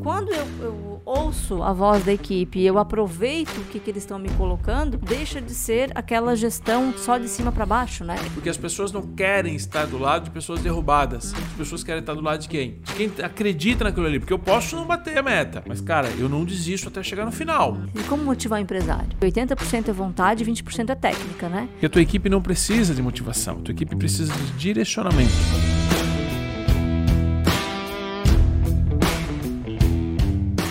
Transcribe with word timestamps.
Quando 0.00 0.30
eu, 0.30 0.46
eu 0.60 1.02
ouço 1.04 1.62
a 1.62 1.72
voz 1.72 2.04
da 2.04 2.12
equipe 2.12 2.60
e 2.60 2.66
eu 2.66 2.78
aproveito 2.78 3.56
o 3.58 3.64
que, 3.64 3.78
que 3.78 3.90
eles 3.90 4.02
estão 4.02 4.18
me 4.18 4.30
colocando, 4.30 4.96
deixa 4.96 5.40
de 5.40 5.54
ser 5.54 5.90
aquela 5.94 6.34
gestão 6.36 6.92
só 6.96 7.18
de 7.18 7.28
cima 7.28 7.52
para 7.52 7.66
baixo, 7.66 8.04
né? 8.04 8.16
Porque 8.34 8.48
as 8.48 8.56
pessoas 8.56 8.92
não 8.92 9.02
querem 9.02 9.54
estar 9.54 9.86
do 9.86 9.98
lado 9.98 10.24
de 10.24 10.30
pessoas 10.30 10.60
derrubadas. 10.60 11.34
As 11.34 11.52
pessoas 11.56 11.84
querem 11.84 12.00
estar 12.00 12.14
do 12.14 12.20
lado 12.20 12.40
de 12.40 12.48
quem? 12.48 12.80
De 12.82 12.94
quem 12.94 13.12
acredita 13.22 13.84
naquilo 13.84 14.06
ali. 14.06 14.18
Porque 14.18 14.32
eu 14.32 14.38
posso 14.38 14.76
não 14.76 14.86
bater 14.86 15.18
a 15.18 15.22
meta. 15.22 15.62
Mas, 15.66 15.80
cara, 15.80 16.08
eu 16.18 16.28
não 16.28 16.44
desisto 16.44 16.88
até 16.88 17.02
chegar 17.02 17.24
no 17.24 17.32
final. 17.32 17.76
E 17.94 18.02
como 18.04 18.24
motivar 18.24 18.58
o 18.58 18.62
empresário? 18.62 19.08
80% 19.20 19.88
é 19.88 19.92
vontade 19.92 20.42
e 20.42 20.46
20% 20.46 20.90
é 20.90 20.94
técnica, 20.94 21.48
né? 21.48 21.68
Porque 21.72 21.86
a 21.86 21.90
tua 21.90 22.02
equipe 22.02 22.28
não 22.28 22.40
precisa 22.40 22.94
de 22.94 23.02
motivação. 23.02 23.58
A 23.58 23.62
tua 23.62 23.72
equipe 23.72 23.96
precisa 23.96 24.32
de 24.32 24.52
direcionamento. 24.52 25.32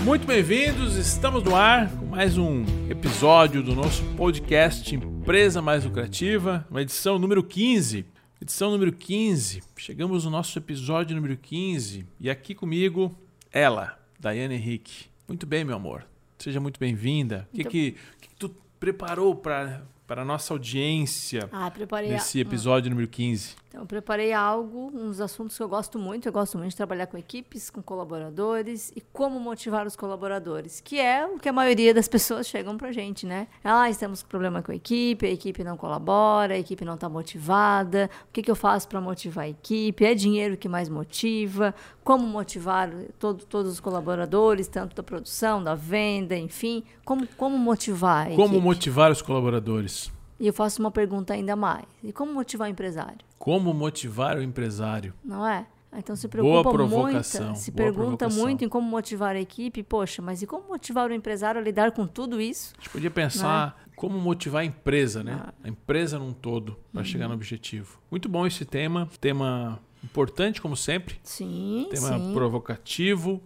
Muito 0.04 0.26
bem-vindos, 0.26 0.96
estamos 0.96 1.44
no 1.44 1.56
ar 1.56 1.88
com 1.92 2.06
mais 2.08 2.36
um 2.36 2.66
episódio 2.90 3.62
do 3.62 3.76
nosso 3.76 4.04
podcast 4.16 4.96
Empresa 4.96 5.62
Mais 5.62 5.86
Lucrativa, 5.86 6.66
uma 6.72 6.82
edição 6.82 7.20
número 7.20 7.44
15. 7.44 8.06
Edição 8.42 8.72
número 8.72 8.92
15, 8.92 9.62
chegamos 9.78 10.26
no 10.26 10.32
nosso 10.32 10.58
episódio 10.58 11.16
número 11.16 11.38
15 11.38 12.08
e 12.20 12.32
aqui 12.32 12.56
comigo 12.56 13.16
ela, 13.52 14.00
Daiane 14.20 14.56
Henrique. 14.56 15.06
Muito 15.28 15.46
bem, 15.46 15.64
meu 15.64 15.76
amor, 15.76 16.04
seja 16.40 16.60
muito 16.60 16.80
bem-vinda. 16.80 17.48
O 17.54 17.58
que, 17.58 17.64
que, 17.64 17.92
que 18.20 18.30
tu 18.40 18.50
preparou 18.80 19.36
para 19.36 19.84
para 20.12 20.24
a 20.24 20.26
nossa 20.26 20.54
audiência 20.54 21.48
ah, 21.54 21.72
nesse 22.02 22.42
episódio 22.42 22.90
número 22.90 23.08
15? 23.08 23.56
Então, 23.72 23.84
eu 23.84 23.88
preparei 23.88 24.34
algo, 24.34 24.92
uns 24.94 25.22
assuntos 25.22 25.56
que 25.56 25.64
eu 25.64 25.70
gosto 25.70 25.98
muito. 25.98 26.28
Eu 26.28 26.34
gosto 26.34 26.58
muito 26.58 26.72
de 26.72 26.76
trabalhar 26.76 27.08
com 27.08 27.18
equipes, 27.18 27.70
com 27.70 27.82
colaboradores 27.82 28.92
e 28.94 29.00
como 29.14 29.40
motivar 29.40 29.88
os 29.88 29.96
colaboradores, 29.96 30.82
que 30.82 31.00
é 31.00 31.26
o 31.26 31.40
que 31.40 31.48
a 31.48 31.54
maioria 31.54 31.94
das 31.94 32.06
pessoas 32.06 32.48
chegam 32.48 32.76
pra 32.76 32.92
gente, 32.92 33.26
né? 33.26 33.48
Ah, 33.64 33.90
estamos 33.90 34.22
com 34.24 34.28
problema 34.28 34.62
com 34.62 34.74
a 34.74 34.76
equipe, 34.76 35.26
a 35.26 35.32
equipe 35.32 35.64
não 35.64 35.78
colabora, 35.78 36.54
a 36.54 36.58
equipe 36.58 36.84
não 36.84 36.96
está 36.96 37.08
motivada. 37.08 38.10
O 38.28 38.34
que, 38.34 38.42
que 38.44 38.52
eu 38.52 38.58
faço 38.58 38.90
para 38.90 39.00
motivar 39.00 39.46
a 39.46 39.50
equipe? 39.50 40.04
É 40.04 40.14
dinheiro 40.14 40.58
que 40.58 40.68
mais 40.68 40.90
motiva? 40.90 41.74
Como 42.04 42.28
motivar 42.28 42.92
todo, 43.18 43.46
todos 43.46 43.72
os 43.72 43.80
colaboradores, 43.80 44.68
tanto 44.68 44.98
da 44.98 45.02
produção, 45.02 45.64
da 45.64 45.76
venda, 45.76 46.36
enfim? 46.36 46.84
Como, 47.06 47.26
como 47.38 47.58
motivar 47.58 48.28
a 48.28 48.32
Como 48.32 48.48
equipe? 48.56 48.60
motivar 48.62 49.10
os 49.14 49.22
colaboradores? 49.22 50.12
E 50.42 50.48
eu 50.48 50.54
faço 50.54 50.82
uma 50.82 50.90
pergunta 50.90 51.36
ainda 51.36 51.56
mais. 51.56 51.86
E 52.04 52.12
como 52.12 52.34
motivar 52.34 52.68
o 52.68 52.72
empresário? 52.72 53.20
Como 53.38 53.72
motivar 53.76 54.38
o 54.38 54.42
empresário? 54.42 55.14
Não 55.24 55.48
é? 55.48 55.68
Então 55.96 56.16
se 56.16 56.28
preocupa 56.28 56.64
boa 56.64 56.74
provocação, 56.74 57.46
muito, 57.48 57.60
se 57.60 57.72
pergunta 57.72 58.18
provocação. 58.18 58.44
muito 58.44 58.66
em 58.66 58.70
como 58.70 58.90
motivar 58.90 59.36
a 59.36 59.40
equipe. 59.40 59.84
Poxa, 59.84 60.20
mas 60.20 60.42
e 60.42 60.48
como 60.48 60.68
motivar 60.68 61.12
o 61.12 61.14
empresário 61.14 61.62
a 61.62 61.64
lidar 61.64 61.92
com 61.92 62.08
tudo 62.08 62.42
isso? 62.42 62.74
A 62.76 62.82
gente 62.82 62.90
podia 62.90 63.12
pensar 63.12 63.78
é? 63.86 63.92
como 63.96 64.18
motivar 64.18 64.64
a 64.64 64.66
empresa, 64.66 65.24
né? 65.24 65.40
Ah. 65.40 65.54
A 65.64 65.70
empresa 65.70 66.18
num 66.18 66.34
todo 66.34 66.76
para 66.92 67.02
uhum. 67.02 67.06
chegar 67.06 67.28
no 67.28 67.36
objetivo. 67.36 68.00
Muito 68.10 68.28
bom 68.28 68.48
esse 68.48 68.66
tema, 68.66 69.08
tema 69.20 69.80
importante 70.04 70.60
como 70.60 70.76
sempre. 70.76 71.20
Sim, 71.22 71.88
tema 71.92 72.18
sim. 72.18 72.34
provocativo 72.34 73.44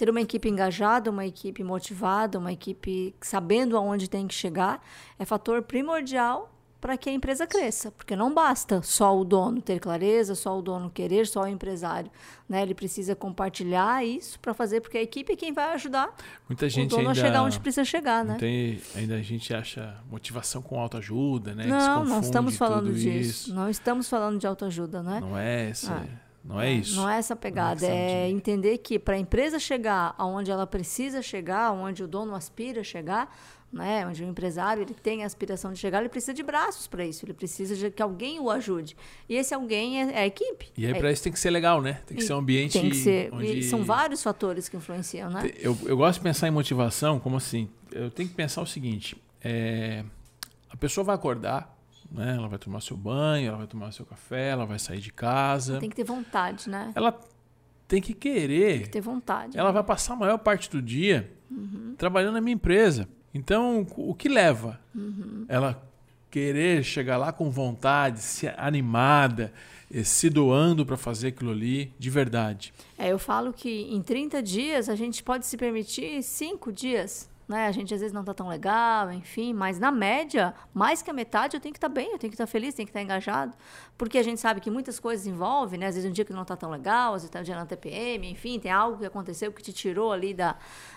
ter 0.00 0.08
uma 0.08 0.22
equipe 0.22 0.48
engajada, 0.48 1.10
uma 1.10 1.26
equipe 1.26 1.62
motivada, 1.62 2.38
uma 2.38 2.50
equipe 2.50 3.14
sabendo 3.20 3.76
aonde 3.76 4.08
tem 4.08 4.26
que 4.26 4.32
chegar, 4.32 4.82
é 5.18 5.26
fator 5.26 5.60
primordial 5.60 6.50
para 6.80 6.96
que 6.96 7.10
a 7.10 7.12
empresa 7.12 7.46
cresça, 7.46 7.90
porque 7.90 8.16
não 8.16 8.32
basta 8.32 8.80
só 8.80 9.14
o 9.14 9.26
dono 9.26 9.60
ter 9.60 9.78
clareza, 9.78 10.34
só 10.34 10.58
o 10.58 10.62
dono 10.62 10.88
querer, 10.88 11.26
só 11.26 11.42
o 11.42 11.46
empresário, 11.46 12.10
né? 12.48 12.62
Ele 12.62 12.74
precisa 12.74 13.14
compartilhar 13.14 14.02
isso 14.02 14.40
para 14.40 14.54
fazer, 14.54 14.80
porque 14.80 14.96
a 14.96 15.02
equipe 15.02 15.34
é 15.34 15.36
quem 15.36 15.52
vai 15.52 15.74
ajudar 15.74 16.16
Muita 16.48 16.66
gente 16.70 16.94
o 16.94 16.96
dono 16.96 17.10
ainda, 17.10 17.20
a 17.20 17.22
chegar 17.22 17.42
onde 17.42 17.60
precisa 17.60 17.84
chegar, 17.84 18.24
né? 18.24 18.38
Tem, 18.38 18.80
ainda 18.96 19.16
a 19.16 19.22
gente 19.22 19.52
acha 19.52 19.98
motivação 20.10 20.62
com 20.62 20.80
autoajuda, 20.80 21.54
né? 21.54 21.66
Não, 21.66 22.06
não 22.06 22.20
estamos 22.20 22.56
falando 22.56 22.90
disso. 22.94 23.08
Isso. 23.50 23.54
Não 23.54 23.68
estamos 23.68 24.08
falando 24.08 24.38
de 24.38 24.46
autoajuda, 24.46 25.02
né? 25.02 25.20
Não 25.20 25.36
é 25.36 25.68
essa. 25.68 25.92
Ah. 25.92 26.29
Não 26.44 26.60
é, 26.60 26.68
é 26.68 26.72
isso. 26.72 26.96
Não 26.96 27.08
é 27.08 27.18
essa 27.18 27.36
pegada. 27.36 27.86
É, 27.86 28.26
é 28.26 28.30
entender 28.30 28.78
que 28.78 28.98
para 28.98 29.14
a 29.14 29.18
empresa 29.18 29.58
chegar 29.58 30.14
aonde 30.16 30.50
ela 30.50 30.66
precisa 30.66 31.22
chegar, 31.22 31.66
aonde 31.66 32.02
o 32.02 32.08
dono 32.08 32.34
aspira 32.34 32.80
a 32.80 32.84
chegar, 32.84 33.34
né, 33.72 34.04
onde 34.06 34.24
o 34.24 34.26
empresário 34.26 34.82
ele 34.82 34.94
tem 34.94 35.22
a 35.22 35.26
aspiração 35.26 35.72
de 35.72 35.78
chegar, 35.78 36.00
ele 36.00 36.08
precisa 36.08 36.34
de 36.34 36.42
braços 36.42 36.86
para 36.86 37.04
isso. 37.04 37.24
Ele 37.24 37.32
precisa 37.32 37.76
de 37.76 37.90
que 37.90 38.02
alguém 38.02 38.40
o 38.40 38.50
ajude. 38.50 38.96
E 39.28 39.36
esse 39.36 39.54
alguém 39.54 40.02
é, 40.02 40.12
é 40.12 40.18
a 40.20 40.26
equipe. 40.26 40.72
E 40.76 40.86
aí 40.86 40.92
é. 40.92 40.98
para 40.98 41.12
isso 41.12 41.22
tem 41.22 41.32
que 41.32 41.38
ser 41.38 41.50
legal, 41.50 41.80
né? 41.80 42.00
Tem 42.06 42.16
que 42.16 42.24
ser 42.24 42.32
um 42.32 42.38
ambiente. 42.38 42.72
Tem 42.80 42.90
que 42.90 42.96
ser. 42.96 43.32
Onde... 43.32 43.62
são 43.62 43.84
vários 43.84 44.22
fatores 44.22 44.68
que 44.68 44.76
influenciam, 44.76 45.30
né? 45.30 45.50
Eu, 45.58 45.76
eu 45.84 45.96
gosto 45.96 46.18
de 46.18 46.24
pensar 46.24 46.48
em 46.48 46.50
motivação 46.50 47.20
como 47.20 47.36
assim. 47.36 47.68
Eu 47.92 48.10
tenho 48.10 48.28
que 48.28 48.34
pensar 48.34 48.60
o 48.62 48.66
seguinte: 48.66 49.16
é, 49.42 50.04
a 50.68 50.76
pessoa 50.76 51.04
vai 51.04 51.14
acordar 51.14 51.79
né? 52.10 52.34
Ela 52.36 52.48
vai 52.48 52.58
tomar 52.58 52.80
seu 52.80 52.96
banho, 52.96 53.48
ela 53.48 53.58
vai 53.58 53.66
tomar 53.66 53.92
seu 53.92 54.04
café, 54.04 54.48
ela 54.48 54.66
vai 54.66 54.78
sair 54.78 55.00
de 55.00 55.12
casa. 55.12 55.78
Tem 55.78 55.90
que 55.90 55.96
ter 55.96 56.04
vontade, 56.04 56.68
né? 56.68 56.92
Ela 56.94 57.18
tem 57.86 58.00
que 58.00 58.14
querer. 58.14 58.72
Tem 58.72 58.82
que 58.82 58.88
ter 58.90 59.00
vontade. 59.00 59.58
Ela 59.58 59.68
né? 59.68 59.74
vai 59.74 59.84
passar 59.84 60.14
a 60.14 60.16
maior 60.16 60.38
parte 60.38 60.70
do 60.70 60.82
dia 60.82 61.32
uhum. 61.50 61.94
trabalhando 61.96 62.34
na 62.34 62.40
minha 62.40 62.54
empresa. 62.54 63.08
Então, 63.32 63.86
o 63.96 64.14
que 64.14 64.28
leva 64.28 64.80
uhum. 64.94 65.44
ela 65.48 65.80
querer 66.30 66.82
chegar 66.82 67.16
lá 67.16 67.32
com 67.32 67.50
vontade, 67.50 68.20
se 68.20 68.48
animada, 68.56 69.52
eh, 69.92 70.02
se 70.04 70.28
doando 70.28 70.84
para 70.84 70.96
fazer 70.96 71.28
aquilo 71.28 71.50
ali 71.50 71.92
de 71.98 72.10
verdade? 72.10 72.72
É, 72.98 73.08
eu 73.08 73.18
falo 73.18 73.52
que 73.52 73.68
em 73.68 74.02
30 74.02 74.42
dias 74.42 74.88
a 74.88 74.94
gente 74.94 75.22
pode 75.22 75.46
se 75.46 75.56
permitir 75.56 76.22
5 76.22 76.72
dias 76.72 77.29
né? 77.50 77.66
A 77.66 77.72
gente 77.72 77.92
às 77.92 78.00
vezes 78.00 78.12
não 78.12 78.24
tá 78.24 78.32
tão 78.32 78.48
legal, 78.48 79.12
enfim, 79.12 79.52
mas 79.52 79.78
na 79.78 79.90
média, 79.90 80.54
mais 80.72 81.02
que 81.02 81.10
a 81.10 81.12
metade 81.12 81.56
eu 81.56 81.60
tenho 81.60 81.72
que 81.72 81.78
estar 81.78 81.88
tá 81.88 81.94
bem, 81.94 82.12
eu 82.12 82.18
tenho 82.18 82.30
que 82.30 82.34
estar 82.34 82.46
tá 82.46 82.50
feliz, 82.50 82.74
tenho 82.74 82.86
que 82.86 82.90
estar 82.90 83.00
tá 83.00 83.04
engajado, 83.04 83.52
porque 83.98 84.16
a 84.16 84.22
gente 84.22 84.40
sabe 84.40 84.60
que 84.60 84.70
muitas 84.70 85.00
coisas 85.00 85.26
envolvem, 85.26 85.78
né? 85.80 85.86
Às 85.86 85.96
vezes 85.96 86.08
um 86.08 86.12
dia 86.12 86.24
que 86.24 86.32
não 86.32 86.44
tá 86.44 86.56
tão 86.56 86.70
legal, 86.70 87.14
às 87.14 87.22
vezes 87.22 87.30
tá 87.30 87.40
um 87.40 87.42
dia 87.42 87.56
na 87.56 87.66
TPM, 87.66 88.30
enfim, 88.30 88.58
tem 88.58 88.70
algo 88.70 88.98
que 88.98 89.04
aconteceu 89.04 89.52
que 89.52 89.62
te 89.62 89.72
tirou 89.72 90.12
ali 90.12 90.32
da, 90.32 90.56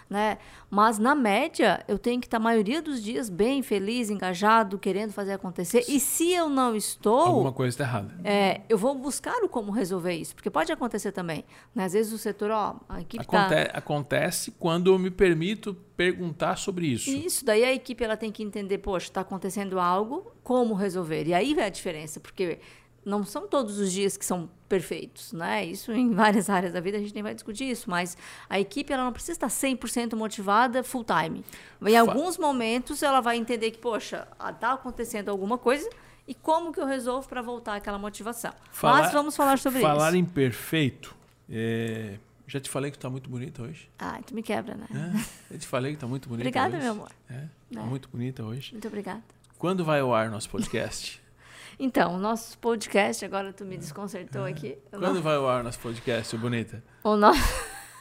né? 0.10 0.38
Mas 0.70 0.98
na 0.98 1.16
média, 1.16 1.84
eu 1.88 1.98
tenho 1.98 2.20
que 2.20 2.28
estar 2.28 2.38
a 2.38 2.40
maioria 2.40 2.82
dos 2.82 3.02
dias 3.02 3.30
bem, 3.30 3.62
feliz, 3.62 4.10
engajado, 4.10 4.78
querendo 4.78 5.12
fazer 5.12 5.34
acontecer. 5.34 5.84
E 5.88 6.00
se 6.00 6.32
eu 6.32 6.50
não 6.50 6.76
estou, 6.76 7.20
alguma 7.20 7.52
coisa 7.52 7.74
está 7.74 7.84
errada. 7.84 8.14
É, 8.24 8.62
eu 8.68 8.78
vou 8.78 8.96
buscar 8.96 9.44
o 9.44 9.50
como 9.50 9.72
resolver 9.72 10.14
isso, 10.14 10.36
porque 10.36 10.50
pode 10.50 10.72
acontecer 10.72 11.12
também. 11.12 11.46
Né? 11.74 11.86
Às 11.86 11.94
vezes 11.94 12.12
o 12.12 12.18
setor, 12.18 12.52
ó, 12.52 12.76
a 12.90 13.02
equipe 13.02 13.24
Aconte 13.24 13.50
tá... 13.50 13.78
acontece 13.78 14.52
quando 14.52 14.92
eu 14.92 15.00
me 15.00 15.12
permito 15.12 15.76
perguntar 15.96 16.58
sobre 16.58 16.88
isso. 16.88 17.10
Isso, 17.10 17.46
daí 17.46 17.64
a 17.64 17.74
equipe 17.74 18.04
ela 18.04 18.18
tem 18.18 18.32
que 18.32 18.44
entender, 18.44 18.80
poxa, 18.80 19.08
está 19.08 19.22
acontecendo 19.22 19.80
algo, 19.80 20.32
como 20.44 20.74
resolver? 20.74 21.28
E 21.28 21.34
aí 21.34 21.54
vem 21.54 21.64
a 21.64 21.70
diferença, 21.70 22.20
porque 22.20 22.60
não 23.06 23.24
são 23.24 23.48
todos 23.48 23.80
os 23.80 23.92
dias 23.92 24.18
que 24.18 24.26
são 24.26 24.50
perfeitos, 24.68 25.34
né? 25.34 25.66
Isso 25.66 25.92
em 25.92 26.12
várias 26.16 26.50
áreas 26.50 26.74
da 26.74 26.80
vida 26.80 26.98
a 26.98 27.00
gente 27.00 27.14
nem 27.14 27.24
vai 27.24 27.34
discutir 27.34 27.66
isso, 27.66 27.90
mas 27.90 28.18
a 28.50 28.60
equipe 28.60 28.92
ela 28.92 29.04
não 29.04 29.14
precisa 29.14 29.34
estar 29.34 29.48
100% 29.48 30.16
motivada 30.16 30.84
full 30.84 31.06
time. 31.06 31.44
Em 31.82 31.98
alguns 31.98 32.38
momentos 32.38 33.04
ela 33.04 33.22
vai 33.22 33.38
entender 33.38 33.72
que, 33.72 33.78
poxa, 33.78 34.28
está 34.50 34.74
acontecendo 34.74 35.30
alguma 35.30 35.58
coisa 35.58 35.90
e 36.28 36.34
como 36.34 36.72
que 36.72 36.80
eu 36.80 36.86
resolvo 36.86 37.28
para 37.28 37.42
voltar 37.42 37.76
aquela 37.76 37.98
motivação. 37.98 38.54
Falar, 38.72 39.04
mas 39.04 39.12
vamos 39.12 39.36
falar 39.36 39.58
sobre 39.60 39.82
falar 39.82 39.94
isso. 39.94 40.06
Falar 40.06 40.16
em 40.16 40.26
perfeito, 40.26 41.16
é... 41.50 42.18
já 42.48 42.60
te 42.60 42.70
falei 42.70 42.90
que 42.90 42.98
está 42.98 43.10
muito 43.10 43.30
bonita 43.30 43.62
hoje. 43.62 43.90
Ah, 44.00 44.20
tu 44.26 44.34
me 44.34 44.42
quebra, 44.42 44.76
né? 44.76 44.88
É, 45.50 45.56
eu 45.56 45.60
te 45.60 45.68
falei 45.68 45.92
que 45.92 45.98
está 45.98 46.08
muito 46.08 46.30
bonita 46.30 46.48
obrigada, 46.48 46.78
hoje. 46.78 46.90
Obrigada, 46.90 47.12
meu 47.30 47.38
amor. 47.38 47.48
É, 47.70 47.76
tá 47.76 47.82
é. 47.82 47.84
muito 47.84 48.10
bonita 48.10 48.44
hoje. 48.44 48.72
Muito 48.72 48.88
obrigada. 48.88 49.24
Quando 49.58 49.84
vai 49.86 50.00
ao 50.00 50.14
ar 50.14 50.30
nosso 50.30 50.50
podcast? 50.50 51.23
Então, 51.84 52.16
o 52.16 52.18
nosso 52.18 52.58
podcast, 52.60 53.26
agora 53.26 53.52
tu 53.52 53.66
me 53.66 53.78
desconcertou 53.78 54.46
aqui. 54.46 54.78
Quando 54.90 55.22
vai 55.22 55.36
ao 55.36 55.50
ar 55.50 55.66
nosso 55.66 55.80
podcast, 55.80 56.38
bonita? 56.38 56.82
O 57.04 57.18
nosso. 57.18 57.42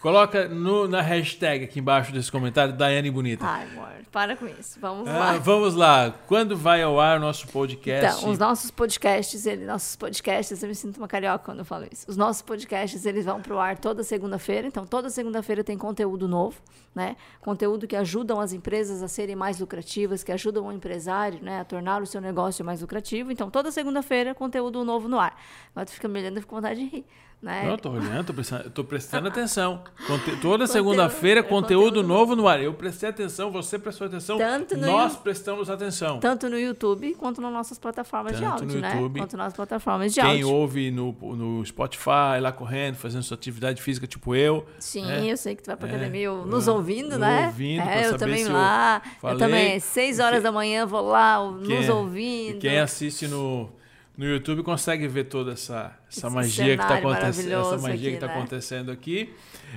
Coloca 0.03 0.49
no, 0.49 0.89
na 0.89 1.01
hashtag 1.01 1.65
aqui 1.65 1.79
embaixo 1.79 2.13
desse 2.13 2.31
comentário, 2.31 2.75
Daiane 2.75 3.09
Bonita. 3.09 3.47
Ai, 3.47 3.69
amor, 3.71 3.89
para 4.11 4.37
com 4.37 4.49
isso. 4.49 4.81
Vamos 4.81 5.07
ah, 5.07 5.17
lá. 5.17 5.39
Vamos 5.39 5.77
lá. 5.77 6.13
Quando 6.27 6.57
vai 6.57 6.83
ao 6.83 6.99
ar 6.99 7.19
o 7.19 7.21
nosso 7.21 7.47
podcast? 7.47 8.19
Então, 8.19 8.33
os 8.33 8.37
nossos 8.37 8.73
podcasts, 8.73 9.47
ele, 9.47 9.65
nossos 9.65 9.95
podcasts, 9.95 10.61
eu 10.61 10.69
me 10.69 10.75
sinto 10.75 10.97
uma 10.97 11.07
carioca 11.07 11.45
quando 11.45 11.61
eu 11.61 11.65
falo 11.65 11.87
isso. 11.89 12.05
Os 12.11 12.17
nossos 12.17 12.43
podcasts, 12.43 13.07
eles 13.07 13.25
vão 13.25 13.41
pro 13.41 13.61
ar 13.61 13.79
toda 13.79 14.03
segunda-feira. 14.03 14.67
Então, 14.67 14.85
toda 14.85 15.09
segunda-feira 15.09 15.63
tem 15.63 15.79
conteúdo 15.79 16.27
novo, 16.27 16.61
né? 16.93 17.15
Conteúdo 17.41 17.87
que 17.87 17.95
ajudam 17.95 18.41
as 18.41 18.53
empresas 18.53 19.05
a 19.05 19.09
serem 19.09 19.37
mais 19.37 19.61
lucrativas, 19.61 20.25
que 20.25 20.33
ajudam 20.33 20.67
o 20.67 20.73
empresário, 20.73 21.39
né, 21.41 21.61
a 21.61 21.65
tornar 21.65 22.03
o 22.03 22.07
seu 22.07 22.21
negócio 22.21 22.65
mais 22.65 22.81
lucrativo. 22.81 23.31
Então, 23.31 23.49
toda 23.49 23.71
segunda-feira, 23.71 24.35
conteúdo 24.35 24.85
novo 24.85 25.07
no 25.07 25.21
ar. 25.21 25.41
Agora 25.71 25.87
tu 25.87 25.93
fica 25.93 26.09
me 26.09 26.19
olhando 26.19 26.39
e 26.39 26.41
fico 26.41 26.51
com 26.51 26.57
vontade 26.57 26.81
de 26.81 26.87
rir. 26.87 27.07
Né? 27.43 27.69
Eu 27.69 27.77
tô 27.77 27.91
olhando, 27.91 28.27
tô 28.27 28.33
prestando, 28.33 28.71
tô 28.71 28.85
prestando 28.85 29.27
atenção. 29.27 29.83
Conte 30.07 30.37
toda 30.37 30.65
segunda-feira, 30.65 31.41
é 31.41 31.43
conteúdo, 31.43 31.97
conteúdo, 31.97 32.07
novo 32.07 32.37
no 32.37 32.47
ar. 32.47 32.63
Eu 32.63 32.73
prestei 32.73 33.09
atenção, 33.09 33.51
você 33.51 33.81
prestou 33.81 34.07
atenção, 34.07 34.39
nós 34.79 35.17
prestamos 35.17 35.69
atenção. 35.69 36.21
Tanto 36.21 36.49
no 36.49 36.57
YouTube 36.57 37.15
quanto 37.15 37.41
nas 37.41 37.53
nossas 37.53 37.81
plataformas 37.81 38.35
Tanto 38.35 38.43
de 38.43 38.47
áudio, 38.47 38.67
no 38.69 38.81
né? 38.81 38.95
YouTube, 38.95 39.19
Quanto 39.19 39.37
nas 39.37 39.53
plataformas 39.55 40.15
de 40.15 40.21
quem 40.21 40.31
áudio. 40.31 40.47
Quem 40.47 40.55
ouve 40.55 40.91
no, 40.93 41.13
no 41.21 41.67
Spotify, 41.67 42.39
lá 42.41 42.53
correndo, 42.53 42.95
fazendo 42.95 43.25
sua 43.25 43.37
atividade 43.37 43.83
física, 43.83 44.07
tipo 44.07 44.37
eu. 44.37 44.65
Sim, 44.79 45.05
né? 45.05 45.27
eu 45.27 45.37
sei 45.37 45.57
que 45.57 45.65
tu 45.65 45.67
vai 45.67 45.77
pra 45.77 45.89
é, 45.89 45.91
academia 45.91 46.31
nos 46.31 46.69
ouvindo, 46.69 47.19
né? 47.19 47.47
Ouvindo, 47.47 47.83
é, 47.83 48.07
eu 48.07 48.17
também 48.17 48.47
lá. 48.47 49.03
Eu, 49.05 49.21
falei, 49.21 49.35
eu 49.35 49.39
também, 49.41 49.81
seis 49.81 50.21
horas 50.21 50.45
da 50.45 50.53
manhã 50.53 50.87
vou 50.87 51.01
lá, 51.03 51.45
nos 51.45 51.89
ouvindo. 51.89 52.59
E 52.59 52.61
quem 52.61 52.79
assiste 52.79 53.27
no 53.27 53.69
no 54.17 54.27
YouTube 54.27 54.63
consegue 54.63 55.09
ver 55.09 55.25
toda 55.25 55.53
essa, 55.53 55.97
essa 56.09 56.29
magia 56.29 56.77
que 56.77 56.83
está 56.83 56.99
acontecendo, 56.99 57.53
essa 57.53 57.79
magia 57.79 57.95
aqui, 57.95 58.03
que 58.03 58.15
está 58.15 58.27
né? 58.27 58.35
acontecendo 58.35 58.93
aqui. 58.93 59.33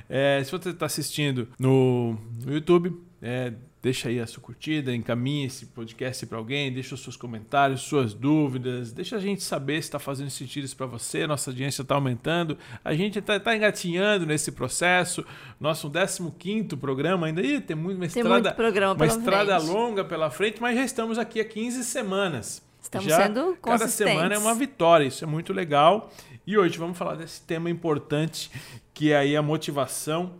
É, 0.09 0.41
se 0.43 0.51
você 0.51 0.69
está 0.69 0.85
assistindo 0.85 1.47
no, 1.57 2.17
no 2.45 2.53
YouTube, 2.53 2.93
é, 3.21 3.53
deixa 3.81 4.09
aí 4.09 4.19
a 4.19 4.27
sua 4.27 4.41
curtida, 4.41 4.93
encaminhe 4.93 5.45
esse 5.45 5.67
podcast 5.67 6.25
para 6.25 6.37
alguém, 6.37 6.73
deixa 6.73 6.95
os 6.95 7.01
seus 7.01 7.15
comentários, 7.15 7.81
suas 7.81 8.13
dúvidas, 8.13 8.91
deixa 8.91 9.15
a 9.15 9.19
gente 9.19 9.41
saber 9.41 9.75
se 9.75 9.87
está 9.87 9.99
fazendo 9.99 10.29
sentido 10.31 10.65
isso 10.65 10.75
para 10.75 10.87
você. 10.87 11.25
Nossa 11.25 11.51
audiência 11.51 11.83
está 11.83 11.95
aumentando, 11.95 12.57
a 12.83 12.93
gente 12.93 13.19
está 13.19 13.39
tá 13.39 13.55
engatinhando 13.55 14.25
nesse 14.25 14.51
processo. 14.51 15.23
Nosso 15.59 15.89
15 15.89 16.75
programa 16.75 17.27
ainda 17.27 17.41
Ih, 17.41 17.61
tem 17.61 17.75
muito 17.75 17.97
uma 17.97 18.07
tem 18.07 18.21
estrada, 18.21 18.49
muito 18.49 18.55
programa 18.55 18.95
uma 18.95 19.05
estrada 19.05 19.57
longa 19.59 20.03
pela 20.03 20.29
frente, 20.29 20.59
mas 20.59 20.75
já 20.75 20.83
estamos 20.83 21.17
aqui 21.17 21.39
há 21.39 21.45
15 21.45 21.83
semanas. 21.83 22.65
Estamos 22.85 23.07
Já 23.07 23.23
sendo 23.23 23.57
Cada 23.63 23.87
semana 23.87 24.35
é 24.35 24.37
uma 24.37 24.53
vitória, 24.53 25.05
isso 25.05 25.23
é 25.23 25.27
muito 25.27 25.51
legal. 25.51 26.11
E 26.45 26.55
hoje 26.55 26.77
vamos 26.77 26.95
falar 26.95 27.15
desse 27.15 27.41
tema 27.41 27.67
importante 27.67 28.51
que 28.93 29.11
é 29.11 29.17
aí 29.17 29.35
a 29.35 29.41
motivação. 29.41 30.33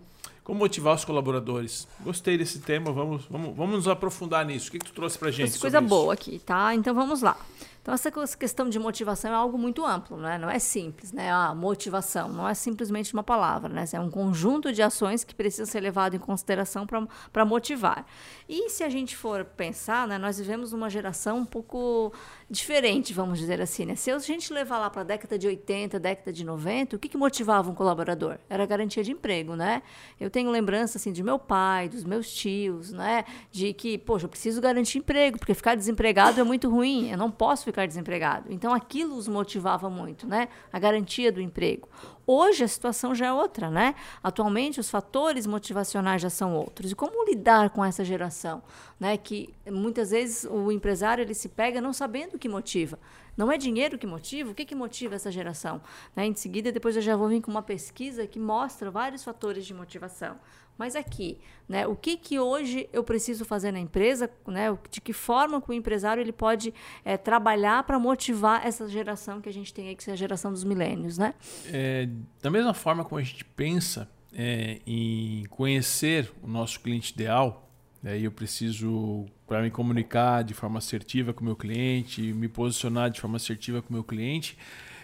Como 0.44 0.60
motivar 0.60 0.94
os 0.94 1.04
colaboradores? 1.04 1.88
Gostei 2.02 2.38
desse 2.38 2.60
tema, 2.60 2.92
vamos, 2.92 3.26
vamos, 3.26 3.56
vamos 3.58 3.76
nos 3.78 3.88
aprofundar 3.88 4.46
nisso. 4.46 4.70
O 4.70 4.72
que, 4.74 4.78
que 4.78 4.86
tu 4.86 4.94
trouxe 4.94 5.18
pra 5.18 5.32
gente? 5.32 5.58
Coisa 5.58 5.80
isso? 5.80 5.88
boa 5.88 6.14
aqui, 6.14 6.38
tá? 6.38 6.76
Então 6.76 6.94
vamos 6.94 7.24
lá. 7.24 7.36
Então, 7.86 7.94
essa 7.94 8.10
questão 8.36 8.68
de 8.68 8.80
motivação 8.80 9.30
é 9.30 9.36
algo 9.36 9.60
muito 9.60 9.86
amplo, 9.86 10.18
né? 10.18 10.40
não 10.40 10.50
é 10.50 10.58
simples. 10.58 11.12
Né? 11.12 11.32
A 11.32 11.54
motivação 11.54 12.30
não 12.30 12.50
é 12.50 12.56
simplesmente 12.56 13.14
uma 13.14 13.22
palavra, 13.22 13.70
né? 13.70 13.86
é 13.94 14.00
um 14.00 14.10
conjunto 14.10 14.74
de 14.74 14.82
ações 14.82 15.24
que 15.24 15.36
precisa 15.36 15.70
ser 15.70 15.82
levado 15.82 16.16
em 16.16 16.20
consideração 16.20 16.88
para 17.32 17.46
motivar. 17.46 18.04
E 18.50 18.72
se 18.72 18.84
a 18.84 18.90
gente 18.90 19.16
for 19.16 19.46
pensar, 19.46 20.08
né, 20.08 20.18
nós 20.18 20.40
vivemos 20.40 20.74
uma 20.74 20.90
geração 20.90 21.38
um 21.38 21.46
pouco 21.46 22.12
diferente, 22.50 23.14
vamos 23.14 23.40
dizer 23.40 23.60
assim. 23.60 23.86
Né? 23.86 23.96
Se 23.96 24.12
a 24.12 24.20
gente 24.20 24.54
levar 24.54 24.78
lá 24.78 24.90
para 24.90 25.02
a 25.02 25.04
década 25.04 25.38
de 25.38 25.48
80, 25.48 26.00
década 26.00 26.32
de 26.32 26.44
90, 26.44 26.96
o 26.96 27.00
que, 27.00 27.10
que 27.10 27.18
motivava 27.18 27.70
um 27.70 27.76
colaborador? 27.76 28.38
Era 28.50 28.66
garantia 28.66 29.04
de 29.04 29.12
emprego. 29.12 29.56
Né? 29.56 29.82
Eu 30.20 30.30
tenho 30.30 30.52
lembrança 30.52 30.98
assim, 30.98 31.12
de 31.12 31.24
meu 31.24 31.40
pai, 31.40 31.90
dos 31.90 32.04
meus 32.04 32.32
tios, 32.34 32.92
né? 32.92 33.26
de 33.52 33.74
que, 33.74 33.98
poxa, 33.98 34.26
eu 34.26 34.30
preciso 34.30 34.62
garantir 34.62 35.00
emprego, 35.00 35.40
porque 35.40 35.54
ficar 35.54 35.76
desempregado 35.76 36.40
é 36.40 36.44
muito 36.44 36.70
ruim, 36.70 37.10
eu 37.10 37.18
não 37.18 37.32
posso 37.32 37.66
ficar 37.66 37.88
desempregado. 37.88 38.52
Então 38.52 38.74
aquilo 38.74 39.16
os 39.16 39.28
motivava 39.28 39.90
muito, 39.90 40.28
né? 40.28 40.48
A 40.72 40.80
garantia 40.80 41.32
do 41.32 41.42
emprego. 41.42 41.90
Hoje 42.28 42.64
a 42.64 42.68
situação 42.68 43.14
já 43.14 43.28
é 43.28 43.34
outra, 43.34 43.70
né? 43.70 43.94
Atualmente 44.24 44.80
os 44.80 44.90
fatores 44.90 45.46
motivacionais 45.46 46.22
já 46.22 46.30
são 46.30 46.56
outros. 46.56 46.92
E 46.92 46.96
como 46.96 47.26
lidar 47.26 47.70
com 47.70 47.86
essa 47.86 48.04
geração, 48.04 48.64
né? 49.00 49.16
Que 49.18 49.54
muitas 49.70 50.10
vezes 50.12 50.48
o 50.50 50.72
empresário 50.72 51.22
ele 51.22 51.34
se 51.34 51.50
pega 51.50 51.80
não 51.80 51.94
sabendo 51.94 52.36
o 52.36 52.40
que 52.40 52.50
motiva. 52.50 52.98
Não 53.38 53.52
é 53.52 53.58
dinheiro 53.58 53.98
que 53.98 54.08
motiva? 54.08 54.52
O 54.52 54.56
que, 54.56 54.66
que 54.66 54.76
motiva 54.76 55.16
essa 55.16 55.32
geração? 55.32 55.82
Né? 56.16 56.26
Em 56.26 56.36
seguida, 56.36 56.72
depois 56.72 56.96
eu 56.96 57.02
já 57.02 57.16
vou 57.16 57.28
vir 57.28 57.42
com 57.42 57.52
uma 57.52 57.62
pesquisa 57.62 58.26
que 58.26 58.40
mostra 58.40 58.90
vários 58.90 59.24
fatores 59.24 59.66
de 59.66 59.74
motivação. 59.74 60.38
Mas 60.78 60.96
aqui, 60.96 61.40
né, 61.70 61.88
o 61.88 61.96
que, 61.96 62.18
que 62.18 62.38
hoje 62.38 62.90
eu 62.92 63.04
preciso 63.04 63.46
fazer 63.46 63.72
na 63.72 63.80
empresa, 63.80 64.30
né, 64.46 64.78
de 64.92 65.00
que 65.00 65.14
forma 65.14 65.62
que 65.62 65.70
o 65.70 65.74
empresário 65.74 66.20
ele 66.20 66.34
pode 66.34 66.74
é, 67.04 67.16
trabalhar 67.16 67.84
para 67.84 67.98
motivar 67.98 68.66
essa 68.66 68.88
geração 68.88 69.40
que 69.40 69.48
a 69.48 69.54
gente 69.54 69.74
tem 69.74 69.88
aí, 69.88 69.96
que 69.96 70.10
é 70.10 70.14
a 70.14 70.18
geração 70.18 70.52
dos 70.52 70.66
milênios, 70.66 71.18
né? 71.18 71.34
É, 71.68 72.10
da 72.42 72.52
mesma 72.52 72.74
forma 72.74 73.06
como 73.06 73.20
a 73.20 73.24
gente 73.24 73.46
pensa 73.46 74.10
é, 74.34 74.82
em 74.86 75.46
conhecer 75.46 76.30
o 76.44 76.48
nosso 76.48 76.80
cliente 76.82 77.14
ideal, 77.14 77.65
aí 78.08 78.24
eu 78.24 78.32
preciso, 78.32 79.26
para 79.48 79.62
me 79.62 79.72
comunicar 79.72 80.44
de 80.44 80.54
forma 80.54 80.78
assertiva 80.78 81.34
com 81.34 81.42
o 81.42 81.46
meu 81.46 81.56
cliente, 81.56 82.22
me 82.22 82.48
posicionar 82.48 83.10
de 83.10 83.20
forma 83.20 83.38
assertiva 83.38 83.82
com 83.82 83.90
o 83.90 83.94
meu 83.94 84.04
cliente, 84.04 84.58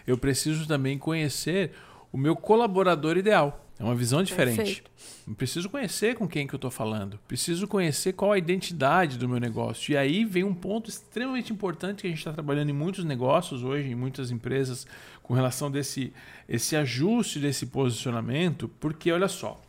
eu 0.06 0.18
preciso 0.18 0.68
também 0.68 0.98
conhecer 0.98 1.72
o 2.12 2.18
meu 2.18 2.36
colaborador 2.36 3.18
ideal. 3.18 3.66
É 3.80 3.84
uma 3.84 3.96
visão 3.96 4.22
diferente. 4.22 4.58
Perfeito. 4.58 4.92
Preciso 5.36 5.68
conhecer 5.68 6.16
com 6.16 6.28
quem 6.28 6.46
que 6.46 6.54
eu 6.54 6.58
estou 6.58 6.70
falando. 6.70 7.18
Preciso 7.28 7.68
conhecer 7.68 8.14
qual 8.14 8.32
a 8.32 8.38
identidade 8.38 9.18
do 9.18 9.28
meu 9.28 9.40
negócio. 9.40 9.94
E 9.94 9.98
aí 9.98 10.24
vem 10.24 10.44
um 10.44 10.54
ponto 10.54 10.88
extremamente 10.88 11.52
importante 11.52 12.02
que 12.02 12.08
a 12.08 12.10
gente 12.12 12.20
está 12.20 12.32
trabalhando 12.32 12.70
em 12.70 12.74
muitos 12.74 13.04
negócios 13.04 13.64
hoje, 13.64 13.90
em 13.90 13.96
muitas 13.96 14.30
empresas, 14.30 14.86
com 15.24 15.34
relação 15.34 15.72
desse 15.72 16.14
esse 16.48 16.76
ajuste 16.76 17.40
desse 17.40 17.66
posicionamento, 17.66 18.68
porque 18.80 19.12
olha 19.12 19.28
só, 19.28 19.60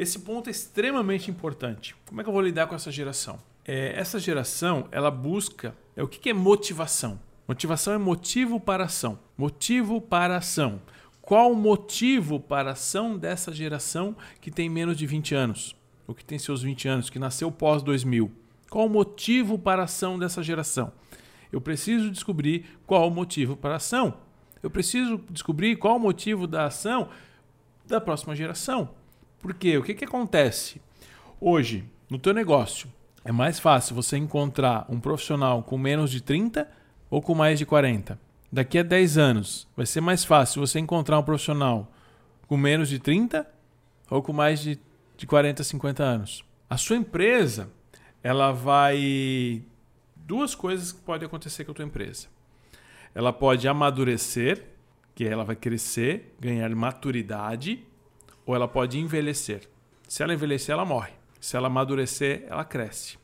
esse 0.00 0.20
ponto 0.20 0.48
é 0.48 0.50
extremamente 0.50 1.30
importante. 1.30 1.94
Como 2.06 2.20
é 2.20 2.24
que 2.24 2.30
eu 2.30 2.32
vou 2.32 2.40
lidar 2.40 2.66
com 2.66 2.74
essa 2.74 2.90
geração? 2.90 3.38
É, 3.66 3.92
essa 4.00 4.18
geração, 4.18 4.88
ela 4.90 5.10
busca. 5.10 5.76
É, 5.94 6.02
o 6.02 6.08
que, 6.08 6.18
que 6.18 6.30
é 6.30 6.32
motivação? 6.32 7.20
Motivação 7.46 7.92
é 7.92 7.98
motivo 7.98 8.58
para 8.58 8.84
ação. 8.84 9.18
Motivo 9.36 10.00
para 10.00 10.38
ação. 10.38 10.80
Qual 11.20 11.52
o 11.52 11.54
motivo 11.54 12.40
para 12.40 12.70
ação 12.70 13.18
dessa 13.18 13.52
geração 13.52 14.16
que 14.40 14.50
tem 14.50 14.70
menos 14.70 14.96
de 14.96 15.06
20 15.06 15.34
anos? 15.34 15.76
Ou 16.06 16.14
que 16.14 16.24
tem 16.24 16.38
seus 16.38 16.62
20 16.62 16.88
anos, 16.88 17.10
que 17.10 17.18
nasceu 17.18 17.52
pós 17.52 17.82
2000? 17.82 18.32
Qual 18.70 18.86
o 18.86 18.90
motivo 18.90 19.58
para 19.58 19.82
ação 19.82 20.18
dessa 20.18 20.42
geração? 20.42 20.90
Eu 21.52 21.60
preciso 21.60 22.10
descobrir 22.10 22.64
qual 22.86 23.06
o 23.06 23.10
motivo 23.10 23.54
para 23.54 23.76
ação. 23.76 24.14
Eu 24.62 24.70
preciso 24.70 25.20
descobrir 25.28 25.76
qual 25.76 25.96
o 25.96 26.00
motivo 26.00 26.46
da 26.46 26.64
ação 26.64 27.10
da 27.86 28.00
próxima 28.00 28.34
geração. 28.34 28.98
Por 29.40 29.54
quê? 29.54 29.76
O 29.78 29.82
que, 29.82 29.94
que 29.94 30.04
acontece? 30.04 30.80
Hoje, 31.40 31.84
no 32.08 32.18
teu 32.18 32.32
negócio, 32.34 32.88
é 33.24 33.32
mais 33.32 33.58
fácil 33.58 33.94
você 33.94 34.16
encontrar 34.16 34.86
um 34.88 35.00
profissional 35.00 35.62
com 35.62 35.78
menos 35.78 36.10
de 36.10 36.20
30 36.20 36.68
ou 37.10 37.20
com 37.20 37.34
mais 37.34 37.58
de 37.58 37.66
40? 37.66 38.18
daqui 38.52 38.78
a 38.78 38.82
10 38.82 39.18
anos, 39.18 39.68
vai 39.76 39.86
ser 39.86 40.00
mais 40.00 40.24
fácil 40.24 40.60
você 40.60 40.78
encontrar 40.78 41.18
um 41.18 41.22
profissional 41.22 41.90
com 42.46 42.56
menos 42.56 42.88
de 42.88 42.98
30 42.98 43.46
ou 44.10 44.22
com 44.22 44.32
mais 44.32 44.60
de, 44.60 44.78
de 45.16 45.26
40, 45.26 45.62
50 45.62 46.02
anos. 46.02 46.44
A 46.68 46.76
sua 46.76 46.96
empresa, 46.96 47.70
ela 48.22 48.52
vai. 48.52 49.62
Duas 50.16 50.54
coisas 50.54 50.92
que 50.92 51.00
podem 51.00 51.26
acontecer 51.26 51.64
com 51.64 51.72
a 51.72 51.74
tua 51.74 51.84
empresa. 51.84 52.28
Ela 53.14 53.32
pode 53.32 53.66
amadurecer, 53.66 54.64
que 55.14 55.24
ela 55.24 55.44
vai 55.44 55.56
crescer, 55.56 56.34
ganhar 56.40 56.68
maturidade, 56.74 57.84
ou 58.44 58.54
ela 58.54 58.68
pode 58.68 58.98
envelhecer. 58.98 59.68
Se 60.08 60.22
ela 60.22 60.34
envelhecer, 60.34 60.72
ela 60.72 60.84
morre. 60.84 61.12
Se 61.40 61.56
ela 61.56 61.68
amadurecer, 61.68 62.44
ela 62.48 62.64
cresce. 62.64 63.18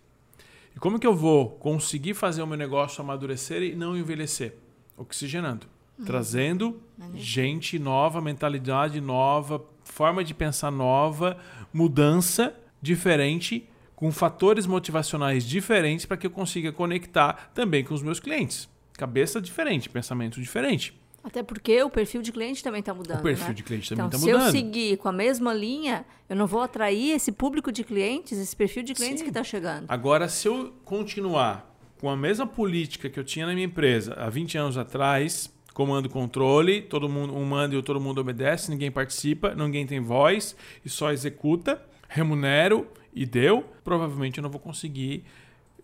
E 0.75 0.79
como 0.79 0.99
que 0.99 1.07
eu 1.07 1.15
vou 1.15 1.51
conseguir 1.51 2.15
fazer 2.15 2.43
o 2.43 2.47
meu 2.47 2.57
negócio 2.57 3.03
amadurecer 3.03 3.63
e 3.63 3.75
não 3.75 3.97
envelhecer? 3.97 4.57
oxigenando, 4.97 5.67
uhum. 5.99 6.05
trazendo 6.05 6.83
gente 7.15 7.79
nova, 7.79 8.21
mentalidade 8.21 9.01
nova, 9.01 9.63
forma 9.85 10.25
de 10.25 10.35
pensar 10.35 10.71
nova, 10.71 11.37
mudança 11.73 12.55
diferente, 12.81 13.69
com 13.95 14.11
fatores 14.13 14.67
motivacionais 14.67 15.45
diferentes 15.45 16.05
para 16.05 16.17
que 16.17 16.27
eu 16.27 16.31
consiga 16.31 16.73
conectar 16.73 17.51
também 17.55 17.85
com 17.85 17.95
os 17.95 18.03
meus 18.03 18.21
clientes. 18.21 18.69
Cabeça 18.95 19.41
diferente, 19.41 19.89
pensamento 19.89 20.41
diferente. 20.41 20.99
Até 21.27 21.43
porque 21.43 21.83
o 21.83 21.91
perfil 21.91 22.23
de 22.23 22.31
cliente 22.31 22.63
também 22.63 22.79
está 22.79 22.95
mudando. 22.95 23.19
O 23.19 23.23
perfil 23.25 23.49
né? 23.49 23.55
de 23.55 23.63
cliente 23.65 23.89
também 23.89 24.07
está 24.07 24.17
então, 24.17 24.29
mudando. 24.29 24.51
Se 24.53 24.59
eu 24.59 24.63
seguir 24.63 24.97
com 24.97 25.09
a 25.09 25.13
mesma 25.13 25.53
linha, 25.53 26.07
eu 26.29 26.37
não 26.37 26.47
vou 26.47 26.61
atrair 26.61 27.11
esse 27.11 27.33
público 27.33 27.73
de 27.73 27.83
clientes, 27.83 28.39
esse 28.39 28.55
perfil 28.55 28.85
de 28.85 28.95
clientes 28.95 29.19
Sim. 29.19 29.25
que 29.25 29.31
está 29.31 29.43
chegando. 29.43 29.87
Agora, 29.89 30.29
se 30.29 30.47
eu 30.47 30.73
continuar 30.85 31.77
com 31.99 32.09
a 32.09 32.17
mesma 32.17 32.47
política 32.47 33.11
que 33.11 33.19
eu 33.19 33.25
tinha 33.25 33.45
na 33.45 33.55
minha 33.55 33.67
empresa 33.67 34.15
há 34.15 34.31
20 34.31 34.57
anos 34.57 34.79
atrás, 34.79 35.53
comando 35.75 36.09
controle, 36.09 36.83
todo 36.83 37.09
mundo 37.09 37.35
um 37.35 37.45
manda 37.45 37.75
e 37.75 37.83
todo 37.83 38.01
mundo 38.01 38.21
obedece, 38.21 38.71
ninguém 38.71 38.93
participa, 38.93 39.53
ninguém 39.53 39.85
tem 39.85 39.99
voz 39.99 40.55
e 40.85 40.89
só 40.89 41.11
executa, 41.11 41.83
remunero 42.09 42.87
e 43.13 43.27
deu, 43.27 43.65
provavelmente 43.83 44.39
eu 44.39 44.43
não 44.43 44.51
vou 44.51 44.61
conseguir 44.61 45.25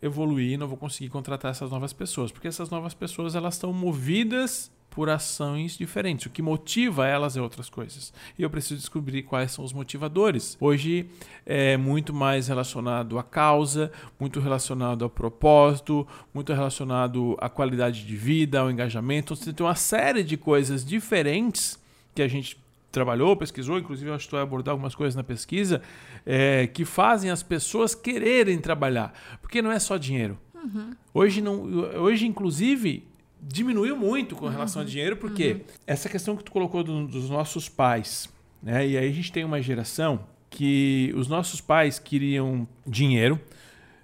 evoluir, 0.02 0.59
não 0.59 0.66
vou 0.66 0.76
conseguir 0.76 1.09
contratar 1.09 1.52
essas 1.52 1.71
novas 1.71 1.92
pessoas, 1.92 2.32
porque 2.32 2.49
essas 2.49 2.68
novas 2.68 2.92
pessoas 2.92 3.35
elas 3.35 3.54
estão 3.54 3.73
movidas 3.73 4.71
por 4.90 5.09
ações 5.09 5.78
diferentes. 5.78 6.26
O 6.26 6.30
que 6.30 6.42
motiva 6.42 7.06
elas 7.06 7.35
é 7.37 7.40
outras 7.40 7.71
coisas. 7.71 8.12
E 8.38 8.42
eu 8.42 8.50
preciso 8.50 8.76
descobrir 8.76 9.23
quais 9.23 9.50
são 9.52 9.64
os 9.64 9.73
motivadores. 9.73 10.56
Hoje 10.61 11.09
é 11.47 11.78
muito 11.78 12.12
mais 12.12 12.49
relacionado 12.49 13.18
à 13.18 13.23
causa, 13.23 13.90
muito 14.21 14.38
relacionado 14.38 15.02
ao 15.02 15.09
propósito, 15.09 16.06
muito 16.35 16.52
relacionado 16.52 17.37
à 17.40 17.49
qualidade 17.49 18.04
de 18.04 18.16
vida, 18.16 18.61
ao 18.61 18.71
engajamento. 18.71 19.32
Então, 19.32 19.54
tem 19.54 19.66
uma 19.66 19.75
série 19.75 20.23
de 20.23 20.37
coisas 20.37 20.85
diferentes 20.85 21.80
que 22.14 22.21
a 22.21 22.28
gente 22.28 22.62
trabalhou, 22.92 23.37
pesquisou, 23.37 23.78
inclusive 23.78 24.11
eu 24.11 24.14
acho 24.14 24.26
que 24.26 24.30
tu 24.30 24.37
vai 24.37 24.42
abordar 24.42 24.72
algumas 24.72 24.94
coisas 24.94 25.16
na 25.16 25.25
pesquisa, 25.25 25.82
é, 26.25 26.66
que 26.66 26.84
fazem 26.84 27.30
as 27.30 27.42
pessoas 27.42 27.94
quererem 27.94 28.58
trabalhar. 28.58 29.12
Porque 29.40 29.61
não 29.61 29.72
é 29.72 29.78
só 29.78 29.96
dinheiro. 29.96 30.38
Uhum. 30.54 30.90
Hoje, 31.12 31.40
não, 31.40 31.62
hoje, 31.64 32.26
inclusive, 32.26 33.08
diminuiu 33.40 33.96
muito 33.96 34.37
com 34.37 34.46
relação 34.49 34.82
uhum. 34.82 34.87
a 34.87 34.90
dinheiro, 34.90 35.16
porque 35.16 35.52
uhum. 35.52 35.61
essa 35.87 36.08
questão 36.08 36.37
que 36.37 36.44
tu 36.44 36.52
colocou 36.52 36.84
do, 36.84 37.06
dos 37.06 37.28
nossos 37.28 37.68
pais, 37.68 38.32
né? 38.62 38.87
E 38.87 38.96
aí 38.96 39.08
a 39.08 39.12
gente 39.12 39.32
tem 39.32 39.44
uma 39.44 39.61
geração 39.61 40.25
que 40.49 41.12
os 41.16 41.26
nossos 41.26 41.61
pais 41.61 41.99
queriam 41.99 42.68
dinheiro, 42.87 43.40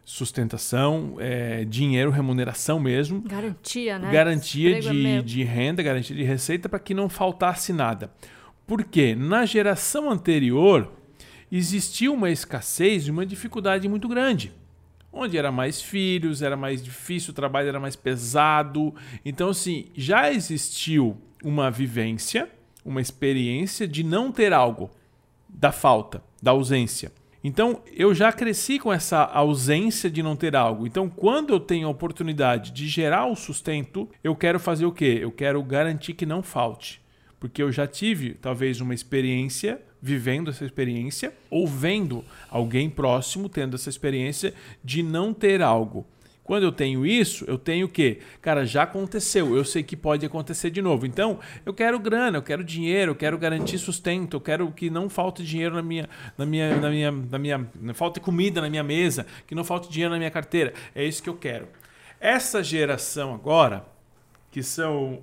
sustentação, 0.04 1.16
é, 1.18 1.64
dinheiro, 1.66 2.10
remuneração 2.10 2.80
mesmo. 2.80 3.20
Garantia, 3.20 3.98
né? 3.98 4.10
Garantia 4.10 4.80
de, 4.80 5.22
de 5.22 5.44
renda, 5.44 5.82
garantia 5.82 6.16
de 6.16 6.24
receita 6.24 6.68
para 6.68 6.78
que 6.78 6.94
não 6.94 7.08
faltasse 7.10 7.72
nada. 7.72 8.10
Porque 8.68 9.14
na 9.14 9.46
geração 9.46 10.10
anterior 10.10 10.92
existia 11.50 12.12
uma 12.12 12.30
escassez 12.30 13.06
e 13.06 13.10
uma 13.10 13.24
dificuldade 13.24 13.88
muito 13.88 14.06
grande. 14.06 14.52
Onde 15.10 15.38
era 15.38 15.50
mais 15.50 15.80
filhos, 15.80 16.42
era 16.42 16.54
mais 16.54 16.84
difícil, 16.84 17.30
o 17.30 17.34
trabalho 17.34 17.66
era 17.68 17.80
mais 17.80 17.96
pesado. 17.96 18.94
Então, 19.24 19.48
assim, 19.48 19.86
já 19.96 20.30
existiu 20.30 21.16
uma 21.42 21.70
vivência, 21.70 22.46
uma 22.84 23.00
experiência 23.00 23.88
de 23.88 24.04
não 24.04 24.30
ter 24.30 24.52
algo, 24.52 24.90
da 25.48 25.72
falta, 25.72 26.22
da 26.42 26.50
ausência. 26.50 27.10
Então, 27.42 27.80
eu 27.96 28.14
já 28.14 28.30
cresci 28.30 28.78
com 28.78 28.92
essa 28.92 29.24
ausência 29.24 30.10
de 30.10 30.22
não 30.22 30.36
ter 30.36 30.54
algo. 30.54 30.86
Então, 30.86 31.08
quando 31.08 31.54
eu 31.54 31.60
tenho 31.60 31.88
a 31.88 31.90
oportunidade 31.90 32.70
de 32.72 32.86
gerar 32.86 33.24
o 33.24 33.34
sustento, 33.34 34.06
eu 34.22 34.36
quero 34.36 34.60
fazer 34.60 34.84
o 34.84 34.92
quê? 34.92 35.18
Eu 35.22 35.32
quero 35.32 35.62
garantir 35.62 36.12
que 36.12 36.26
não 36.26 36.42
falte 36.42 37.00
porque 37.40 37.62
eu 37.62 37.70
já 37.70 37.86
tive 37.86 38.34
talvez 38.34 38.80
uma 38.80 38.94
experiência 38.94 39.80
vivendo 40.00 40.50
essa 40.50 40.64
experiência 40.64 41.32
ou 41.50 41.66
vendo 41.66 42.24
alguém 42.48 42.88
próximo 42.88 43.48
tendo 43.48 43.74
essa 43.74 43.88
experiência 43.88 44.54
de 44.82 45.02
não 45.02 45.34
ter 45.34 45.62
algo. 45.62 46.06
Quando 46.48 46.62
eu 46.62 46.72
tenho 46.72 47.04
isso, 47.04 47.44
eu 47.46 47.58
tenho 47.58 47.84
o 47.84 47.88
quê? 47.90 48.20
Cara, 48.40 48.64
já 48.64 48.84
aconteceu, 48.84 49.54
eu 49.54 49.62
sei 49.66 49.82
que 49.82 49.94
pode 49.94 50.24
acontecer 50.24 50.70
de 50.70 50.80
novo. 50.80 51.04
Então, 51.04 51.38
eu 51.66 51.74
quero 51.74 51.98
grana, 51.98 52.38
eu 52.38 52.42
quero 52.42 52.64
dinheiro, 52.64 53.10
eu 53.10 53.14
quero 53.14 53.36
garantir 53.36 53.76
sustento, 53.76 54.38
eu 54.38 54.40
quero 54.40 54.72
que 54.72 54.88
não 54.88 55.10
falte 55.10 55.44
dinheiro 55.44 55.74
na 55.74 55.82
minha, 55.82 56.08
na 56.38 56.46
minha, 56.46 56.76
na 56.76 56.88
minha, 56.88 57.12
na 57.12 57.38
minha, 57.38 57.70
não 57.78 57.92
falte 57.92 58.18
comida 58.18 58.62
na 58.62 58.70
minha 58.70 58.82
mesa, 58.82 59.26
que 59.46 59.54
não 59.54 59.62
falte 59.62 59.90
dinheiro 59.90 60.10
na 60.10 60.16
minha 60.16 60.30
carteira. 60.30 60.72
É 60.94 61.04
isso 61.04 61.22
que 61.22 61.28
eu 61.28 61.36
quero. 61.36 61.68
Essa 62.18 62.64
geração 62.64 63.34
agora, 63.34 63.84
que 64.50 64.62
são 64.62 65.22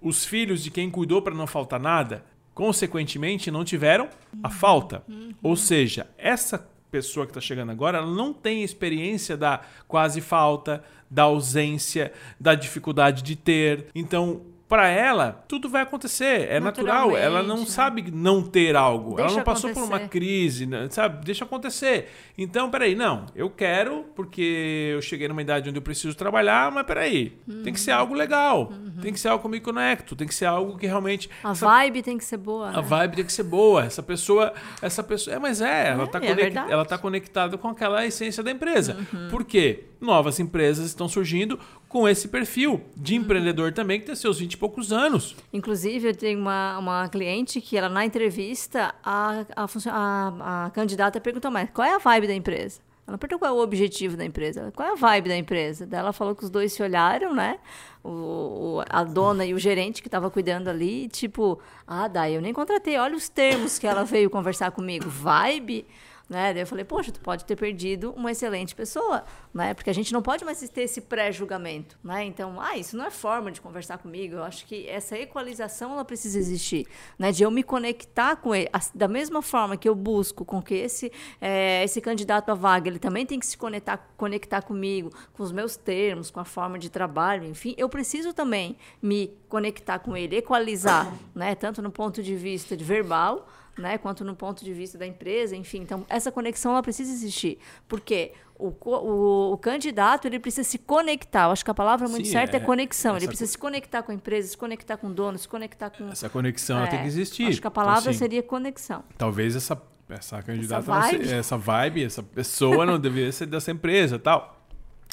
os 0.00 0.24
filhos 0.24 0.62
de 0.62 0.70
quem 0.70 0.90
cuidou 0.90 1.20
para 1.22 1.34
não 1.34 1.46
faltar 1.46 1.80
nada, 1.80 2.24
consequentemente, 2.54 3.50
não 3.50 3.64
tiveram 3.64 4.08
a 4.42 4.50
falta. 4.50 5.02
Ou 5.42 5.56
seja, 5.56 6.08
essa 6.16 6.68
pessoa 6.90 7.26
que 7.26 7.30
está 7.30 7.40
chegando 7.40 7.70
agora, 7.70 7.98
ela 7.98 8.10
não 8.10 8.32
tem 8.32 8.62
experiência 8.62 9.36
da 9.36 9.60
quase 9.86 10.20
falta, 10.20 10.82
da 11.10 11.24
ausência, 11.24 12.12
da 12.38 12.54
dificuldade 12.54 13.22
de 13.22 13.36
ter. 13.36 13.86
Então, 13.94 14.42
para 14.68 14.86
ela, 14.88 15.44
tudo 15.48 15.68
vai 15.68 15.82
acontecer. 15.82 16.46
É 16.50 16.60
natural. 16.60 17.16
Ela 17.16 17.42
não 17.42 17.60
né? 17.60 17.66
sabe 17.66 18.10
não 18.12 18.42
ter 18.42 18.76
algo. 18.76 19.16
Deixa 19.16 19.30
ela 19.30 19.36
não 19.38 19.44
passou 19.44 19.70
acontecer. 19.70 19.88
por 19.88 19.96
uma 19.96 20.08
crise, 20.08 20.66
né? 20.66 20.88
sabe? 20.90 21.24
Deixa 21.24 21.44
acontecer. 21.44 22.10
Então, 22.36 22.70
peraí, 22.70 22.94
não. 22.94 23.24
Eu 23.34 23.48
quero, 23.48 24.04
porque 24.14 24.90
eu 24.92 25.00
cheguei 25.00 25.26
numa 25.26 25.40
idade 25.40 25.70
onde 25.70 25.78
eu 25.78 25.82
preciso 25.82 26.14
trabalhar, 26.14 26.70
mas 26.70 26.84
peraí. 26.84 27.38
Uhum. 27.48 27.62
Tem 27.62 27.72
que 27.72 27.80
ser 27.80 27.92
algo 27.92 28.12
legal. 28.12 28.70
Uhum. 28.70 29.00
Tem 29.00 29.12
que 29.12 29.18
ser 29.18 29.28
algo 29.28 29.40
que 29.40 29.46
eu 29.46 29.50
me 29.50 29.60
conecto. 29.60 30.14
Tem 30.14 30.28
que 30.28 30.34
ser 30.34 30.44
algo 30.44 30.76
que 30.76 30.86
realmente. 30.86 31.30
A 31.42 31.52
essa... 31.52 31.66
vibe 31.66 32.02
tem 32.02 32.18
que 32.18 32.24
ser 32.24 32.36
boa. 32.36 32.68
A 32.68 32.72
né? 32.72 32.82
vibe 32.82 33.16
tem 33.16 33.24
que 33.24 33.32
ser 33.32 33.44
boa. 33.44 33.84
Essa 33.86 34.02
pessoa. 34.02 34.52
Essa 34.82 35.02
pessoa. 35.02 35.34
É, 35.34 35.38
mas 35.38 35.62
é, 35.62 35.88
ela, 35.88 36.04
é, 36.04 36.06
tá, 36.06 36.18
é 36.18 36.28
conect... 36.28 36.58
ela 36.58 36.84
tá 36.84 36.98
conectada 36.98 37.56
com 37.56 37.68
aquela 37.68 38.04
essência 38.04 38.42
da 38.42 38.50
empresa. 38.50 38.98
Uhum. 39.12 39.28
Por 39.30 39.44
quê? 39.44 39.84
Novas 40.00 40.38
empresas 40.38 40.86
estão 40.86 41.08
surgindo 41.08 41.58
com 41.88 42.08
esse 42.08 42.28
perfil 42.28 42.80
de 42.96 43.14
uhum. 43.14 43.22
empreendedor 43.22 43.72
também, 43.72 43.98
que 43.98 44.06
tem 44.06 44.14
seus 44.14 44.38
20 44.38 44.52
e 44.52 44.56
poucos 44.56 44.92
anos. 44.92 45.34
Inclusive, 45.52 46.08
eu 46.08 46.14
tenho 46.14 46.38
uma, 46.38 46.78
uma 46.78 47.08
cliente 47.08 47.60
que 47.60 47.76
ela, 47.76 47.88
na 47.88 48.04
entrevista, 48.04 48.94
a, 49.02 49.44
a, 49.56 49.66
a, 49.90 50.66
a 50.66 50.70
candidata 50.70 51.20
perguntou 51.20 51.50
mais, 51.50 51.70
qual 51.70 51.86
é 51.86 51.94
a 51.94 51.98
vibe 51.98 52.26
da 52.26 52.34
empresa? 52.34 52.80
Ela 53.08 53.16
perguntou 53.16 53.38
qual 53.38 53.56
é 53.56 53.58
o 53.58 53.62
objetivo 53.62 54.18
da 54.18 54.24
empresa, 54.24 54.70
qual 54.76 54.86
é 54.86 54.92
a 54.92 54.94
vibe 54.94 55.30
da 55.30 55.36
empresa. 55.36 55.86
Daí 55.86 55.98
ela 55.98 56.12
falou 56.12 56.36
que 56.36 56.44
os 56.44 56.50
dois 56.50 56.74
se 56.74 56.82
olharam, 56.82 57.34
né? 57.34 57.58
O, 58.04 58.10
o 58.10 58.84
a 58.86 59.02
dona 59.02 59.46
e 59.46 59.54
o 59.54 59.58
gerente 59.58 60.02
que 60.02 60.08
estava 60.08 60.30
cuidando 60.30 60.68
ali, 60.68 61.08
tipo, 61.08 61.58
ah, 61.86 62.06
daí 62.06 62.34
eu 62.34 62.42
nem 62.42 62.52
contratei, 62.52 62.98
olha 62.98 63.16
os 63.16 63.26
termos 63.26 63.78
que 63.78 63.86
ela 63.86 64.04
veio 64.04 64.28
conversar 64.28 64.70
comigo. 64.72 65.08
Vibe? 65.08 65.86
Né? 66.28 66.52
Daí 66.52 66.62
eu 66.62 66.66
falei, 66.66 66.84
poxa, 66.84 67.10
tu 67.10 67.20
pode 67.20 67.44
ter 67.46 67.56
perdido 67.56 68.12
uma 68.12 68.30
excelente 68.30 68.74
pessoa, 68.74 69.24
né? 69.52 69.72
Porque 69.72 69.88
a 69.88 69.94
gente 69.94 70.12
não 70.12 70.20
pode 70.20 70.44
mais 70.44 70.60
ter 70.68 70.82
esse 70.82 71.00
pré-julgamento, 71.00 71.98
né? 72.04 72.22
Então, 72.24 72.60
ah, 72.60 72.76
isso 72.76 72.98
não 72.98 73.06
é 73.06 73.10
forma 73.10 73.50
de 73.50 73.62
conversar 73.62 73.96
comigo. 73.96 74.34
Eu 74.34 74.44
acho 74.44 74.66
que 74.66 74.86
essa 74.88 75.16
equalização 75.16 75.92
ela 75.92 76.04
precisa 76.04 76.38
existir, 76.38 76.86
né? 77.18 77.32
De 77.32 77.42
eu 77.42 77.50
me 77.50 77.62
conectar 77.62 78.36
com 78.36 78.54
ele, 78.54 78.68
da 78.94 79.08
mesma 79.08 79.40
forma 79.40 79.74
que 79.74 79.88
eu 79.88 79.94
busco 79.94 80.44
com 80.44 80.60
que 80.60 80.74
esse 80.74 81.10
é, 81.40 81.82
esse 81.82 81.98
candidato 82.00 82.50
à 82.50 82.54
vaga 82.54 82.90
ele 82.90 82.98
também 82.98 83.24
tem 83.24 83.40
que 83.40 83.46
se 83.46 83.56
conectar 83.56 83.96
conectar 84.16 84.60
comigo, 84.60 85.10
com 85.32 85.42
os 85.42 85.50
meus 85.50 85.76
termos, 85.76 86.30
com 86.30 86.40
a 86.40 86.44
forma 86.44 86.78
de 86.78 86.90
trabalho, 86.90 87.46
enfim, 87.46 87.74
eu 87.78 87.88
preciso 87.88 88.34
também 88.34 88.76
me 89.00 89.32
conectar 89.48 89.98
com 89.98 90.14
ele, 90.14 90.36
equalizar, 90.36 91.10
né? 91.34 91.54
Tanto 91.54 91.80
no 91.80 91.90
ponto 91.90 92.22
de 92.22 92.34
vista 92.34 92.76
de 92.76 92.84
verbal 92.84 93.48
né, 93.78 93.98
quanto 93.98 94.24
no 94.24 94.34
ponto 94.34 94.64
de 94.64 94.72
vista 94.72 94.98
da 94.98 95.06
empresa, 95.06 95.56
enfim. 95.56 95.78
Então, 95.80 96.04
essa 96.08 96.30
conexão 96.30 96.72
ela 96.72 96.82
precisa 96.82 97.12
existir. 97.12 97.58
Porque 97.86 98.32
o, 98.58 98.74
o, 98.84 99.52
o 99.52 99.58
candidato 99.58 100.26
ele 100.26 100.38
precisa 100.38 100.68
se 100.68 100.78
conectar. 100.78 101.44
Eu 101.44 101.52
acho 101.52 101.64
que 101.64 101.70
a 101.70 101.74
palavra 101.74 102.08
muito 102.08 102.26
Sim, 102.26 102.32
certa 102.32 102.56
é, 102.56 102.60
é 102.60 102.62
conexão. 102.62 103.16
Ele 103.16 103.26
precisa 103.26 103.48
co... 103.48 103.52
se 103.52 103.58
conectar 103.58 104.02
com 104.02 104.10
a 104.10 104.14
empresa, 104.14 104.48
se 104.48 104.56
conectar 104.56 104.96
com 104.96 105.06
o 105.06 105.12
dono, 105.12 105.38
se 105.38 105.48
conectar 105.48 105.90
com. 105.90 106.08
Essa 106.08 106.28
conexão 106.28 106.82
é, 106.82 106.86
tem 106.88 107.00
que 107.02 107.06
existir. 107.06 107.46
Acho 107.46 107.60
que 107.60 107.66
a 107.66 107.70
palavra 107.70 108.00
então, 108.00 108.10
assim, 108.10 108.18
seria 108.18 108.42
conexão. 108.42 109.04
Talvez 109.16 109.54
essa, 109.54 109.80
essa 110.08 110.42
candidata, 110.42 110.80
essa 110.80 111.00
vibe, 111.00 111.32
essa, 111.32 111.56
vibe 111.56 112.04
essa 112.04 112.22
pessoa 112.22 112.84
não 112.84 112.98
deveria 112.98 113.30
ser 113.30 113.46
dessa 113.46 113.70
empresa 113.70 114.18
tal. 114.18 114.56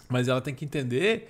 Mas 0.10 0.27
ela 0.27 0.41
tem 0.41 0.53
que 0.53 0.65
entender 0.65 1.29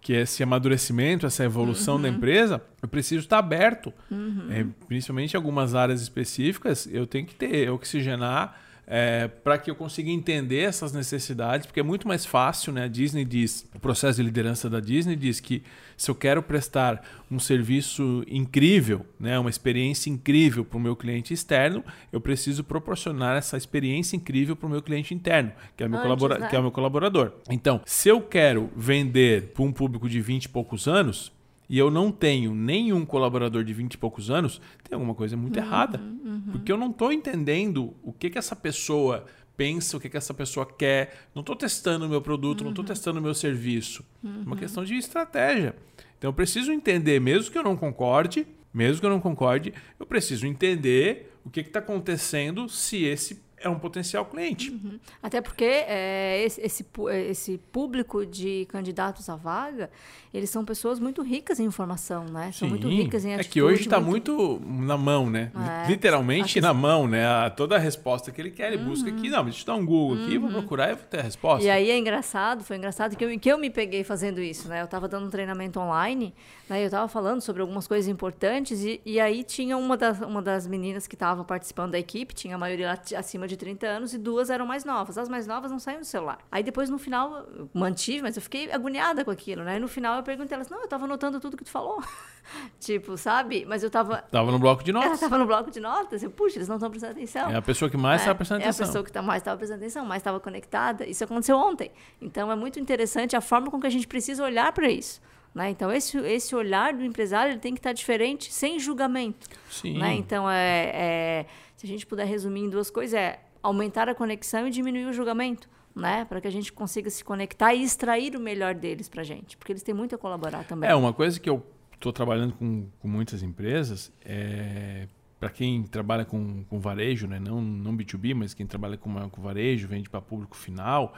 que 0.00 0.12
esse 0.12 0.42
amadurecimento, 0.42 1.26
essa 1.26 1.44
evolução 1.44 1.96
uhum. 1.96 2.02
da 2.02 2.08
empresa, 2.08 2.62
eu 2.80 2.88
preciso 2.88 3.24
estar 3.24 3.38
aberto. 3.38 3.92
Uhum. 4.10 4.46
É, 4.50 4.66
principalmente 4.86 5.34
em 5.34 5.36
algumas 5.36 5.74
áreas 5.74 6.00
específicas, 6.00 6.88
eu 6.90 7.06
tenho 7.06 7.26
que 7.26 7.34
ter, 7.34 7.70
oxigenar 7.70 8.67
é, 8.90 9.28
para 9.28 9.58
que 9.58 9.70
eu 9.70 9.74
consiga 9.74 10.10
entender 10.10 10.60
essas 10.60 10.94
necessidades, 10.94 11.66
porque 11.66 11.78
é 11.78 11.82
muito 11.82 12.08
mais 12.08 12.24
fácil, 12.24 12.72
né? 12.72 12.84
A 12.84 12.88
Disney 12.88 13.22
diz, 13.22 13.68
o 13.74 13.78
processo 13.78 14.16
de 14.16 14.22
liderança 14.22 14.70
da 14.70 14.80
Disney 14.80 15.14
diz 15.14 15.40
que 15.40 15.62
se 15.94 16.10
eu 16.10 16.14
quero 16.14 16.42
prestar 16.42 17.02
um 17.30 17.38
serviço 17.38 18.24
incrível, 18.26 19.04
né, 19.20 19.38
uma 19.38 19.50
experiência 19.50 20.08
incrível 20.08 20.64
para 20.64 20.78
o 20.78 20.80
meu 20.80 20.96
cliente 20.96 21.34
externo, 21.34 21.84
eu 22.10 22.20
preciso 22.20 22.64
proporcionar 22.64 23.36
essa 23.36 23.58
experiência 23.58 24.16
incrível 24.16 24.56
para 24.56 24.66
o 24.66 24.70
meu 24.70 24.80
cliente 24.80 25.12
interno, 25.12 25.52
que 25.76 25.84
é, 25.84 25.88
meu 25.88 26.00
Antes, 26.00 26.38
né? 26.38 26.48
que 26.48 26.56
é 26.56 26.58
o 26.58 26.62
meu 26.62 26.72
colaborador. 26.72 27.32
Então, 27.50 27.82
se 27.84 28.08
eu 28.08 28.22
quero 28.22 28.70
vender 28.74 29.52
para 29.52 29.64
um 29.64 29.72
público 29.72 30.08
de 30.08 30.20
20 30.20 30.44
e 30.44 30.48
poucos 30.48 30.88
anos, 30.88 31.30
e 31.68 31.78
eu 31.78 31.90
não 31.90 32.10
tenho 32.10 32.54
nenhum 32.54 33.04
colaborador 33.04 33.62
de 33.62 33.74
20 33.74 33.94
e 33.94 33.98
poucos 33.98 34.30
anos, 34.30 34.60
tem 34.82 34.94
alguma 34.94 35.14
coisa 35.14 35.36
muito 35.36 35.58
uhum, 35.58 35.64
errada. 35.64 36.00
Uhum. 36.00 36.42
Porque 36.52 36.72
eu 36.72 36.78
não 36.78 36.90
estou 36.90 37.12
entendendo 37.12 37.94
o 38.02 38.12
que, 38.12 38.30
que 38.30 38.38
essa 38.38 38.56
pessoa 38.56 39.26
pensa, 39.56 39.96
o 39.96 40.00
que, 40.00 40.08
que 40.08 40.16
essa 40.16 40.32
pessoa 40.32 40.64
quer. 40.64 41.26
Não 41.34 41.40
estou 41.40 41.54
testando 41.54 42.06
o 42.06 42.08
meu 42.08 42.22
produto, 42.22 42.60
uhum. 42.60 42.66
não 42.66 42.70
estou 42.70 42.84
testando 42.84 43.18
o 43.18 43.22
meu 43.22 43.34
serviço. 43.34 44.04
É 44.24 44.28
uma 44.28 44.52
uhum. 44.52 44.56
questão 44.56 44.84
de 44.84 44.94
estratégia. 44.96 45.74
Então 46.16 46.30
eu 46.30 46.34
preciso 46.34 46.72
entender, 46.72 47.20
mesmo 47.20 47.50
que 47.50 47.58
eu 47.58 47.62
não 47.62 47.76
concorde, 47.76 48.46
mesmo 48.72 49.00
que 49.00 49.06
eu 49.06 49.10
não 49.10 49.20
concorde, 49.20 49.74
eu 49.98 50.06
preciso 50.06 50.46
entender 50.46 51.34
o 51.44 51.50
que 51.50 51.60
está 51.60 51.80
acontecendo 51.80 52.68
se 52.68 53.04
esse 53.04 53.42
é 53.60 53.68
um 53.68 53.78
potencial 53.78 54.24
cliente. 54.24 54.70
Uhum. 54.70 54.98
Até 55.22 55.40
porque 55.40 55.64
é, 55.64 56.42
esse, 56.44 56.60
esse, 56.60 56.86
esse, 57.28 57.58
público 57.72 58.24
de 58.24 58.66
candidatos 58.66 59.28
à 59.28 59.36
vaga, 59.36 59.90
eles 60.32 60.50
são 60.50 60.64
pessoas 60.64 61.00
muito 61.00 61.22
ricas 61.22 61.58
em 61.58 61.64
informação, 61.64 62.24
né? 62.24 62.52
São 62.52 62.68
Sim. 62.68 62.70
muito 62.70 62.88
ricas 62.88 63.24
em 63.24 63.34
atitude. 63.34 63.48
É 63.48 63.52
que 63.52 63.62
hoje 63.62 63.82
está 63.82 64.00
muito... 64.00 64.36
muito... 64.36 64.86
na 64.86 64.96
mão, 64.96 65.28
né? 65.28 65.50
É, 65.84 65.88
Literalmente 65.88 66.60
na 66.60 66.72
mão, 66.72 67.08
né? 67.08 67.26
A, 67.26 67.50
toda 67.50 67.76
a 67.76 67.78
resposta 67.78 68.30
que 68.30 68.40
ele 68.40 68.50
quer, 68.50 68.72
ele 68.72 68.82
uhum. 68.82 68.90
busca 68.90 69.10
aqui. 69.10 69.28
Não, 69.28 69.44
deixa 69.44 69.62
eu 69.62 69.66
dar 69.66 69.74
um 69.74 69.84
Google 69.84 70.22
aqui, 70.22 70.38
vou 70.38 70.48
uhum. 70.48 70.54
procurar 70.54 70.90
e 70.90 70.94
vou 70.94 71.04
ter 71.04 71.20
a 71.20 71.22
resposta. 71.22 71.64
E 71.64 71.70
aí 71.70 71.90
é 71.90 71.98
engraçado, 71.98 72.62
foi 72.62 72.76
engraçado 72.76 73.16
que 73.16 73.24
eu, 73.24 73.38
que 73.38 73.50
eu 73.50 73.58
me 73.58 73.70
peguei 73.70 74.04
fazendo 74.04 74.40
isso, 74.40 74.68
né? 74.68 74.80
Eu 74.80 74.84
estava 74.84 75.08
dando 75.08 75.26
um 75.26 75.30
treinamento 75.30 75.80
online, 75.80 76.34
né? 76.68 76.80
Eu 76.80 76.86
estava 76.86 77.08
falando 77.08 77.40
sobre 77.40 77.62
algumas 77.62 77.88
coisas 77.88 78.08
importantes 78.08 78.82
e, 78.82 79.00
e 79.04 79.18
aí 79.18 79.42
tinha 79.42 79.76
uma 79.76 79.96
das, 79.96 80.20
uma 80.20 80.42
das 80.42 80.66
meninas 80.66 81.06
que 81.06 81.14
estava 81.14 81.42
participando 81.44 81.92
da 81.92 81.98
equipe, 81.98 82.34
tinha 82.34 82.54
a 82.54 82.58
maioria 82.58 82.98
acima 83.16 83.47
de 83.48 83.56
30 83.56 83.86
anos 83.86 84.14
e 84.14 84.18
duas 84.18 84.50
eram 84.50 84.66
mais 84.66 84.84
novas. 84.84 85.18
As 85.18 85.28
mais 85.28 85.46
novas 85.46 85.70
não 85.70 85.78
saíam 85.78 86.00
do 86.00 86.06
celular. 86.06 86.38
Aí 86.50 86.62
depois, 86.62 86.88
no 86.88 86.98
final, 86.98 87.46
eu 87.56 87.68
mantive, 87.74 88.22
mas 88.22 88.36
eu 88.36 88.42
fiquei 88.42 88.70
agoniada 88.70 89.24
com 89.24 89.30
aquilo, 89.30 89.64
né? 89.64 89.76
E 89.76 89.80
no 89.80 89.88
final 89.88 90.16
eu 90.16 90.22
perguntei 90.22 90.54
elas, 90.54 90.68
não, 90.68 90.80
eu 90.80 90.88
tava 90.88 91.04
anotando 91.04 91.40
tudo 91.40 91.56
que 91.56 91.64
tu 91.64 91.70
falou. 91.70 92.02
tipo, 92.78 93.16
sabe? 93.16 93.64
Mas 93.66 93.82
eu 93.82 93.90
tava... 93.90 94.18
Tava 94.30 94.52
no 94.52 94.58
bloco 94.58 94.84
de 94.84 94.92
notas. 94.92 95.10
Ela 95.10 95.18
tava 95.18 95.38
no 95.38 95.46
bloco 95.46 95.70
de 95.70 95.80
notas. 95.80 96.22
Eu, 96.22 96.30
puxa, 96.30 96.58
eles 96.58 96.68
não 96.68 96.76
estão 96.76 96.90
prestando 96.90 97.12
atenção. 97.12 97.50
É 97.50 97.56
a 97.56 97.62
pessoa 97.62 97.90
que 97.90 97.96
mais 97.96 98.20
estava 98.20 98.36
prestando 98.36 98.60
é 98.60 98.64
atenção. 98.64 98.84
É 98.84 98.84
a 98.84 98.88
pessoa 98.88 99.04
que 99.04 99.12
tá 99.12 99.22
mais 99.22 99.40
estava 99.40 99.56
prestando 99.56 99.82
atenção, 99.82 100.04
mais 100.04 100.20
estava 100.20 100.38
conectada. 100.38 101.06
Isso 101.06 101.24
aconteceu 101.24 101.56
ontem. 101.56 101.90
Então, 102.20 102.52
é 102.52 102.56
muito 102.56 102.78
interessante 102.78 103.34
a 103.34 103.40
forma 103.40 103.70
com 103.70 103.80
que 103.80 103.86
a 103.86 103.90
gente 103.90 104.06
precisa 104.06 104.44
olhar 104.44 104.70
para 104.72 104.88
isso. 104.88 105.20
Né? 105.58 105.70
Então, 105.70 105.90
esse, 105.90 106.16
esse 106.18 106.54
olhar 106.54 106.94
do 106.94 107.04
empresário 107.04 107.50
ele 107.50 107.58
tem 107.58 107.74
que 107.74 107.80
estar 107.80 107.92
diferente, 107.92 108.52
sem 108.52 108.78
julgamento. 108.78 109.48
Sim. 109.68 109.98
Né? 109.98 110.14
Então, 110.14 110.48
é, 110.48 110.92
é, 110.94 111.46
se 111.76 111.84
a 111.84 111.88
gente 111.88 112.06
puder 112.06 112.28
resumir 112.28 112.60
em 112.60 112.70
duas 112.70 112.90
coisas, 112.90 113.12
é 113.18 113.40
aumentar 113.60 114.08
a 114.08 114.14
conexão 114.14 114.68
e 114.68 114.70
diminuir 114.70 115.06
o 115.06 115.12
julgamento. 115.12 115.68
Né? 115.96 116.24
Para 116.26 116.40
que 116.40 116.46
a 116.46 116.50
gente 116.50 116.72
consiga 116.72 117.10
se 117.10 117.24
conectar 117.24 117.74
e 117.74 117.82
extrair 117.82 118.36
o 118.36 118.40
melhor 118.40 118.72
deles 118.72 119.08
para 119.08 119.22
a 119.22 119.24
gente. 119.24 119.56
Porque 119.56 119.72
eles 119.72 119.82
têm 119.82 119.92
muito 119.92 120.14
a 120.14 120.18
colaborar 120.18 120.62
também. 120.62 120.88
É, 120.88 120.94
uma 120.94 121.12
coisa 121.12 121.40
que 121.40 121.50
eu 121.50 121.60
estou 121.92 122.12
trabalhando 122.12 122.52
com, 122.52 122.86
com 123.00 123.08
muitas 123.08 123.42
empresas 123.42 124.12
é 124.24 125.08
para 125.40 125.50
quem 125.50 125.82
trabalha 125.84 126.24
com, 126.24 126.64
com 126.64 126.78
varejo, 126.78 127.26
né? 127.26 127.38
não, 127.40 127.60
não 127.60 127.96
B2B, 127.96 128.34
mas 128.34 128.54
quem 128.54 128.66
trabalha 128.66 128.96
com, 128.96 129.28
com 129.28 129.42
varejo, 129.42 129.86
vende 129.86 130.08
para 130.10 130.20
público 130.20 130.56
final, 130.56 131.14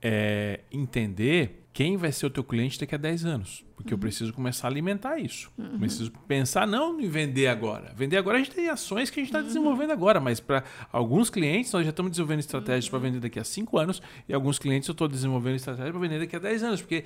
é 0.00 0.60
entender 0.70 1.61
quem 1.72 1.96
vai 1.96 2.12
ser 2.12 2.26
o 2.26 2.30
teu 2.30 2.44
cliente 2.44 2.78
daqui 2.78 2.94
a 2.94 2.98
10 2.98 3.24
anos. 3.24 3.64
Porque 3.74 3.94
uhum. 3.94 3.98
eu 3.98 4.00
preciso 4.00 4.32
começar 4.32 4.68
a 4.68 4.70
alimentar 4.70 5.18
isso. 5.18 5.50
Uhum. 5.56 5.78
Preciso 5.78 6.12
pensar 6.28 6.66
não 6.66 7.00
em 7.00 7.08
vender 7.08 7.48
agora. 7.48 7.92
Vender 7.96 8.18
agora 8.18 8.36
a 8.36 8.40
gente 8.40 8.54
tem 8.54 8.68
ações 8.68 9.08
que 9.08 9.18
a 9.18 9.22
gente 9.22 9.30
está 9.30 9.40
uhum. 9.40 9.46
desenvolvendo 9.46 9.90
agora, 9.90 10.20
mas 10.20 10.38
para 10.38 10.64
alguns 10.92 11.30
clientes 11.30 11.72
nós 11.72 11.84
já 11.84 11.90
estamos 11.90 12.10
desenvolvendo 12.12 12.40
estratégias 12.40 12.88
para 12.88 12.98
vender 12.98 13.20
daqui 13.20 13.38
a 13.38 13.44
5 13.44 13.78
anos 13.78 14.02
e 14.28 14.34
alguns 14.34 14.58
clientes 14.58 14.88
eu 14.88 14.92
estou 14.92 15.08
desenvolvendo 15.08 15.56
estratégias 15.56 15.90
para 15.90 16.00
vender 16.00 16.18
daqui 16.18 16.36
a 16.36 16.38
10 16.38 16.62
anos. 16.62 16.82
Porque 16.82 17.04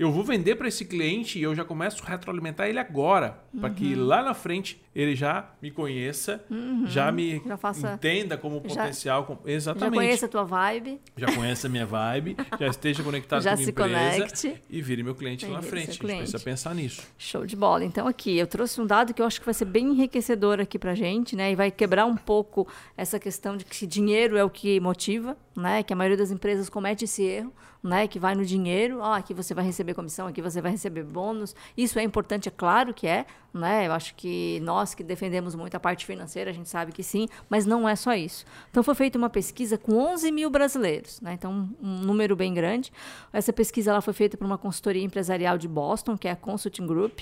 eu 0.00 0.10
vou 0.10 0.24
vender 0.24 0.56
para 0.56 0.66
esse 0.66 0.86
cliente 0.86 1.38
e 1.38 1.42
eu 1.42 1.54
já 1.54 1.62
começo 1.62 2.02
a 2.02 2.08
retroalimentar 2.08 2.66
ele 2.66 2.78
agora, 2.78 3.38
uhum. 3.52 3.60
para 3.60 3.68
que 3.68 3.94
lá 3.94 4.22
na 4.22 4.32
frente 4.32 4.80
ele 4.94 5.14
já 5.14 5.50
me 5.60 5.70
conheça, 5.70 6.42
uhum. 6.50 6.86
já 6.86 7.12
me 7.12 7.42
já 7.46 7.56
faça, 7.58 7.92
entenda 7.92 8.38
como 8.38 8.62
já, 8.64 8.80
potencial. 8.80 9.24
Com, 9.24 9.38
exatamente. 9.44 9.94
Já 9.94 10.00
conheça 10.00 10.26
a 10.26 10.28
tua 10.30 10.44
vibe. 10.44 11.00
Já 11.18 11.26
conheça 11.32 11.66
a 11.66 11.70
minha 11.70 11.84
vibe, 11.84 12.34
já 12.58 12.66
esteja 12.66 13.02
conectado 13.02 13.42
já 13.44 13.50
com 13.50 13.56
a 13.56 13.58
minha 13.58 13.68
empresa 13.68 14.16
conecte. 14.16 14.62
e 14.70 14.80
vire 14.80 15.02
meu 15.02 15.14
cliente 15.14 15.44
lá 15.44 15.56
na 15.56 15.62
frente. 15.62 15.90
A 15.90 15.92
gente 15.92 15.98
precisa 15.98 16.38
pensar 16.38 16.74
nisso. 16.74 17.02
Show 17.18 17.44
de 17.44 17.54
bola. 17.54 17.84
Então 17.84 18.08
aqui, 18.08 18.38
eu 18.38 18.46
trouxe 18.46 18.80
um 18.80 18.86
dado 18.86 19.12
que 19.12 19.20
eu 19.20 19.26
acho 19.26 19.38
que 19.38 19.44
vai 19.44 19.54
ser 19.54 19.66
bem 19.66 19.86
enriquecedor 19.90 20.60
aqui 20.60 20.78
para 20.78 20.94
gente, 20.94 21.36
né? 21.36 21.52
E 21.52 21.54
vai 21.54 21.70
quebrar 21.70 22.06
um 22.06 22.16
pouco 22.16 22.66
essa 22.96 23.20
questão 23.20 23.54
de 23.54 23.66
que 23.66 23.86
dinheiro 23.86 24.38
é 24.38 24.42
o 24.42 24.48
que 24.48 24.80
motiva, 24.80 25.36
né? 25.60 25.82
Que 25.82 25.92
a 25.92 25.96
maioria 25.96 26.16
das 26.16 26.30
empresas 26.30 26.68
comete 26.68 27.04
esse 27.04 27.22
erro 27.22 27.52
né, 27.82 28.06
que 28.06 28.18
vai 28.18 28.34
no 28.34 28.44
dinheiro, 28.44 28.98
ó, 29.00 29.14
aqui 29.14 29.32
você 29.32 29.54
vai 29.54 29.64
receber 29.64 29.94
comissão, 29.94 30.26
aqui 30.26 30.42
você 30.42 30.60
vai 30.60 30.70
receber 30.70 31.02
bônus. 31.02 31.54
Isso 31.76 31.98
é 31.98 32.02
importante, 32.02 32.48
é 32.48 32.52
claro 32.54 32.92
que 32.92 33.06
é, 33.06 33.24
né? 33.52 33.86
Eu 33.86 33.92
acho 33.92 34.14
que 34.14 34.60
nós 34.60 34.94
que 34.94 35.02
defendemos 35.02 35.54
muito 35.54 35.74
a 35.74 35.80
parte 35.80 36.04
financeira, 36.04 36.50
a 36.50 36.52
gente 36.52 36.68
sabe 36.68 36.92
que 36.92 37.02
sim, 37.02 37.26
mas 37.48 37.64
não 37.64 37.88
é 37.88 37.96
só 37.96 38.14
isso. 38.14 38.44
Então 38.70 38.82
foi 38.82 38.94
feita 38.94 39.16
uma 39.16 39.30
pesquisa 39.30 39.78
com 39.78 39.96
11 39.96 40.30
mil 40.30 40.50
brasileiros, 40.50 41.20
né? 41.20 41.32
Então 41.32 41.70
um 41.82 42.00
número 42.00 42.36
bem 42.36 42.52
grande. 42.52 42.92
Essa 43.32 43.52
pesquisa 43.52 43.90
ela 43.90 44.02
foi 44.02 44.12
feita 44.12 44.36
por 44.36 44.44
uma 44.44 44.58
consultoria 44.58 45.02
empresarial 45.02 45.56
de 45.56 45.66
Boston, 45.66 46.18
que 46.18 46.28
é 46.28 46.32
a 46.32 46.36
Consulting 46.36 46.86
Group, 46.86 47.20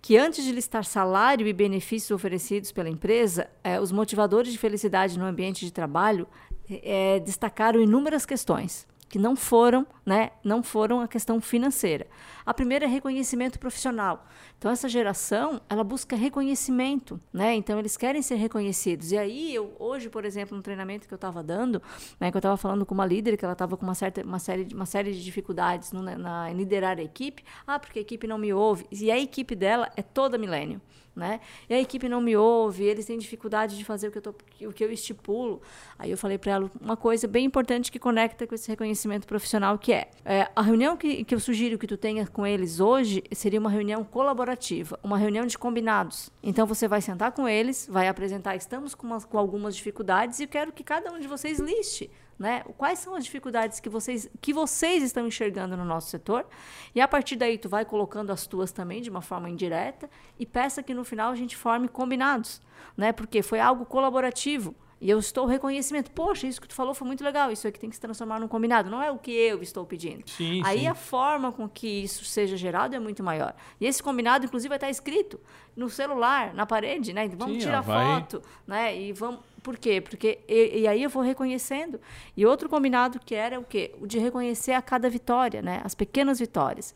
que 0.00 0.16
antes 0.16 0.44
de 0.44 0.52
listar 0.52 0.84
salário 0.84 1.46
e 1.46 1.52
benefícios 1.52 2.12
oferecidos 2.12 2.70
pela 2.70 2.88
empresa, 2.88 3.50
é, 3.62 3.80
os 3.80 3.90
motivadores 3.90 4.52
de 4.52 4.58
felicidade 4.58 5.18
no 5.18 5.24
ambiente 5.24 5.64
de 5.64 5.72
trabalho 5.72 6.28
é, 6.68 7.20
destacaram 7.20 7.80
inúmeras 7.80 8.26
questões 8.26 8.86
que 9.08 9.18
não 9.18 9.36
foram, 9.36 9.86
né, 10.04 10.30
não 10.42 10.62
foram 10.62 11.00
a 11.00 11.06
questão 11.06 11.40
financeira. 11.40 12.06
A 12.44 12.52
primeira 12.52 12.86
é 12.86 12.88
reconhecimento 12.88 13.58
profissional. 13.58 14.26
Então 14.58 14.70
essa 14.70 14.88
geração, 14.88 15.60
ela 15.68 15.84
busca 15.84 16.16
reconhecimento, 16.16 17.20
né? 17.32 17.54
Então 17.54 17.78
eles 17.78 17.96
querem 17.96 18.20
ser 18.20 18.34
reconhecidos. 18.34 19.12
E 19.12 19.18
aí 19.18 19.54
eu 19.54 19.74
hoje, 19.78 20.08
por 20.08 20.24
exemplo, 20.24 20.56
no 20.56 20.62
treinamento 20.62 21.06
que 21.06 21.14
eu 21.14 21.16
estava 21.16 21.42
dando, 21.42 21.80
né, 22.18 22.30
que 22.30 22.36
eu 22.36 22.40
estava 22.40 22.56
falando 22.56 22.84
com 22.84 22.94
uma 22.94 23.06
líder 23.06 23.36
que 23.36 23.44
ela 23.44 23.52
estava 23.52 23.76
com 23.76 23.84
uma 23.84 23.94
certa 23.94 24.22
uma 24.22 24.38
série 24.38 24.68
uma 24.74 24.86
série 24.86 25.12
de 25.12 25.22
dificuldades 25.22 25.92
no, 25.92 26.02
na, 26.02 26.50
liderar 26.52 26.98
a 26.98 27.02
equipe. 27.02 27.44
Ah, 27.66 27.78
porque 27.78 27.98
a 28.00 28.02
equipe 28.02 28.26
não 28.26 28.38
me 28.38 28.52
ouve. 28.52 28.86
E 28.90 29.10
a 29.10 29.18
equipe 29.18 29.54
dela 29.54 29.90
é 29.96 30.02
toda 30.02 30.36
milênio 30.36 30.80
né? 31.16 31.40
E 31.68 31.74
a 31.74 31.80
equipe 31.80 32.08
não 32.08 32.20
me 32.20 32.36
ouve, 32.36 32.84
eles 32.84 33.06
têm 33.06 33.18
dificuldade 33.18 33.76
de 33.76 33.84
fazer 33.84 34.08
o 34.08 34.12
que 34.12 34.18
eu, 34.18 34.22
tô, 34.22 34.34
o 34.62 34.72
que 34.72 34.84
eu 34.84 34.92
estipulo. 34.92 35.62
Aí 35.98 36.10
eu 36.10 36.18
falei 36.18 36.36
para 36.36 36.52
ela 36.52 36.70
uma 36.80 36.96
coisa 36.96 37.26
bem 37.26 37.46
importante 37.46 37.90
que 37.90 37.98
conecta 37.98 38.46
com 38.46 38.54
esse 38.54 38.68
reconhecimento 38.68 39.26
profissional, 39.26 39.78
que 39.78 39.92
é, 39.92 40.10
é 40.24 40.48
a 40.54 40.60
reunião 40.60 40.96
que, 40.96 41.24
que 41.24 41.34
eu 41.34 41.40
sugiro 41.40 41.78
que 41.78 41.86
tu 41.86 41.96
tenha 41.96 42.26
com 42.26 42.46
eles 42.46 42.78
hoje 42.78 43.24
seria 43.32 43.58
uma 43.58 43.70
reunião 43.70 44.04
colaborativa, 44.04 44.98
uma 45.02 45.16
reunião 45.16 45.46
de 45.46 45.56
combinados. 45.56 46.30
Então 46.42 46.66
você 46.66 46.86
vai 46.86 47.00
sentar 47.00 47.32
com 47.32 47.48
eles, 47.48 47.88
vai 47.90 48.08
apresentar, 48.08 48.54
estamos 48.54 48.94
com, 48.94 49.06
uma, 49.06 49.20
com 49.20 49.38
algumas 49.38 49.74
dificuldades 49.74 50.38
e 50.38 50.44
eu 50.44 50.48
quero 50.48 50.72
que 50.72 50.84
cada 50.84 51.10
um 51.10 51.18
de 51.18 51.26
vocês 51.26 51.58
liste 51.58 52.10
né? 52.38 52.62
Quais 52.76 52.98
são 52.98 53.14
as 53.14 53.24
dificuldades 53.24 53.80
que 53.80 53.88
vocês, 53.88 54.28
que 54.40 54.52
vocês 54.52 55.02
estão 55.02 55.26
enxergando 55.26 55.76
no 55.76 55.84
nosso 55.84 56.10
setor? 56.10 56.46
E 56.94 57.00
a 57.00 57.08
partir 57.08 57.36
daí, 57.36 57.58
tu 57.58 57.68
vai 57.68 57.84
colocando 57.84 58.30
as 58.30 58.46
tuas 58.46 58.72
também 58.72 59.00
de 59.00 59.10
uma 59.10 59.22
forma 59.22 59.48
indireta 59.48 60.08
e 60.38 60.44
peça 60.44 60.82
que 60.82 60.94
no 60.94 61.04
final 61.04 61.32
a 61.32 61.36
gente 61.36 61.56
forme 61.56 61.88
combinados, 61.88 62.60
né? 62.96 63.12
Porque 63.12 63.42
foi 63.42 63.60
algo 63.60 63.86
colaborativo. 63.86 64.74
E 65.00 65.10
eu 65.10 65.18
estou 65.18 65.44
reconhecimento. 65.44 66.10
Poxa, 66.10 66.46
isso 66.46 66.60
que 66.60 66.68
tu 66.68 66.74
falou 66.74 66.94
foi 66.94 67.06
muito 67.06 67.22
legal. 67.22 67.50
Isso 67.50 67.68
aqui 67.68 67.78
tem 67.78 67.90
que 67.90 67.96
se 67.96 68.00
transformar 68.00 68.40
num 68.40 68.48
combinado. 68.48 68.88
Não 68.88 69.02
é 69.02 69.10
o 69.10 69.18
que 69.18 69.30
eu 69.30 69.62
estou 69.62 69.84
pedindo. 69.84 70.28
Sim, 70.28 70.62
Aí 70.64 70.80
sim. 70.80 70.86
a 70.86 70.94
forma 70.94 71.52
com 71.52 71.68
que 71.68 71.86
isso 71.86 72.24
seja 72.24 72.56
gerado 72.56 72.96
é 72.96 72.98
muito 72.98 73.22
maior. 73.22 73.54
E 73.78 73.86
esse 73.86 74.02
combinado, 74.02 74.46
inclusive, 74.46 74.70
vai 74.70 74.78
estar 74.78 74.88
escrito 74.88 75.38
no 75.76 75.90
celular, 75.90 76.54
na 76.54 76.64
parede, 76.64 77.12
né? 77.12 77.28
Vamos 77.28 77.56
sim, 77.56 77.60
tirar 77.60 77.82
foto, 77.82 78.42
né? 78.66 78.98
E 78.98 79.12
vamos 79.12 79.40
por 79.62 79.76
quê? 79.76 80.00
Porque 80.00 80.38
e, 80.48 80.82
e, 80.82 80.86
aí 80.86 81.02
eu 81.02 81.10
vou 81.10 81.22
reconhecendo. 81.22 82.00
E 82.36 82.46
outro 82.46 82.68
combinado 82.68 83.18
que 83.18 83.34
era 83.34 83.58
o 83.58 83.64
quê? 83.64 83.92
O 84.00 84.06
de 84.06 84.16
reconhecer 84.18 84.72
a 84.72 84.80
cada 84.80 85.10
vitória, 85.10 85.60
né? 85.60 85.82
As 85.84 85.94
pequenas 85.94 86.38
vitórias. 86.38 86.94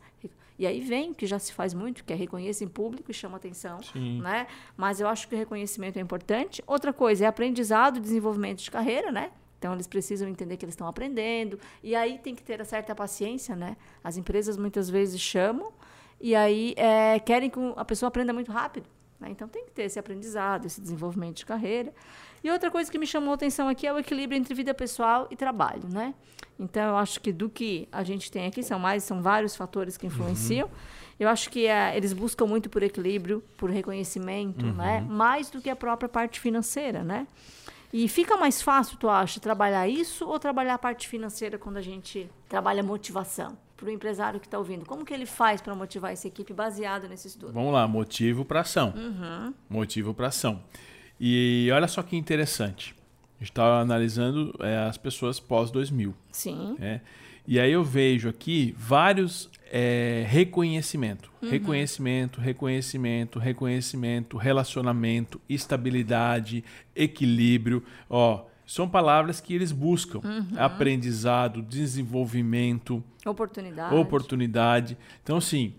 E 0.61 0.67
aí 0.67 0.79
vem 0.79 1.13
o 1.13 1.15
que 1.15 1.27
já 1.27 1.39
se 1.39 1.55
faz 1.55 1.73
muito, 1.73 2.05
que 2.05 2.13
é 2.13 2.17
reconhecer 2.17 2.67
em 2.67 2.69
público 2.69 3.11
e 3.11 3.15
chama 3.15 3.39
atenção, 3.39 3.83
Sim. 3.83 4.21
né? 4.21 4.47
Mas 4.77 5.01
eu 5.01 5.09
acho 5.09 5.27
que 5.27 5.35
o 5.35 5.39
reconhecimento 5.39 5.97
é 5.97 6.03
importante. 6.03 6.63
Outra 6.67 6.93
coisa 6.93 7.25
é 7.25 7.27
aprendizado, 7.27 7.99
desenvolvimento 7.99 8.63
de 8.63 8.71
carreira, 8.71 9.11
né? 9.11 9.31
Então 9.59 9.73
eles 9.73 9.87
precisam 9.87 10.29
entender 10.29 10.59
que 10.59 10.65
eles 10.67 10.75
estão 10.75 10.87
aprendendo 10.87 11.59
e 11.83 11.97
aí 11.97 12.19
tem 12.19 12.35
que 12.35 12.43
ter 12.43 12.61
a 12.61 12.67
certa 12.67 12.95
paciência, 12.95 13.57
né? 13.57 13.75
As 14.05 14.19
empresas 14.19 14.59
muitas 14.59 14.91
vezes 14.91 15.19
chamam 15.19 15.73
e 16.21 16.35
aí 16.35 16.75
é, 16.77 17.19
querem 17.21 17.49
que 17.49 17.59
a 17.75 17.85
pessoa 17.87 18.09
aprenda 18.09 18.31
muito 18.31 18.53
rápido. 18.53 18.87
Né? 19.19 19.29
Então 19.31 19.49
tem 19.49 19.65
que 19.65 19.73
ter 19.73 19.85
esse 19.85 19.99
aprendizado, 19.99 20.67
esse 20.67 20.79
desenvolvimento 20.79 21.39
de 21.39 21.47
carreira. 21.47 21.91
E 22.43 22.51
outra 22.51 22.71
coisa 22.71 22.91
que 22.91 22.99
me 22.99 23.07
chamou 23.07 23.33
a 23.33 23.35
atenção 23.35 23.69
aqui 23.69 23.87
é 23.87 23.93
o 23.93 23.99
equilíbrio 23.99 24.39
entre 24.39 24.55
vida 24.55 24.73
pessoal 24.73 25.29
e 25.31 25.37
trabalho, 25.37 25.83
né? 25.89 26.15
Então 26.59 26.83
eu 26.91 26.97
acho 26.97 27.21
que 27.21 27.33
do 27.33 27.49
que 27.49 27.89
a 27.91 28.03
gente 28.03 28.31
tem 28.31 28.47
aqui 28.47 28.63
são 28.63 28.79
mais, 28.79 29.03
são 29.05 29.23
vários 29.23 29.57
fatores 29.57 29.97
que 29.97 30.07
influenciam. 30.07 30.67
Uhum. 30.69 30.75
Eu 31.19 31.29
acho 31.29 31.51
que 31.51 31.67
é, 31.67 31.97
eles 31.97 32.13
buscam 32.13 32.47
muito 32.47 32.71
por 32.71 32.83
equilíbrio, 32.83 33.43
por 33.57 33.71
reconhecimento, 33.71 34.65
uhum. 34.65 34.73
né? 34.73 35.01
Mais 35.03 35.51
do 35.51 35.61
que 35.61 35.69
a 35.69 35.77
própria 35.77 36.09
parte 36.09 36.41
financeira, 36.41 37.03
né? 37.03 37.27
E 37.93 38.09
fica 38.09 38.37
mais 38.37 38.63
fácil, 38.63 38.97
tu 38.97 39.09
acha, 39.09 39.41
trabalhar 39.41 39.89
isso 39.89 40.27
ou 40.27 40.39
trabalhar 40.39 40.75
a 40.75 40.79
parte 40.79 41.09
financeira 41.09 41.59
quando 41.59 41.77
a 41.77 41.83
gente 41.83 42.31
trabalha 42.49 42.83
motivação? 42.83 43.59
Para 43.77 43.89
o 43.89 43.91
empresário 43.91 44.39
que 44.39 44.47
está 44.47 44.59
ouvindo, 44.59 44.85
como 44.85 45.07
que 45.07 45.13
ele 45.13 45.25
faz 45.25 45.63
para 45.63 45.75
motivar 45.75 46.13
essa 46.13 46.29
equipe 46.29 46.53
baseado 46.53 47.09
nesse 47.09 47.29
estudo? 47.29 47.53
Vamos 47.53 47.73
lá, 47.73 47.89
motivo 47.89 48.45
para 48.45 48.61
ação. 48.61 48.93
Uhum. 48.95 49.55
Motivo 49.71 50.13
para 50.13 50.29
ação. 50.29 50.63
E 51.21 51.69
olha 51.73 51.87
só 51.87 52.03
que 52.03 52.17
interessante. 52.17 52.95
A 53.37 53.45
gente 53.45 53.51
estava 53.51 53.81
analisando 53.81 54.55
é, 54.61 54.79
as 54.89 54.97
pessoas 54.97 55.39
pós-2000. 55.39 56.15
Sim. 56.33 56.77
É, 56.81 57.01
e 57.47 57.61
aí 57.61 57.73
eu 57.73 57.85
vejo 57.85 58.29
aqui 58.29 58.75
vários 58.79 59.51
é, 59.71 60.25
reconhecimento. 60.27 61.31
Uhum. 61.43 61.51
Reconhecimento, 61.51 62.41
reconhecimento, 62.41 63.39
reconhecimento, 63.39 64.37
relacionamento, 64.37 65.41
estabilidade, 65.49 66.65
equilíbrio. 66.95 67.83
Ó, 68.09 68.45
são 68.67 68.89
palavras 68.89 69.41
que 69.41 69.55
eles 69.55 69.73
buscam. 69.73 70.21
Uhum. 70.25 70.49
Aprendizado, 70.57 71.61
desenvolvimento. 71.61 73.03
Oportunidade. 73.27 73.95
Oportunidade. 73.95 74.97
Então, 75.23 75.39
assim, 75.39 75.75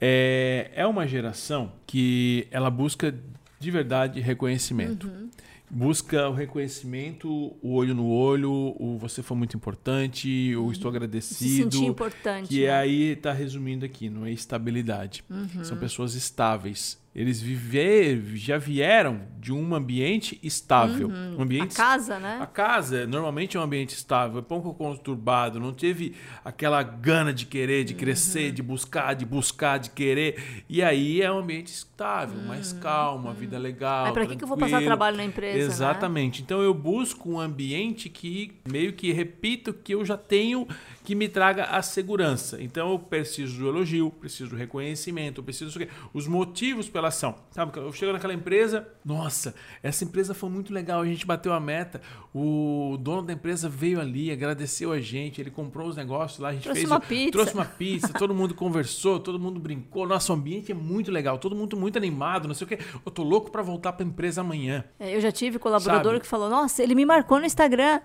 é, 0.00 0.70
é 0.74 0.86
uma 0.86 1.06
geração 1.06 1.72
que 1.86 2.46
ela 2.50 2.70
busca 2.70 3.14
de 3.58 3.70
verdade 3.70 4.20
reconhecimento. 4.20 5.06
Uhum. 5.06 5.30
Busca 5.68 6.28
o 6.28 6.32
reconhecimento, 6.32 7.28
o 7.60 7.74
olho 7.74 7.92
no 7.92 8.08
olho, 8.08 8.52
o 8.78 8.96
você 8.98 9.20
foi 9.20 9.36
muito 9.36 9.56
importante, 9.56 10.54
o 10.54 10.70
estou 10.70 10.90
uhum. 10.90 10.96
agradecido. 10.96 11.50
Se 11.50 11.56
sentir 11.56 11.84
importante. 11.84 12.48
Que 12.48 12.66
né? 12.66 12.70
aí 12.70 13.02
está 13.12 13.32
resumindo 13.32 13.84
aqui, 13.84 14.08
não 14.08 14.24
é 14.24 14.30
estabilidade. 14.30 15.24
Uhum. 15.28 15.64
São 15.64 15.76
pessoas 15.76 16.14
estáveis. 16.14 16.98
Eles 17.16 17.40
viver, 17.40 18.22
já 18.34 18.58
vieram 18.58 19.22
de 19.40 19.50
um 19.50 19.74
ambiente 19.74 20.38
estável. 20.42 21.08
Uhum. 21.08 21.36
Um 21.38 21.42
ambiente, 21.42 21.72
a 21.72 21.76
casa, 21.76 22.18
né? 22.18 22.38
A 22.42 22.46
casa 22.46 23.06
normalmente 23.06 23.56
é 23.56 23.60
um 23.60 23.62
ambiente 23.62 23.94
estável, 23.94 24.40
é 24.40 24.42
pouco 24.42 24.74
conturbado, 24.74 25.58
não 25.58 25.72
teve 25.72 26.14
aquela 26.44 26.82
gana 26.82 27.32
de 27.32 27.46
querer, 27.46 27.84
de 27.84 27.94
crescer, 27.94 28.48
uhum. 28.48 28.54
de 28.54 28.62
buscar, 28.62 29.14
de 29.14 29.24
buscar, 29.24 29.78
de 29.78 29.90
querer. 29.90 30.64
E 30.68 30.82
aí 30.82 31.22
é 31.22 31.32
um 31.32 31.38
ambiente 31.38 31.68
estável, 31.68 32.38
uhum. 32.38 32.48
mais 32.48 32.74
calmo, 32.74 33.28
uma 33.28 33.32
vida 33.32 33.56
legal. 33.56 34.04
Mas 34.04 34.12
para 34.12 34.26
que, 34.26 34.36
que 34.36 34.44
eu 34.44 34.48
vou 34.48 34.58
passar 34.58 34.82
trabalho 34.82 35.16
na 35.16 35.24
empresa? 35.24 35.56
Né? 35.56 35.64
Exatamente. 35.64 36.40
Né? 36.40 36.44
Então 36.44 36.60
eu 36.60 36.74
busco 36.74 37.30
um 37.30 37.40
ambiente 37.40 38.10
que 38.10 38.52
meio 38.68 38.92
que 38.92 39.10
repito 39.10 39.72
que 39.72 39.94
eu 39.94 40.04
já 40.04 40.18
tenho 40.18 40.68
que 41.06 41.14
me 41.14 41.28
traga 41.28 41.66
a 41.66 41.80
segurança. 41.82 42.60
Então 42.60 42.90
eu 42.90 42.98
preciso 42.98 43.60
do 43.60 43.68
elogio, 43.68 44.10
preciso 44.10 44.50
do 44.50 44.56
reconhecimento, 44.56 45.40
preciso 45.40 45.78
os 46.12 46.26
motivos 46.26 46.88
pela 46.88 47.08
ação. 47.08 47.36
Sabe, 47.52 47.78
eu 47.78 47.92
chego 47.92 48.12
naquela 48.12 48.34
empresa, 48.34 48.88
nossa, 49.04 49.54
essa 49.84 50.02
empresa 50.02 50.34
foi 50.34 50.50
muito 50.50 50.74
legal, 50.74 51.02
a 51.02 51.06
gente 51.06 51.24
bateu 51.24 51.52
a 51.52 51.60
meta, 51.60 52.02
o 52.34 52.98
dono 53.00 53.22
da 53.22 53.32
empresa 53.32 53.68
veio 53.68 54.00
ali, 54.00 54.32
agradeceu 54.32 54.90
a 54.90 54.98
gente, 55.00 55.40
ele 55.40 55.48
comprou 55.48 55.86
os 55.86 55.94
negócios 55.94 56.40
lá, 56.40 56.48
a 56.48 56.52
gente 56.54 56.64
trouxe 56.64 56.80
fez, 56.80 56.90
uma 56.90 56.98
pizza. 56.98 57.30
trouxe 57.30 57.54
uma 57.54 57.64
pizza, 57.64 58.08
todo 58.18 58.34
mundo 58.34 58.52
conversou, 58.52 59.20
todo 59.20 59.38
mundo 59.38 59.60
brincou, 59.60 60.08
nosso 60.08 60.32
ambiente 60.32 60.72
é 60.72 60.74
muito 60.74 61.12
legal, 61.12 61.38
todo 61.38 61.54
mundo 61.54 61.76
muito 61.76 61.96
animado, 61.96 62.48
não 62.48 62.54
sei 62.54 62.64
o 62.64 62.68
que. 62.68 62.78
Eu 63.06 63.12
tô 63.12 63.22
louco 63.22 63.48
para 63.52 63.62
voltar 63.62 63.92
para 63.92 64.04
a 64.04 64.08
empresa 64.08 64.40
amanhã. 64.40 64.84
É, 64.98 65.14
eu 65.14 65.20
já 65.20 65.30
tive 65.30 65.60
colaborador 65.60 66.14
Sabe? 66.14 66.20
que 66.22 66.26
falou: 66.26 66.50
"Nossa, 66.50 66.82
ele 66.82 66.96
me 66.96 67.06
marcou 67.06 67.38
no 67.38 67.46
Instagram". 67.46 68.00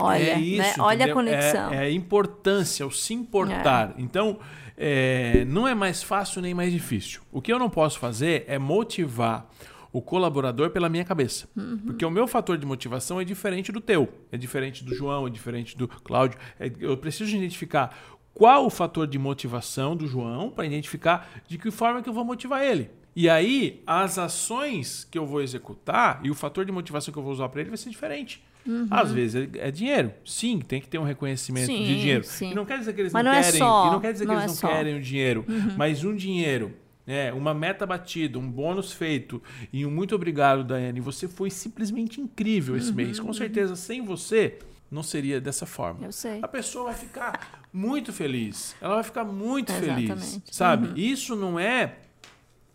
Olha, 0.00 0.22
é 0.22 0.40
isso, 0.40 0.78
né? 0.78 0.84
olha 0.84 1.06
a 1.06 1.12
conexão. 1.12 1.72
É, 1.72 1.76
é, 1.76 1.80
a 1.80 1.90
importância, 1.90 2.86
o 2.86 2.90
se 2.90 3.14
importar. 3.14 3.90
É. 3.90 3.94
Então, 3.98 4.38
é, 4.76 5.44
não 5.46 5.66
é 5.66 5.74
mais 5.74 6.02
fácil 6.02 6.40
nem 6.40 6.54
mais 6.54 6.72
difícil. 6.72 7.20
O 7.32 7.42
que 7.42 7.52
eu 7.52 7.58
não 7.58 7.68
posso 7.68 7.98
fazer 7.98 8.44
é 8.46 8.58
motivar 8.58 9.50
o 9.92 10.00
colaborador 10.00 10.70
pela 10.70 10.88
minha 10.88 11.04
cabeça. 11.04 11.48
Uhum. 11.56 11.78
Porque 11.78 12.04
o 12.04 12.10
meu 12.10 12.26
fator 12.28 12.56
de 12.56 12.64
motivação 12.64 13.20
é 13.20 13.24
diferente 13.24 13.72
do 13.72 13.80
teu, 13.80 14.08
é 14.30 14.36
diferente 14.36 14.84
do 14.84 14.94
João, 14.94 15.26
é 15.26 15.30
diferente 15.30 15.76
do 15.76 15.88
Cláudio. 15.88 16.38
É, 16.60 16.70
eu 16.78 16.96
preciso 16.96 17.34
identificar 17.34 17.96
qual 18.32 18.66
o 18.66 18.70
fator 18.70 19.06
de 19.06 19.18
motivação 19.18 19.96
do 19.96 20.06
João 20.06 20.50
para 20.50 20.64
identificar 20.64 21.28
de 21.48 21.58
que 21.58 21.70
forma 21.70 22.02
que 22.02 22.08
eu 22.08 22.12
vou 22.12 22.24
motivar 22.24 22.62
ele. 22.62 22.90
E 23.16 23.28
aí, 23.28 23.82
as 23.84 24.16
ações 24.16 25.02
que 25.02 25.18
eu 25.18 25.26
vou 25.26 25.42
executar 25.42 26.20
e 26.22 26.30
o 26.30 26.34
fator 26.34 26.64
de 26.64 26.70
motivação 26.70 27.12
que 27.12 27.18
eu 27.18 27.22
vou 27.22 27.32
usar 27.32 27.48
para 27.48 27.62
ele 27.62 27.70
vai 27.70 27.76
ser 27.76 27.90
diferente. 27.90 28.40
Uhum. 28.66 28.86
Às 28.90 29.12
vezes 29.12 29.48
é, 29.54 29.68
é 29.68 29.70
dinheiro. 29.70 30.12
Sim, 30.24 30.60
tem 30.60 30.80
que 30.80 30.88
ter 30.88 30.98
um 30.98 31.04
reconhecimento 31.04 31.66
sim, 31.66 31.84
de 31.84 32.00
dinheiro. 32.00 32.24
Sim. 32.24 32.50
E 32.50 32.54
não 32.54 32.64
quer 32.64 32.78
dizer 32.78 32.92
que 32.92 33.00
eles 33.00 33.12
não, 33.12 33.22
não 33.22 33.32
é 33.32 33.42
querem. 33.42 33.58
Só, 33.58 33.92
não 33.92 34.00
quer 34.00 34.12
dizer 34.12 34.26
que 34.26 34.32
eles 34.32 34.44
é 34.44 34.46
não 34.46 34.54
só. 34.54 34.68
querem 34.68 34.96
o 34.96 35.00
dinheiro. 35.00 35.44
Uhum. 35.48 35.74
Mas 35.76 36.04
um 36.04 36.14
dinheiro 36.14 36.74
é, 37.08 37.32
uma 37.32 37.54
meta 37.54 37.86
batida, 37.86 38.38
um 38.38 38.50
bônus 38.50 38.92
feito 38.92 39.42
e 39.72 39.86
um 39.86 39.90
muito 39.90 40.14
obrigado, 40.14 40.62
Daiane. 40.62 41.00
Você 41.00 41.26
foi 41.26 41.50
simplesmente 41.50 42.20
incrível 42.20 42.76
esse 42.76 42.90
uhum, 42.90 42.96
mês. 42.96 43.18
Com 43.18 43.32
certeza, 43.32 43.74
sem 43.74 44.02
você, 44.02 44.58
não 44.90 45.02
seria 45.02 45.40
dessa 45.40 45.64
forma. 45.64 46.04
Eu 46.04 46.12
sei. 46.12 46.40
A 46.42 46.48
pessoa 46.48 46.86
vai 46.86 46.94
ficar 46.94 47.62
muito 47.72 48.12
feliz. 48.12 48.76
Ela 48.78 48.96
vai 48.96 49.04
ficar 49.04 49.24
muito 49.24 49.72
Exatamente. 49.72 50.08
feliz. 50.08 50.42
Sabe? 50.50 50.88
Uhum. 50.88 50.96
Isso 50.96 51.34
não 51.34 51.58
é 51.58 51.96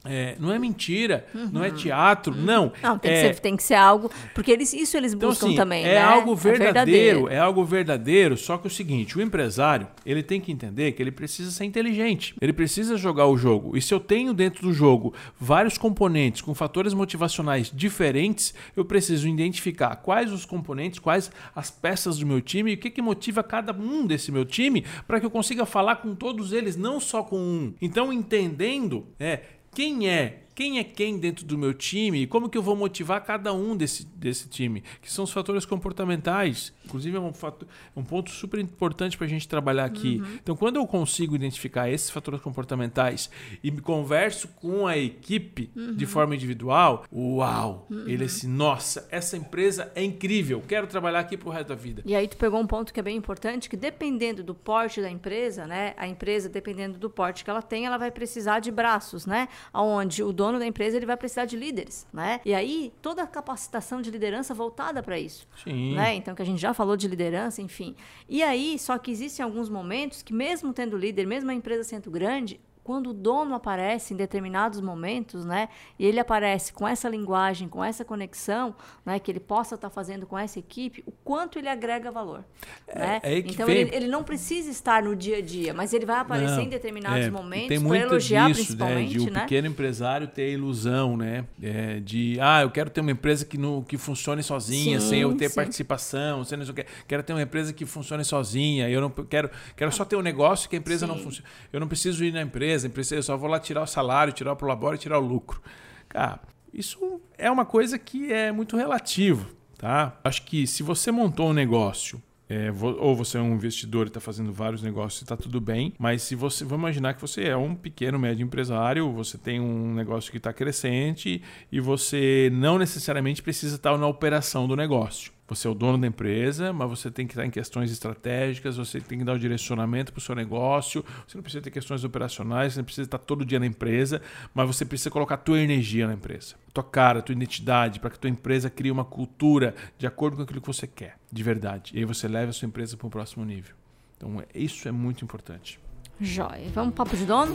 é, 0.06 0.36
não 0.38 0.52
é 0.52 0.60
mentira, 0.60 1.26
uhum. 1.34 1.50
não 1.52 1.64
é 1.64 1.70
uhum. 1.70 1.76
teatro, 1.76 2.34
uhum. 2.34 2.42
não. 2.42 2.72
Não, 2.82 2.98
tem, 2.98 3.12
é... 3.12 3.16
que 3.16 3.36
ser, 3.36 3.40
tem 3.40 3.56
que 3.56 3.64
ser 3.64 3.76
algo. 3.76 4.12
Porque 4.34 4.52
eles, 4.52 4.74
isso 4.74 4.98
eles 4.98 5.14
então, 5.14 5.30
buscam 5.30 5.48
assim, 5.48 5.56
também. 5.56 5.86
É 5.86 5.96
né? 5.96 6.02
algo 6.02 6.36
verdadeiro, 6.36 6.64
é 6.64 6.74
verdadeiro, 6.74 7.30
é 7.30 7.40
algo 7.40 7.64
verdadeiro. 7.64 8.38
Só 8.38 8.58
que 8.58 8.68
é 8.68 8.70
o 8.70 8.72
seguinte: 8.72 9.18
o 9.18 9.22
empresário 9.22 9.88
ele 10.06 10.22
tem 10.22 10.42
que 10.42 10.52
entender 10.52 10.92
que 10.92 11.02
ele 11.02 11.12
precisa 11.12 11.52
ser 11.52 11.64
inteligente. 11.64 12.36
Ele 12.42 12.52
precisa 12.52 12.98
jogar 12.98 13.28
o 13.28 13.38
jogo. 13.38 13.78
E 13.78 13.82
se 13.82 13.94
eu 13.94 14.00
tenho 14.00 14.34
dentro 14.34 14.64
do 14.64 14.74
jogo 14.74 15.14
vários 15.40 15.78
componentes 15.78 16.42
com 16.42 16.54
fatores 16.54 16.94
motivacionais 16.94 17.72
diferentes, 17.74 18.54
eu 18.76 18.84
preciso 18.84 19.28
identificar 19.28 19.96
quais 19.98 20.32
os 20.32 20.46
componentes, 20.46 21.00
quais 21.00 21.32
as 21.56 21.72
peças 21.72 22.18
do 22.18 22.26
meu 22.26 22.42
time 22.42 22.72
e 22.72 22.74
o 22.74 22.78
que, 22.78 22.90
que 22.90 23.02
motiva 23.02 23.42
cada 23.42 23.74
um 23.74 24.06
desse 24.06 24.32
meu 24.32 24.44
time 24.46 24.86
para 25.08 25.20
que 25.20 25.26
eu 25.26 25.32
consiga 25.32 25.66
falar 25.66 25.98
com 25.98 26.14
todos 26.14 26.52
eles, 26.52 26.76
não 26.76 27.00
só 27.00 27.24
com 27.24 27.38
um. 27.38 27.74
Então, 27.82 28.12
entendendo, 28.12 29.08
é 29.20 29.42
quem 29.74 30.08
é? 30.10 30.40
Quem 30.56 30.78
é 30.78 30.84
quem 30.84 31.18
dentro 31.18 31.46
do 31.46 31.58
meu 31.58 31.74
time? 31.74 32.22
E 32.22 32.28
como 32.28 32.48
que 32.48 32.58
eu 32.58 32.62
vou 32.62 32.76
motivar 32.76 33.24
cada 33.24 33.52
um 33.54 33.76
desse, 33.76 34.06
desse 34.06 34.48
time, 34.48 34.84
que 35.02 35.12
são 35.12 35.24
os 35.24 35.32
fatores 35.32 35.66
comportamentais. 35.66 36.72
Inclusive, 36.86 37.18
é 37.18 37.20
um, 37.20 37.34
fator, 37.34 37.68
um 37.96 38.04
ponto 38.04 38.30
super 38.32 38.60
importante 38.60 39.18
para 39.18 39.26
a 39.26 39.30
gente 39.30 39.48
trabalhar 39.48 39.86
aqui. 39.86 40.22
Uhum. 40.22 40.38
Então, 40.42 40.56
quando 40.56 40.78
eu 40.78 40.86
consigo 40.86 41.36
identificar 41.36 41.90
esses 41.90 42.10
fatores 42.10 42.42
comportamentais 42.42 43.30
e 43.64 43.72
me 43.72 43.82
converso 43.82 44.48
com 44.50 44.86
a 44.88 44.98
equipe 44.98 45.72
uhum. 45.76 45.96
de 45.96 46.06
forma 46.06 46.36
individual, 46.36 47.06
uau! 47.12 47.88
Uhum. 47.90 48.08
Ele 48.08 48.24
é 48.24 48.26
assim, 48.26 48.48
nossa, 48.48 49.08
essa 49.10 49.38
empresa 49.38 49.92
é 49.96 50.04
incrível, 50.04 50.62
quero 50.68 50.88
trabalhar 50.88 51.20
aqui 51.20 51.38
pro 51.38 51.50
resto 51.50 51.70
da 51.70 51.76
vida. 51.76 52.02
E 52.06 52.16
aí 52.16 52.28
tu 52.28 52.38
pegou 52.38 52.60
um 52.60 52.68
ponto 52.68 52.94
que 52.94 53.00
é 53.00 53.04
bem 53.04 53.18
importante, 53.18 53.70
que 53.70 53.78
dependendo 53.78 54.44
do 54.44 54.54
porte 54.54 55.02
da 55.02 55.10
empresa, 55.10 55.66
né? 55.66 55.94
A 55.98 56.08
empresa, 56.08 56.50
dependendo 56.50 56.98
do 56.98 57.10
porte 57.10 57.44
que 57.44 57.50
ela 57.50 57.62
tem, 57.62 57.86
ela 57.86 57.98
vai 57.98 58.12
precisar 58.12 58.60
de 58.60 58.72
braços, 58.72 59.26
né? 59.26 59.48
Onde 59.74 60.24
o 60.24 60.34
dono 60.34 60.60
da 60.60 60.66
empresa 60.66 60.98
ele 60.98 61.06
vai 61.06 61.18
precisar 61.18 61.46
de 61.46 61.56
líderes, 61.56 62.08
né? 62.14 62.42
E 62.46 62.54
aí 62.54 62.94
toda 63.02 63.24
a 63.24 63.28
capacitação 63.28 64.02
de 64.02 64.12
liderança 64.12 64.54
voltada 64.54 65.02
para 65.02 65.20
isso, 65.20 65.48
Sim. 65.64 65.96
né? 65.96 66.16
Então 66.16 66.36
que 66.36 66.42
a 66.42 66.46
gente 66.46 66.62
já 66.62 66.73
falou 66.74 66.96
de 66.96 67.08
liderança, 67.08 67.62
enfim. 67.62 67.96
E 68.28 68.42
aí 68.44 68.78
só 68.80 68.98
que 68.98 69.12
existem 69.12 69.44
alguns 69.44 69.70
momentos 69.70 70.22
que 70.22 70.34
mesmo 70.34 70.74
tendo 70.74 70.98
líder, 70.98 71.26
mesmo 71.26 71.50
a 71.52 71.54
empresa 71.54 71.84
sendo 71.84 72.10
grande, 72.12 72.60
quando 72.84 73.12
o 73.12 73.14
dono 73.14 73.56
aparece 73.56 74.14
em 74.14 74.18
determinados 74.18 74.82
momentos, 74.82 75.46
né, 75.46 75.70
e 75.98 76.06
ele 76.06 76.20
aparece 76.20 76.74
com 76.74 76.88
essa 76.88 77.08
linguagem, 77.08 77.70
com 77.70 77.84
essa 77.84 78.04
conexão, 78.04 78.76
né, 79.06 79.20
que 79.20 79.32
ele 79.32 79.40
possa 79.40 79.76
estar 79.76 79.90
tá 79.90 79.94
fazendo 79.94 80.26
com 80.26 80.38
essa 80.38 80.60
equipe, 80.60 81.02
o 81.06 81.12
quanto 81.24 81.58
ele 81.58 81.70
agrega 81.70 82.12
valor. 82.12 82.44
É, 82.88 83.00
né? 83.00 83.20
é 83.24 83.38
então 83.40 83.66
vem... 83.66 83.78
ele, 83.78 83.96
ele, 83.96 84.08
não 84.08 84.24
precisa 84.24 84.70
estar 84.70 85.02
no 85.02 85.16
dia 85.16 85.38
a 85.38 85.42
dia, 85.42 85.74
mas 85.74 85.94
ele 85.94 86.06
vai 86.06 86.18
aparecer 86.18 86.58
não, 86.58 86.64
em 86.64 86.70
determinados 86.70 87.26
é, 87.26 87.32
momentos 87.32 87.82
para 87.82 87.98
elogiar 87.98 88.48
disso, 88.48 88.66
principalmente, 88.66 89.18
né, 89.18 89.24
de 89.24 89.30
o 89.30 89.34
né? 89.34 89.42
pequeno 89.42 89.68
empresário 89.68 90.28
ter 90.28 90.44
a 90.44 90.50
ilusão, 90.50 91.16
né, 91.16 91.46
é, 91.62 92.02
de 92.02 92.38
ah, 92.42 92.64
eu 92.64 92.70
quero 92.70 92.90
ter 92.90 93.00
uma 93.00 93.12
empresa 93.12 93.46
que 93.46 93.58
no, 93.58 93.84
que 93.84 93.98
funcione 93.98 94.44
sozinha, 94.44 95.00
sim, 95.00 95.10
sem 95.10 95.22
eu 95.22 95.34
ter 95.36 95.50
sim. 95.50 95.56
participação, 95.56 96.44
sem 96.44 96.60
que. 96.60 96.86
quero 97.08 97.24
ter 97.24 97.32
uma 97.32 97.42
empresa 97.42 97.72
que 97.72 97.86
funcione 97.86 98.26
sozinha, 98.26 98.90
eu 98.90 99.00
não 99.00 99.10
quero 99.10 99.50
quero 99.76 99.92
só 99.92 100.04
ter 100.04 100.18
um 100.18 100.22
negócio 100.22 100.70
que 100.70 100.76
a 100.76 100.80
empresa 100.80 101.06
sim. 101.06 101.12
não 101.12 101.20
funciona. 101.20 101.48
Eu 101.72 101.80
não 101.80 101.88
preciso 101.88 102.24
ir 102.26 102.34
na 102.34 102.42
empresa 102.42 102.73
empresa, 102.76 103.16
eu 103.16 103.24
só 103.24 103.38
vou 103.38 103.50
lá 103.50 103.60
tirar 103.60 103.82
o 103.82 103.88
salário, 103.88 104.34
tirar 104.34 104.54
o 104.54 104.56
prolabore, 104.56 104.98
tirar 104.98 105.20
o 105.20 105.26
lucro. 105.26 105.62
Cara, 106.10 106.40
isso 106.74 107.22
é 107.38 107.50
uma 107.50 107.66
coisa 107.66 108.00
que 108.00 108.32
é 108.32 108.52
muito 108.52 108.76
relativo, 108.78 109.50
tá? 109.78 110.18
Acho 110.24 110.44
que 110.44 110.66
se 110.66 110.82
você 110.84 111.12
montou 111.12 111.50
um 111.50 111.54
negócio 111.54 112.22
é, 112.50 112.72
ou 113.00 113.16
você 113.16 113.38
é 113.38 113.42
um 113.42 113.56
investidor 113.56 114.06
e 114.06 114.10
está 114.10 114.20
fazendo 114.20 114.54
vários 114.54 114.84
negócios 114.84 115.22
e 115.22 115.24
está 115.24 115.36
tudo 115.36 115.60
bem, 115.60 115.94
mas 115.98 116.22
se 116.22 116.36
você 116.36 116.64
vamos 116.64 116.84
imaginar 116.84 117.16
que 117.16 117.22
você 117.22 117.46
é 117.46 117.58
um 117.58 117.74
pequeno 117.74 118.20
médio 118.20 118.46
empresário, 118.46 119.12
você 119.12 119.38
tem 119.38 119.60
um 119.60 119.94
negócio 119.96 120.30
que 120.30 120.38
está 120.38 120.54
crescente 120.54 121.42
e 121.72 121.80
você 121.80 122.52
não 122.54 122.78
necessariamente 122.78 123.42
precisa 123.42 123.76
estar 123.76 123.98
na 123.98 124.08
operação 124.08 124.68
do 124.68 124.76
negócio. 124.76 125.33
Você 125.48 125.68
é 125.68 125.70
o 125.72 125.74
dono 125.74 125.98
da 125.98 126.08
empresa, 126.08 126.72
mas 126.72 126.90
você 126.90 127.12
tem 127.12 127.28
que 127.28 127.34
estar 127.34 127.46
em 127.46 127.50
questões 127.50 127.92
estratégicas, 127.92 128.78
você 128.78 129.02
tem 129.02 129.20
que 129.20 129.26
dar 129.26 129.34
o 129.34 129.40
direcionamento 129.40 130.14
para 130.14 130.20
o 130.20 130.22
seu 130.22 130.34
negócio, 130.34 131.04
você 131.28 131.38
não 131.38 131.44
precisa 131.44 131.62
ter 131.62 131.70
questões 131.70 132.04
operacionais, 132.04 132.74
você 132.74 132.80
não 132.80 132.86
precisa 132.86 133.06
estar 133.06 133.18
todo 133.18 133.46
dia 133.46 133.60
na 133.60 133.66
empresa, 133.66 134.22
mas 134.54 134.68
você 134.68 134.86
precisa 134.86 135.10
colocar 135.10 135.36
a 135.36 135.38
tua 135.38 135.60
energia 135.60 136.08
na 136.08 136.14
empresa, 136.14 136.56
tua 136.74 136.84
cara, 136.84 137.22
tua 137.22 137.34
identidade, 137.34 138.00
para 138.00 138.10
que 138.10 138.16
a 138.16 138.20
tua 138.20 138.30
empresa 138.30 138.70
crie 138.70 138.92
uma 138.92 139.06
cultura 139.06 139.76
de 139.98 140.08
acordo 140.08 140.38
com 140.38 140.44
aquilo 140.44 140.62
que 140.62 140.68
você 140.68 140.88
quer, 140.88 141.18
de 141.32 141.44
verdade. 141.44 141.92
E 141.94 142.00
aí 142.00 142.06
você 142.06 142.28
leva 142.28 142.52
a 142.52 142.54
sua 142.54 142.68
empresa 142.68 142.96
para 142.96 143.08
um 143.08 143.10
próximo 143.10 143.44
nível. 143.44 143.76
Então, 144.16 144.42
isso 144.56 144.88
é 144.88 144.92
muito 144.92 145.24
importante. 145.26 145.80
Jóia. 146.22 146.70
Vamos 146.74 146.94
papo 146.94 147.18
de 147.18 147.26
dono? 147.26 147.54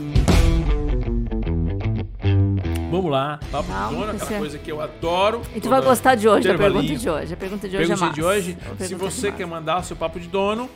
Vamos 2.90 3.10
lá, 3.10 3.38
papo 3.52 3.70
Não, 3.70 3.88
de 3.90 3.94
dono, 3.96 4.10
aquela 4.12 4.34
é... 4.34 4.38
coisa 4.38 4.58
que 4.58 4.72
eu 4.72 4.80
adoro. 4.80 5.42
E 5.54 5.60
tu 5.60 5.68
vai 5.68 5.82
gostar 5.82 6.14
de 6.14 6.26
hoje, 6.26 6.48
da 6.48 6.56
pergunta 6.56 6.96
de 6.96 7.10
hoje. 7.10 7.34
A 7.34 7.36
pergunta 7.36 7.68
de 7.68 7.76
hoje 7.76 7.86
pergunta 7.86 8.04
é 8.04 8.08
massa. 8.08 8.14
de 8.14 8.24
hoje, 8.24 8.58
se 8.78 8.94
você 8.94 9.30
quer 9.30 9.46
mandar 9.46 9.80
o 9.80 9.84
seu 9.84 9.94
papo 9.94 10.18
de 10.18 10.26
dono, 10.26 10.70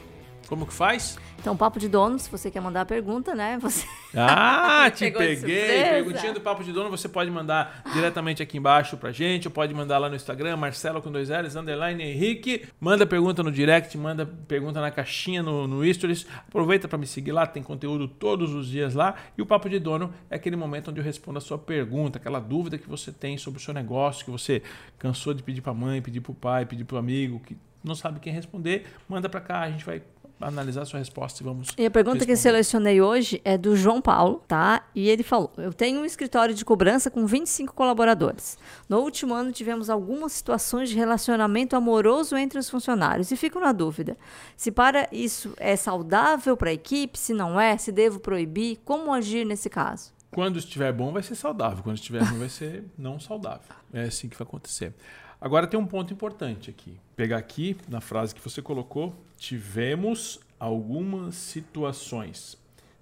como 0.53 0.67
que 0.67 0.75
faz? 0.75 1.19
Então, 1.41 1.57
Papo 1.57 1.81
de 1.81 1.89
Dono, 1.89 2.19
se 2.19 2.31
você 2.31 2.51
quer 2.51 2.61
mandar 2.61 2.83
a 2.83 2.85
pergunta, 2.85 3.35
né? 3.35 3.59
Você... 3.63 3.87
Ah, 4.15 4.91
te 4.95 5.11
peguei! 5.11 5.83
Perguntinha 5.85 6.35
do 6.35 6.41
Papo 6.43 6.63
de 6.63 6.71
Dono, 6.71 6.91
você 6.91 7.09
pode 7.09 7.31
mandar 7.31 7.83
diretamente 7.95 8.43
aqui 8.43 8.59
embaixo 8.59 8.99
pra 8.99 9.11
gente, 9.11 9.49
ou 9.49 9.51
pode 9.51 9.73
mandar 9.73 9.97
lá 9.97 10.11
no 10.11 10.15
Instagram, 10.15 10.59
Marcelo 10.59 11.01
com 11.01 11.11
dois 11.11 11.31
L's, 11.31 11.57
underline 11.57 12.03
Henrique. 12.03 12.67
Manda 12.79 13.07
pergunta 13.07 13.43
no 13.43 13.51
direct, 13.51 13.97
manda 13.97 14.27
pergunta 14.27 14.83
na 14.83 14.91
caixinha 14.91 15.43
no, 15.43 15.67
no 15.67 15.95
Stories. 15.95 16.27
Aproveita 16.47 16.87
para 16.87 16.99
me 16.99 17.07
seguir 17.07 17.33
lá, 17.33 17.47
tem 17.47 17.63
conteúdo 17.63 18.07
todos 18.07 18.53
os 18.53 18.69
dias 18.69 18.93
lá. 18.93 19.15
E 19.39 19.41
o 19.41 19.47
Papo 19.47 19.71
de 19.71 19.79
Dono 19.79 20.13
é 20.29 20.37
aquele 20.37 20.57
momento 20.57 20.91
onde 20.91 21.01
eu 21.01 21.05
respondo 21.05 21.39
a 21.39 21.41
sua 21.41 21.57
pergunta, 21.57 22.19
aquela 22.19 22.41
dúvida 22.41 22.77
que 22.77 22.87
você 22.87 23.11
tem 23.11 23.39
sobre 23.39 23.59
o 23.59 23.63
seu 23.63 23.73
negócio, 23.73 24.27
que 24.27 24.31
você 24.31 24.63
cansou 24.99 25.33
de 25.33 25.43
pedir 25.43 25.63
pra 25.63 25.73
mãe, 25.73 26.03
pedir 26.03 26.21
pro 26.21 26.35
pai, 26.35 26.67
pedir 26.67 26.85
pro 26.85 26.99
amigo, 26.99 27.41
que 27.41 27.57
não 27.83 27.95
sabe 27.95 28.21
quem 28.21 28.33
responder, 28.33 28.87
manda 29.09 29.29
para 29.29 29.41
cá, 29.41 29.61
a 29.61 29.71
gente 29.71 29.85
vai 29.85 30.03
analisar 30.47 30.83
a 30.83 30.85
sua 30.85 30.99
resposta 30.99 31.43
e 31.43 31.45
vamos. 31.45 31.69
E 31.77 31.87
a 31.87 31.91
pergunta 31.91 32.19
responder. 32.19 32.35
que 32.35 32.41
selecionei 32.41 33.01
hoje 33.01 33.41
é 33.45 33.57
do 33.59 33.77
João 33.77 34.01
Paulo, 34.01 34.43
tá? 34.47 34.83
E 34.95 35.09
ele 35.09 35.23
falou: 35.23 35.53
Eu 35.57 35.73
tenho 35.73 36.01
um 36.01 36.05
escritório 36.05 36.55
de 36.55 36.65
cobrança 36.65 37.11
com 37.11 37.27
25 37.27 37.75
colaboradores. 37.75 38.59
No 38.89 39.01
último 39.01 39.35
ano 39.35 39.53
tivemos 39.53 39.89
algumas 39.89 40.33
situações 40.33 40.89
de 40.89 40.97
relacionamento 40.97 41.77
amoroso 41.77 42.37
entre 42.37 42.59
os 42.59 42.69
funcionários 42.69 43.31
e 43.31 43.37
fico 43.37 43.61
na 43.61 43.73
dúvida 43.73 44.17
se 44.57 44.71
para 44.71 45.09
isso 45.13 45.55
é 45.57 45.77
saudável 45.77 46.57
para 46.57 46.71
a 46.71 46.73
equipe, 46.73 47.19
se 47.19 47.33
não 47.33 47.61
é, 47.61 47.77
se 47.77 47.93
devo 47.93 48.21
proibir, 48.21 48.79
como 48.85 49.13
agir 49.13 49.45
nesse 49.45 49.69
caso. 49.69 50.13
Quando 50.31 50.59
estiver 50.59 50.93
bom, 50.93 51.13
vai 51.13 51.23
ser 51.23 51.35
saudável. 51.35 51.83
Quando 51.83 51.97
estiver 51.97 52.23
ruim, 52.23 52.39
vai 52.39 52.49
ser 52.49 52.85
não 52.97 53.21
saudável. 53.21 53.69
É 53.93 54.05
assim 54.05 54.29
que 54.29 54.37
vai 54.37 54.47
acontecer. 54.47 54.95
Agora 55.43 55.67
tem 55.67 55.79
um 55.79 55.85
ponto 55.85 56.13
importante 56.15 56.71
aqui. 56.71 56.97
Pegar 57.17 57.37
aqui 57.37 57.77
na 57.89 58.01
frase 58.01 58.33
que 58.33 58.41
você 58.41 58.63
colocou, 58.63 59.13
tivemos 59.37 60.39
algumas 60.57 61.35
situações. 61.35 62.57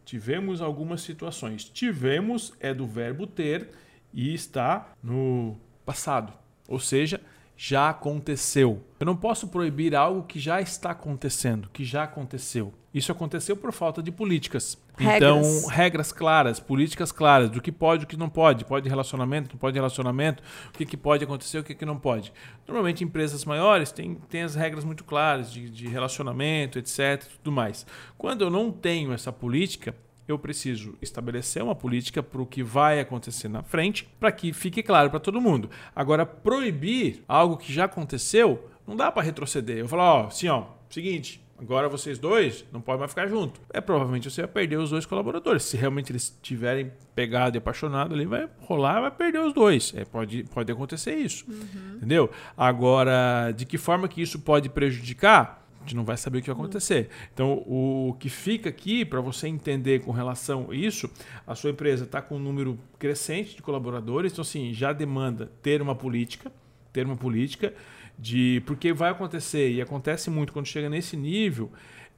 Tivemos 0.07 0.63
algumas 0.63 1.03
situações. 1.03 1.65
Tivemos 1.65 2.55
é 2.59 2.73
do 2.73 2.87
verbo 2.87 3.27
ter 3.27 3.69
e 4.11 4.33
está 4.33 4.95
no 5.03 5.55
passado. 5.85 6.33
Ou 6.67 6.81
seja, 6.81 7.21
já 7.59 7.91
aconteceu. 7.91 8.83
Eu 8.99 9.05
não 9.05 9.17
posso 9.17 9.49
proibir 9.49 9.95
algo 9.95 10.23
que 10.23 10.41
já 10.41 10.63
está 10.63 10.93
acontecendo, 10.93 11.69
que 11.75 11.85
já 11.85 12.05
aconteceu. 12.05 12.73
Isso 12.95 13.13
aconteceu 13.13 13.55
por 13.55 13.71
falta 13.71 14.03
de 14.03 14.11
políticas. 14.11 14.79
Regras. 15.05 15.47
Então, 15.47 15.69
regras 15.69 16.13
claras, 16.13 16.61
políticas 16.61 17.11
claras 17.11 17.51
do 17.51 17.61
que 17.61 17.73
pode 17.73 18.03
e 18.03 18.05
o 18.05 18.07
que 18.07 18.17
não 18.17 18.29
pode. 18.29 18.65
Pode 18.65 18.89
relacionamento, 18.89 19.51
não 19.53 19.59
pode 19.59 19.75
relacionamento, 19.75 20.43
o 20.69 20.73
que, 20.73 20.85
que 20.85 20.97
pode 20.97 21.25
acontecer, 21.25 21.59
o 21.59 21.65
que, 21.65 21.75
que 21.75 21.85
não 21.85 21.99
pode. 21.99 22.33
Normalmente, 22.67 23.03
empresas 23.03 23.45
maiores 23.45 23.91
têm, 23.91 24.15
têm 24.29 24.43
as 24.43 24.55
regras 24.55 24.85
muito 24.85 25.05
claras 25.05 25.53
de, 25.53 25.69
de 25.71 25.89
relacionamento, 25.89 26.79
etc. 26.79 27.25
tudo 27.43 27.53
mais. 27.53 27.87
Quando 28.17 28.43
eu 28.43 28.51
não 28.51 28.71
tenho 28.71 29.13
essa 29.13 29.33
política, 29.33 29.95
eu 30.31 30.39
preciso 30.39 30.97
estabelecer 31.03 31.63
uma 31.63 31.75
política 31.75 32.23
para 32.23 32.41
o 32.41 32.47
que 32.47 32.63
vai 32.63 33.01
acontecer 33.01 33.49
na 33.49 33.63
frente, 33.63 34.09
para 34.19 34.31
que 34.31 34.53
fique 34.53 34.83
claro 34.83 35.11
para 35.11 35.21
todo 35.21 35.41
mundo. 35.41 35.69
Agora, 35.95 36.25
proibir 36.25 37.25
algo 37.27 37.57
que 37.57 37.73
já 37.73 37.85
aconteceu, 37.85 38.69
não 38.87 38.97
dá 38.97 39.11
para 39.11 39.23
retroceder. 39.23 39.79
Eu 39.79 39.89
falo, 39.89 40.03
ó, 40.03 40.27
assim, 40.27 40.49
ó, 40.49 40.67
seguinte, 40.89 41.45
agora 41.61 41.89
vocês 41.89 42.19
dois 42.19 42.65
não 42.73 42.81
podem 42.81 43.01
mais 43.01 43.11
ficar 43.11 43.27
junto. 43.27 43.61
É 43.73 43.81
provavelmente 43.81 44.31
você 44.31 44.43
vai 44.43 44.51
perder 44.51 44.79
os 44.79 44.91
dois 44.91 45.07
colaboradores. 45.07 45.63
Se 45.65 45.77
realmente 45.77 46.11
eles 46.11 46.37
tiverem 46.43 46.91
pegado 47.15 47.57
e 47.57 47.59
apaixonado 47.59 48.15
ali, 48.15 48.25
vai 48.25 48.49
rolar, 48.61 49.01
vai 49.01 49.11
perder 49.11 49.41
os 49.41 49.53
dois. 49.53 49.93
É, 49.97 50.05
pode, 50.05 50.45
pode 50.45 50.73
acontecer 50.73 51.15
isso. 51.15 51.45
Uhum. 51.49 51.97
Entendeu? 51.97 52.31
Agora, 52.57 53.53
de 53.53 53.67
que 53.67 53.79
forma 53.79 54.09
que 54.09 54.23
isso 54.23 54.39
pode 54.41 54.69
prejudicar? 54.69 55.61
a 55.81 55.83
gente 55.83 55.97
não 55.97 56.05
vai 56.05 56.17
saber 56.17 56.39
o 56.39 56.43
que 56.43 56.49
vai 56.49 56.57
acontecer. 56.57 57.09
Então, 57.33 57.65
o 57.67 58.15
que 58.21 58.29
fica 58.29 58.69
aqui 58.69 59.03
para 59.03 59.21
você 59.21 59.49
entender 59.49 60.01
com 60.01 60.11
relação 60.11 60.69
a 60.71 60.75
isso, 60.75 61.11
a 61.47 61.55
sua 61.55 61.71
empresa 61.71 62.05
está 62.05 62.21
com 62.21 62.37
um 62.37 62.39
número 62.39 62.79
crescente 62.99 63.57
de 63.57 63.63
colaboradores, 63.63 64.33
então 64.33 64.43
assim, 64.43 64.75
já 64.75 64.93
demanda 64.93 65.51
ter 65.63 65.81
uma 65.81 65.95
política, 65.95 66.53
ter 66.93 67.07
uma 67.07 67.17
política 67.17 67.73
de 68.21 68.63
porque 68.67 68.93
vai 68.93 69.11
acontecer 69.11 69.71
e 69.71 69.81
acontece 69.81 70.29
muito 70.29 70.53
quando 70.53 70.67
chega 70.67 70.89
nesse 70.91 71.17
nível, 71.17 71.73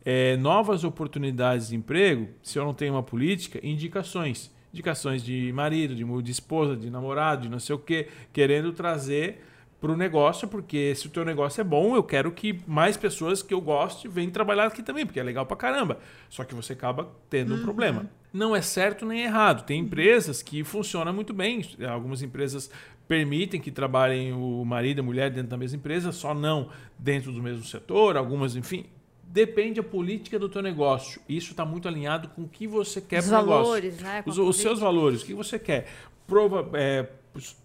é, 0.05 0.37
novas 0.37 0.83
oportunidades 0.83 1.69
de 1.69 1.77
emprego, 1.77 2.29
se 2.43 2.59
eu 2.59 2.65
não 2.65 2.75
tenho 2.75 2.95
uma 2.95 3.03
política, 3.03 3.61
indicações, 3.63 4.51
indicações 4.73 5.23
de 5.23 5.53
marido, 5.53 5.95
de, 5.95 6.05
de 6.05 6.31
esposa, 6.31 6.77
de 6.77 6.91
namorado, 6.91 7.43
de 7.43 7.49
não 7.49 7.61
sei 7.61 7.77
o 7.77 7.79
que, 7.79 8.09
querendo 8.33 8.73
trazer 8.73 9.43
para 9.83 9.91
o 9.91 9.97
negócio, 9.97 10.47
porque 10.47 10.95
se 10.95 11.09
o 11.09 11.11
teu 11.11 11.25
negócio 11.25 11.61
é 11.61 11.65
bom, 11.65 11.97
eu 11.97 12.05
quero 12.05 12.31
que 12.31 12.61
mais 12.69 12.97
pessoas 12.97 13.43
que 13.43 13.53
eu 13.53 13.61
goste 13.61 14.07
venham 14.07 14.31
trabalhar 14.31 14.67
aqui 14.67 14.81
também, 14.81 15.05
porque 15.05 15.19
é 15.19 15.23
legal 15.25 15.45
para 15.45 15.57
caramba. 15.57 15.99
Só 16.31 16.45
que 16.45 16.55
você 16.55 16.73
acaba 16.73 17.11
tendo 17.29 17.53
uhum. 17.53 17.61
um 17.61 17.63
problema. 17.65 18.09
Não 18.33 18.55
é 18.55 18.63
certo 18.63 19.05
nem 19.05 19.25
errado. 19.25 19.67
Tem 19.67 19.81
empresas 19.81 20.41
que 20.41 20.63
funcionam 20.63 21.13
muito 21.13 21.35
bem. 21.35 21.63
Algumas 21.91 22.23
empresas 22.23 22.71
permitem 23.09 23.61
que 23.61 23.71
trabalhem 23.71 24.33
o 24.33 24.65
marido 24.65 24.99
e 24.99 25.01
a 25.01 25.03
mulher 25.03 25.31
dentro 25.31 25.49
da 25.49 25.57
mesma 25.57 25.77
empresa, 25.77 26.13
só 26.13 26.35
não 26.35 26.69
dentro 26.99 27.33
do 27.33 27.43
mesmo 27.43 27.65
setor. 27.65 28.17
Algumas, 28.17 28.57
enfim, 28.57 28.87
depende 29.25 29.81
a 29.81 29.83
política 29.83 30.39
do 30.39 30.49
teu 30.49 30.63
negócio. 30.63 31.21
Isso 31.29 31.53
está 31.53 31.65
muito 31.65 31.89
alinhado 31.89 32.29
com 32.29 32.43
o 32.43 32.49
que 32.49 32.67
você 32.67 33.01
quer 33.01 33.23
para 33.23 33.39
o 33.39 33.41
negócio. 33.41 33.65
Valores, 33.65 34.01
né? 34.01 34.23
Os, 34.27 34.39
os 34.39 34.57
seus 34.57 34.79
valores, 34.79 35.23
o 35.23 35.27
que 35.27 35.35
você 35.35 35.59
quer. 35.59 35.89
Prova, 36.27 36.69
é, 36.75 37.09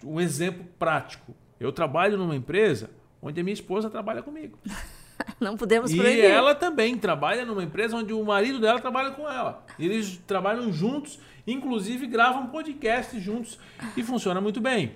um 0.04 0.20
exemplo 0.20 0.66
prático. 0.80 1.36
Eu 1.60 1.72
trabalho 1.72 2.18
numa 2.18 2.36
empresa 2.36 2.90
onde 3.22 3.40
a 3.42 3.44
minha 3.44 3.54
esposa 3.54 3.90
trabalha 3.90 4.22
comigo. 4.22 4.58
Não 5.40 5.58
podemos 5.58 5.94
proibir. 5.94 6.24
E 6.24 6.26
ela 6.26 6.54
também 6.56 6.98
trabalha 6.98 7.46
numa 7.46 7.64
empresa 7.64 7.98
onde 7.98 8.14
o 8.14 8.24
marido 8.24 8.60
dela 8.60 8.80
trabalha 8.80 9.12
com 9.12 9.30
ela. 9.30 9.66
Eles 9.78 10.18
trabalham 10.28 10.72
juntos, 10.72 11.20
inclusive 11.46 12.08
gravam 12.08 12.48
podcast 12.48 13.20
juntos 13.20 13.60
e 13.96 14.04
funciona 14.04 14.40
muito 14.40 14.62
bem. 14.62 14.94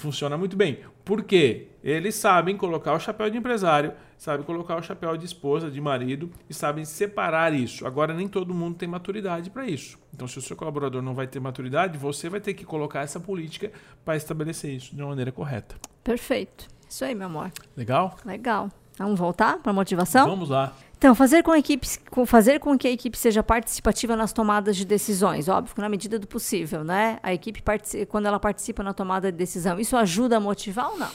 Funciona 0.00 0.38
muito 0.38 0.56
bem. 0.56 0.78
Por 1.04 1.22
quê? 1.22 1.68
Eles 1.84 2.14
sabem 2.14 2.56
colocar 2.56 2.94
o 2.94 2.98
chapéu 2.98 3.28
de 3.28 3.36
empresário, 3.36 3.92
sabem 4.16 4.46
colocar 4.46 4.76
o 4.76 4.82
chapéu 4.82 5.14
de 5.14 5.26
esposa, 5.26 5.70
de 5.70 5.78
marido 5.78 6.30
e 6.48 6.54
sabem 6.54 6.86
separar 6.86 7.52
isso. 7.52 7.86
Agora, 7.86 8.14
nem 8.14 8.26
todo 8.26 8.54
mundo 8.54 8.78
tem 8.78 8.88
maturidade 8.88 9.50
para 9.50 9.66
isso. 9.66 9.98
Então, 10.14 10.26
se 10.26 10.38
o 10.38 10.42
seu 10.42 10.56
colaborador 10.56 11.02
não 11.02 11.14
vai 11.14 11.26
ter 11.26 11.38
maturidade, 11.38 11.98
você 11.98 12.30
vai 12.30 12.40
ter 12.40 12.54
que 12.54 12.64
colocar 12.64 13.02
essa 13.02 13.20
política 13.20 13.70
para 14.02 14.16
estabelecer 14.16 14.74
isso 14.74 14.94
de 14.94 15.02
uma 15.02 15.10
maneira 15.10 15.30
correta. 15.30 15.76
Perfeito. 16.02 16.66
Isso 16.88 17.04
aí, 17.04 17.14
meu 17.14 17.26
amor. 17.26 17.52
Legal? 17.76 18.16
Legal. 18.24 18.70
Vamos 18.98 19.18
voltar 19.18 19.58
para 19.58 19.70
a 19.70 19.74
motivação? 19.74 20.26
Vamos 20.26 20.48
lá. 20.48 20.72
Então, 21.00 21.14
fazer 21.14 21.42
com, 21.42 21.52
a 21.52 21.58
equipe, 21.58 21.86
fazer 22.26 22.60
com 22.60 22.76
que 22.76 22.86
a 22.86 22.90
equipe 22.90 23.16
seja 23.16 23.42
participativa 23.42 24.14
nas 24.14 24.34
tomadas 24.34 24.76
de 24.76 24.84
decisões, 24.84 25.48
óbvio, 25.48 25.74
na 25.78 25.88
medida 25.88 26.18
do 26.18 26.26
possível, 26.26 26.84
né? 26.84 27.18
A 27.22 27.32
equipe, 27.32 27.62
quando 28.06 28.26
ela 28.26 28.38
participa 28.38 28.82
na 28.82 28.92
tomada 28.92 29.32
de 29.32 29.38
decisão, 29.38 29.80
isso 29.80 29.96
ajuda 29.96 30.36
a 30.36 30.40
motivar 30.40 30.90
ou 30.90 30.98
não? 30.98 31.08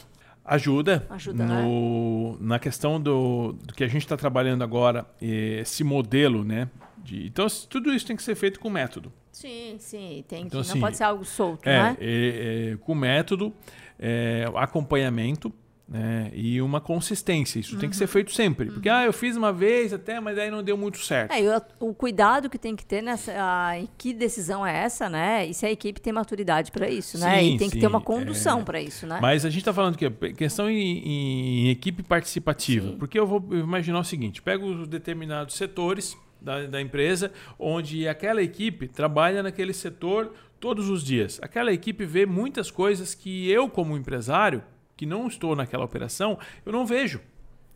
Ajuda. 0.44 1.06
Ajuda, 1.08 1.46
no, 1.46 2.32
né? 2.32 2.38
Na 2.40 2.58
questão 2.58 3.00
do, 3.00 3.52
do 3.52 3.76
que 3.76 3.84
a 3.84 3.88
gente 3.88 4.02
está 4.02 4.18
trabalhando 4.18 4.64
agora, 4.64 5.06
esse 5.22 5.84
modelo, 5.84 6.44
né? 6.44 6.68
De, 6.98 7.28
então, 7.28 7.46
tudo 7.70 7.94
isso 7.94 8.08
tem 8.08 8.16
que 8.16 8.24
ser 8.24 8.34
feito 8.34 8.60
com 8.60 8.72
método. 8.72 9.14
Sim, 9.32 9.76
sim. 9.78 10.26
Tem 10.28 10.48
então, 10.48 10.64
que, 10.64 10.68
assim, 10.68 10.80
não 10.80 10.82
pode 10.82 10.98
ser 10.98 11.04
algo 11.04 11.24
solto, 11.24 11.70
é, 11.70 11.78
né? 11.80 11.98
É, 12.02 12.72
é, 12.72 12.78
com 12.78 12.96
método, 12.96 13.54
é, 14.00 14.50
acompanhamento 14.56 15.54
né? 15.88 16.32
e 16.34 16.62
uma 16.62 16.82
consistência. 16.82 17.60
Isso 17.60 17.76
uhum. 17.76 17.80
tem 17.80 17.90
que 17.90 17.96
ser 17.96 18.06
uhum. 18.06 18.10
feito 18.10 18.34
sempre. 18.34 18.72
Porque, 18.72 18.90
uhum. 18.90 18.96
ah, 18.96 19.06
eu 19.06 19.14
fiz 19.14 19.36
uma 19.38 19.54
vez 19.54 19.94
até, 19.94 20.20
mas 20.20 20.38
aí 20.38 20.50
não 20.50 20.64
deu 20.64 20.76
muito 20.76 20.98
certo. 20.98 21.32
É, 21.32 21.58
o, 21.80 21.90
o, 21.90 21.94
cuidado 21.94 22.50
que 22.50 22.58
tem 22.58 22.76
que 22.76 22.86
ter 22.86 23.02
nessa. 23.02 23.32
A, 23.36 23.74
que 23.98 24.14
decisão 24.14 24.66
é 24.66 24.76
essa, 24.76 25.10
né? 25.10 25.46
E 25.46 25.54
se 25.54 25.66
a 25.66 25.72
equipe 25.72 26.02
tem 26.02 26.12
maturidade 26.12 26.72
para 26.72 26.90
isso, 26.90 27.18
né? 27.18 27.40
Sim, 27.40 27.56
e 27.56 27.58
tem 27.58 27.70
sim, 27.70 27.76
que 27.76 27.80
ter 27.80 27.88
uma 27.88 28.02
condução 28.02 28.62
é... 28.62 28.64
para 28.64 28.82
isso, 28.82 29.06
né? 29.06 29.20
Mas 29.22 29.46
a 29.46 29.50
gente 29.50 29.60
está 29.60 29.74
falando 29.74 29.98
que 29.98 30.10
questão 30.34 30.70
em, 30.70 31.68
em, 31.68 31.70
equipe 31.70 32.02
participativa. 32.02 32.90
Sim. 32.90 32.98
Porque 32.98 33.20
eu 33.20 33.28
vou 33.28 33.44
imaginar 33.52 34.00
o 34.00 34.04
seguinte: 34.04 34.42
pego 34.42 34.66
os 34.66 34.88
determinados 34.88 35.56
setores. 35.56 36.18
Da, 36.42 36.68
da 36.68 36.80
empresa, 36.80 37.32
onde 37.58 38.08
aquela 38.08 38.40
equipe 38.44 38.88
trabalha 38.88 39.42
naquele 39.42 39.74
setor 39.74 40.32
todos 40.60 40.90
os 40.90 41.04
dias. 41.04 41.40
Aquela 41.42 41.74
equipe 41.74 42.06
vê 42.06 42.24
muitas 42.24 42.70
coisas 42.70 43.16
que 43.16 43.50
eu, 43.50 43.68
como 43.68 43.98
empresário, 43.98 44.62
que 44.96 45.06
não 45.06 45.28
estou 45.28 45.56
naquela 45.56 45.86
operação, 45.86 46.38
eu 46.66 46.72
não 46.72 46.86
vejo. 46.86 47.22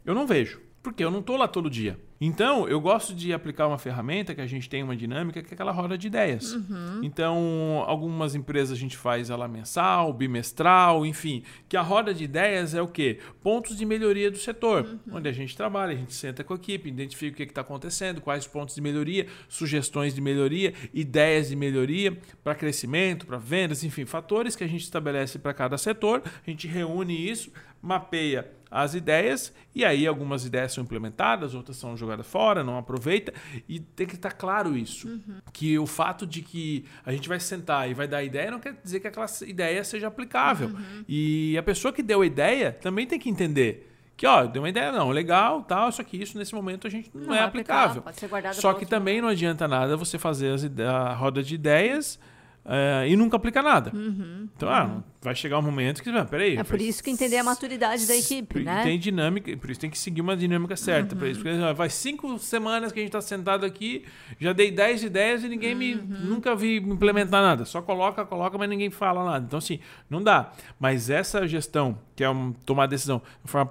Eu 0.06 0.16
não 0.16 0.26
vejo. 0.26 0.62
Porque 0.82 1.04
eu 1.04 1.12
não 1.12 1.20
estou 1.20 1.36
lá 1.36 1.48
todo 1.48 1.70
dia. 1.70 1.98
Então, 2.22 2.68
eu 2.68 2.82
gosto 2.82 3.16
de 3.16 3.32
aplicar 3.32 3.68
uma 3.68 3.78
ferramenta 3.78 4.36
que 4.36 4.42
a 4.42 4.46
gente 4.46 4.70
tem 4.70 4.84
uma 4.84 4.96
dinâmica, 4.96 5.42
que 5.42 5.52
é 5.52 5.54
aquela 5.54 5.72
roda 5.72 5.98
de 5.98 6.08
ideias. 6.08 6.54
Uhum. 6.54 7.00
Então, 7.02 7.82
algumas 7.88 8.36
empresas 8.36 8.78
a 8.78 8.80
gente 8.80 8.98
faz 8.98 9.30
ela 9.30 9.48
mensal, 9.48 10.12
bimestral, 10.12 11.06
enfim. 11.06 11.44
Que 11.70 11.78
a 11.78 11.82
roda 11.82 12.14
de 12.14 12.26
ideias 12.26 12.74
é 12.74 12.82
o 12.82 12.88
quê? 12.90 13.20
Pontos 13.42 13.78
de 13.78 13.86
melhoria 13.86 14.30
do 14.30 14.38
setor, 14.38 14.86
uhum. 14.86 15.16
onde 15.16 15.30
a 15.30 15.32
gente 15.32 15.56
trabalha, 15.56 15.94
a 15.94 15.96
gente 15.96 16.14
senta 16.14 16.44
com 16.44 16.54
a 16.54 16.58
equipe, 16.58 16.90
identifica 16.90 17.36
o 17.36 17.38
que 17.38 17.52
está 17.52 17.62
acontecendo, 17.62 18.20
quais 18.20 18.46
pontos 18.46 18.76
de 18.76 18.82
melhoria, 18.82 19.26
sugestões 19.48 20.14
de 20.14 20.20
melhoria, 20.20 20.74
ideias 20.94 21.48
de 21.48 21.56
melhoria 21.56 22.18
para 22.44 22.54
crescimento, 22.54 23.26
para 23.26 23.38
vendas, 23.38 23.82
enfim, 23.86 24.06
fatores 24.06 24.58
que 24.58 24.64
a 24.64 24.68
gente 24.68 24.84
estabelece 24.84 25.40
para 25.40 25.54
cada 25.54 25.78
setor. 25.78 26.22
A 26.26 26.50
gente 26.50 26.68
reúne 26.68 27.16
isso, 27.30 27.50
mapeia 27.82 28.59
as 28.72 28.94
ideias 28.94 29.54
e 29.74 29.84
aí 29.84 30.06
algumas 30.06 30.46
ideias 30.46 30.74
são 30.74 30.84
implementadas, 30.84 31.56
outras 31.56 31.78
são 31.78 31.96
jogadas 31.98 32.28
fora, 32.28 32.64
não 32.64 32.78
aproveita 32.78 33.34
e 33.68 33.80
tem 33.80 34.06
que 34.06 34.16
estar 34.16 34.32
claro 34.32 34.78
isso, 34.78 35.08
uhum. 35.08 35.40
que 35.52 35.78
o 35.80 35.88
fato 35.88 36.26
de 36.26 36.42
que 36.42 36.86
a 37.06 37.12
gente 37.12 37.28
vai 37.28 37.40
sentar 37.40 37.90
e 37.90 37.94
vai 37.94 38.08
dar 38.08 38.24
ideia 38.24 38.52
não 38.52 38.60
quer 38.60 38.80
dizer 38.84 39.00
que 39.00 39.08
aquela 39.08 39.28
ideia 39.48 39.84
seja 39.84 40.08
aplicável 40.08 40.70
uhum. 40.70 41.04
e 41.08 41.58
a 41.58 41.64
pessoa 41.64 41.94
que 41.94 42.04
deu 42.04 42.22
a 42.22 42.26
ideia 42.26 42.72
também 42.72 43.08
tem 43.08 43.20
que 43.20 43.30
entender 43.30 43.88
que 44.20 44.28
ó, 44.28 44.46
deu 44.46 44.62
uma 44.62 44.68
ideia 44.68 44.92
não, 44.92 45.12
legal, 45.12 45.64
tal, 45.64 45.90
só 45.94 46.04
que 46.04 46.22
isso 46.22 46.38
nesse 46.38 46.54
momento 46.54 46.86
a 46.86 46.90
gente 46.90 47.10
não, 47.14 47.28
não 47.28 47.34
é 47.34 47.42
aplicável. 47.42 48.04
Só 48.52 48.74
que 48.74 48.86
também 48.86 49.22
não 49.22 49.30
adianta 49.30 49.66
nada 49.66 49.96
você 49.96 50.20
fazer 50.20 50.52
as 50.52 50.66
a 50.66 51.14
roda 51.14 51.42
de 51.42 51.56
ideias 51.56 52.20
uh, 52.66 53.06
e 53.08 53.16
nunca 53.16 53.38
aplicar 53.38 53.64
nada. 53.64 53.92
Uhum. 53.94 54.48
Então, 54.56 54.70
ah, 54.70 55.02
vai 55.22 55.36
chegar 55.36 55.60
um 55.60 55.62
momento 55.62 56.02
que, 56.02 56.10
ah, 56.10 56.26
peraí. 56.26 56.58
É 56.58 56.64
por 56.64 56.80
isso 56.80 57.04
que 57.04 57.10
entender 57.10 57.38
a 57.38 57.44
maturidade 57.44 58.06
da 58.08 58.16
equipe, 58.16 58.60
né? 58.64 58.84
Tem 58.84 58.98
dinâmica, 59.00 59.56
por 59.58 59.70
isso 59.70 59.80
tem 59.80 59.90
que 59.90 59.98
seguir 59.98 60.22
uma 60.22 60.36
dinâmica 60.36 60.76
certa. 60.76 61.16
Uhum. 61.16 61.26
Isso, 61.26 61.42
porque, 61.42 61.74
vai 61.74 61.90
cinco 61.90 62.38
semanas 62.40 62.92
que 62.92 63.00
a 63.00 63.02
gente 63.02 63.10
está 63.10 63.22
sentado 63.22 63.66
aqui, 63.66 64.06
já 64.40 64.54
dei 64.54 64.72
dez 64.72 65.04
ideias 65.04 65.44
e 65.44 65.50
ninguém 65.50 65.76
me. 65.76 65.96
Uhum. 65.96 66.20
Nunca 66.24 66.56
vi 66.56 66.78
implementar 66.78 67.42
nada. 67.42 67.66
Só 67.66 67.82
coloca, 67.82 68.26
coloca, 68.26 68.58
mas 68.58 68.70
ninguém 68.70 68.90
fala 68.90 69.24
nada. 69.24 69.46
Então, 69.46 69.60
assim, 69.60 69.80
não 70.10 70.22
dá. 70.22 70.52
Mas 70.80 71.10
essa 71.10 71.48
gestão, 71.48 71.98
que 72.16 72.24
é 72.24 72.30
um, 72.30 72.54
tomar 72.66 72.86
decisão 72.86 73.22
de 73.44 73.52
forma 73.52 73.70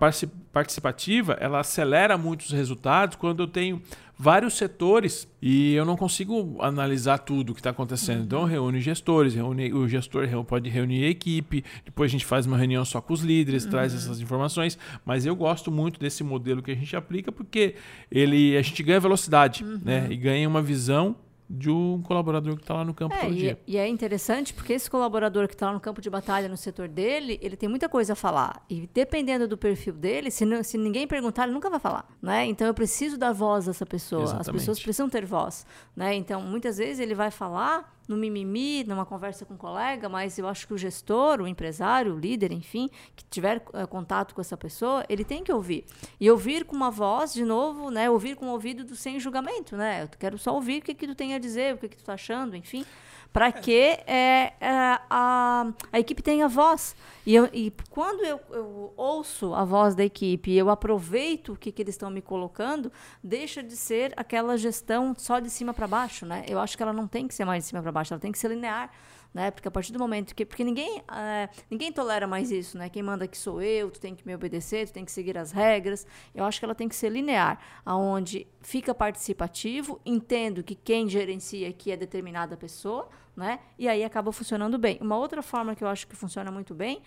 participativa, 0.52 1.36
ela 1.40 1.60
acelera 1.60 2.18
muito 2.18 2.42
os 2.42 2.52
resultados 2.52 3.16
quando 3.16 3.42
eu 3.42 3.46
tenho 3.46 3.82
vários 4.18 4.54
setores 4.54 5.28
e 5.40 5.74
eu 5.74 5.84
não 5.84 5.96
consigo 5.96 6.60
analisar 6.60 7.18
tudo 7.18 7.50
o 7.50 7.54
que 7.54 7.60
está 7.60 7.70
acontecendo. 7.70 8.24
Então, 8.24 8.44
reúne 8.44 8.80
gestores, 8.80 9.34
reúne, 9.34 9.72
o 9.72 9.86
gestor 9.86 10.26
pode 10.44 10.68
reunir 10.68 11.04
a 11.04 11.08
equipe, 11.08 11.64
depois 11.84 12.10
a 12.10 12.12
gente 12.12 12.26
faz 12.26 12.44
uma 12.44 12.56
reunião 12.56 12.84
só 12.84 13.00
com 13.00 13.14
os 13.14 13.20
líderes, 13.20 13.64
uhum. 13.64 13.70
traz 13.70 13.94
essas 13.94 14.20
informações. 14.20 14.76
Mas 15.04 15.24
eu 15.24 15.36
gosto 15.36 15.70
muito 15.70 16.00
desse 16.00 16.24
modelo 16.24 16.60
que 16.60 16.72
a 16.72 16.74
gente 16.74 16.96
aplica 16.96 17.30
porque 17.30 17.76
ele, 18.10 18.56
a 18.56 18.62
gente 18.62 18.82
ganha 18.82 18.98
velocidade 18.98 19.62
uhum. 19.62 19.80
né? 19.84 20.08
e 20.10 20.16
ganha 20.16 20.48
uma 20.48 20.60
visão 20.60 21.14
de 21.48 21.70
um 21.70 22.02
colaborador 22.02 22.56
que 22.56 22.62
está 22.62 22.74
lá 22.74 22.84
no 22.84 22.92
campo 22.92 23.14
é, 23.14 23.20
todo 23.20 23.32
e, 23.32 23.36
dia. 23.36 23.58
E 23.66 23.76
é 23.78 23.88
interessante 23.88 24.52
porque 24.52 24.74
esse 24.74 24.90
colaborador 24.90 25.48
que 25.48 25.54
está 25.54 25.66
lá 25.66 25.72
no 25.72 25.80
campo 25.80 26.00
de 26.00 26.10
batalha, 26.10 26.48
no 26.48 26.56
setor 26.56 26.88
dele, 26.88 27.38
ele 27.40 27.56
tem 27.56 27.68
muita 27.68 27.88
coisa 27.88 28.12
a 28.12 28.16
falar. 28.16 28.64
E 28.68 28.88
dependendo 28.92 29.48
do 29.48 29.56
perfil 29.56 29.94
dele, 29.94 30.30
se, 30.30 30.44
não, 30.44 30.62
se 30.62 30.76
ninguém 30.76 31.06
perguntar, 31.06 31.44
ele 31.44 31.52
nunca 31.52 31.70
vai 31.70 31.80
falar. 31.80 32.06
Né? 32.20 32.46
Então 32.46 32.66
eu 32.66 32.74
preciso 32.74 33.16
dar 33.16 33.32
voz 33.32 33.66
a 33.66 33.70
essa 33.70 33.86
pessoa. 33.86 34.24
Exatamente. 34.24 34.50
As 34.50 34.56
pessoas 34.56 34.80
precisam 34.80 35.08
ter 35.08 35.24
voz. 35.24 35.64
Né? 35.96 36.14
Então 36.14 36.42
muitas 36.42 36.76
vezes 36.76 37.00
ele 37.00 37.14
vai 37.14 37.30
falar 37.30 37.97
no 38.08 38.16
mimimi, 38.16 38.82
numa 38.84 39.04
conversa 39.04 39.44
com 39.44 39.54
um 39.54 39.58
colega, 39.58 40.08
mas 40.08 40.38
eu 40.38 40.48
acho 40.48 40.66
que 40.66 40.72
o 40.72 40.78
gestor, 40.78 41.40
o 41.40 41.46
empresário, 41.46 42.14
o 42.14 42.18
líder, 42.18 42.50
enfim, 42.50 42.88
que 43.14 43.22
tiver 43.24 43.58
uh, 43.58 43.86
contato 43.86 44.34
com 44.34 44.40
essa 44.40 44.56
pessoa, 44.56 45.04
ele 45.08 45.24
tem 45.24 45.44
que 45.44 45.52
ouvir. 45.52 45.84
E 46.18 46.30
ouvir 46.30 46.64
com 46.64 46.74
uma 46.74 46.90
voz, 46.90 47.34
de 47.34 47.44
novo, 47.44 47.90
né? 47.90 48.08
Ouvir 48.08 48.34
com 48.34 48.46
o 48.46 48.50
ouvido 48.50 48.82
do 48.82 48.96
sem 48.96 49.20
julgamento, 49.20 49.76
né? 49.76 50.04
Eu 50.04 50.08
quero 50.18 50.38
só 50.38 50.54
ouvir 50.54 50.80
o 50.80 50.82
que, 50.82 50.94
que 50.94 51.06
tu 51.06 51.14
tem 51.14 51.34
a 51.34 51.38
dizer, 51.38 51.74
o 51.74 51.78
que, 51.78 51.88
que 51.88 51.96
tu 51.98 52.04
tá 52.04 52.14
achando, 52.14 52.56
enfim 52.56 52.84
para 53.32 53.52
que 53.52 54.00
é, 54.06 54.54
é, 54.60 54.98
a, 55.08 55.72
a 55.92 55.98
equipe 55.98 56.22
tenha 56.22 56.48
voz. 56.48 56.96
E, 57.26 57.34
eu, 57.34 57.48
e 57.52 57.72
quando 57.90 58.24
eu, 58.24 58.40
eu, 58.50 58.92
ouço 58.96 59.54
a 59.54 59.64
voz 59.64 59.94
da 59.94 60.04
equipe 60.04 60.54
eu 60.54 60.70
aproveito 60.70 61.52
o 61.52 61.56
que, 61.56 61.70
que 61.70 61.82
eles 61.82 61.94
estão 61.94 62.10
me 62.10 62.22
colocando, 62.22 62.90
deixa 63.22 63.62
de 63.62 63.76
ser 63.76 64.12
aquela 64.16 64.56
gestão 64.56 65.14
só 65.16 65.38
de 65.40 65.50
cima 65.50 65.74
para 65.74 65.86
baixo. 65.86 66.24
Né? 66.24 66.44
Eu 66.48 66.58
acho 66.58 66.76
que 66.76 66.82
ela 66.82 66.92
não 66.92 67.06
tem 67.06 67.28
que 67.28 67.34
ser 67.34 67.44
mais 67.44 67.64
de 67.64 67.68
cima 67.68 67.82
para 67.82 67.92
baixo, 67.92 68.14
ela 68.14 68.20
tem 68.20 68.32
que 68.32 68.38
ser 68.38 68.48
linear 68.48 68.90
né? 69.32 69.50
Porque 69.50 69.68
a 69.68 69.70
partir 69.70 69.92
do 69.92 69.98
momento 69.98 70.34
que. 70.34 70.44
Porque 70.44 70.64
ninguém, 70.64 71.02
é, 71.10 71.48
ninguém 71.70 71.92
tolera 71.92 72.26
mais 72.26 72.50
isso, 72.50 72.78
né? 72.78 72.88
Quem 72.88 73.02
manda 73.02 73.24
aqui 73.24 73.36
sou 73.36 73.60
eu, 73.62 73.90
tu 73.90 74.00
tem 74.00 74.14
que 74.14 74.26
me 74.26 74.34
obedecer, 74.34 74.86
tu 74.86 74.92
tem 74.92 75.04
que 75.04 75.12
seguir 75.12 75.36
as 75.36 75.52
regras. 75.52 76.06
Eu 76.34 76.44
acho 76.44 76.58
que 76.58 76.64
ela 76.64 76.74
tem 76.74 76.88
que 76.88 76.96
ser 76.96 77.10
linear, 77.10 77.58
aonde 77.84 78.46
fica 78.60 78.94
participativo, 78.94 80.00
entendo 80.04 80.62
que 80.62 80.74
quem 80.74 81.08
gerencia 81.08 81.68
aqui 81.68 81.90
é 81.90 81.96
determinada 81.96 82.56
pessoa, 82.56 83.08
né? 83.38 83.60
E 83.78 83.88
aí 83.88 84.02
acaba 84.02 84.32
funcionando 84.32 84.76
bem. 84.76 84.98
Uma 85.00 85.16
outra 85.16 85.42
forma 85.42 85.74
que 85.76 85.84
eu 85.84 85.88
acho 85.88 86.08
que 86.08 86.16
funciona 86.16 86.50
muito 86.50 86.74
bem, 86.74 87.00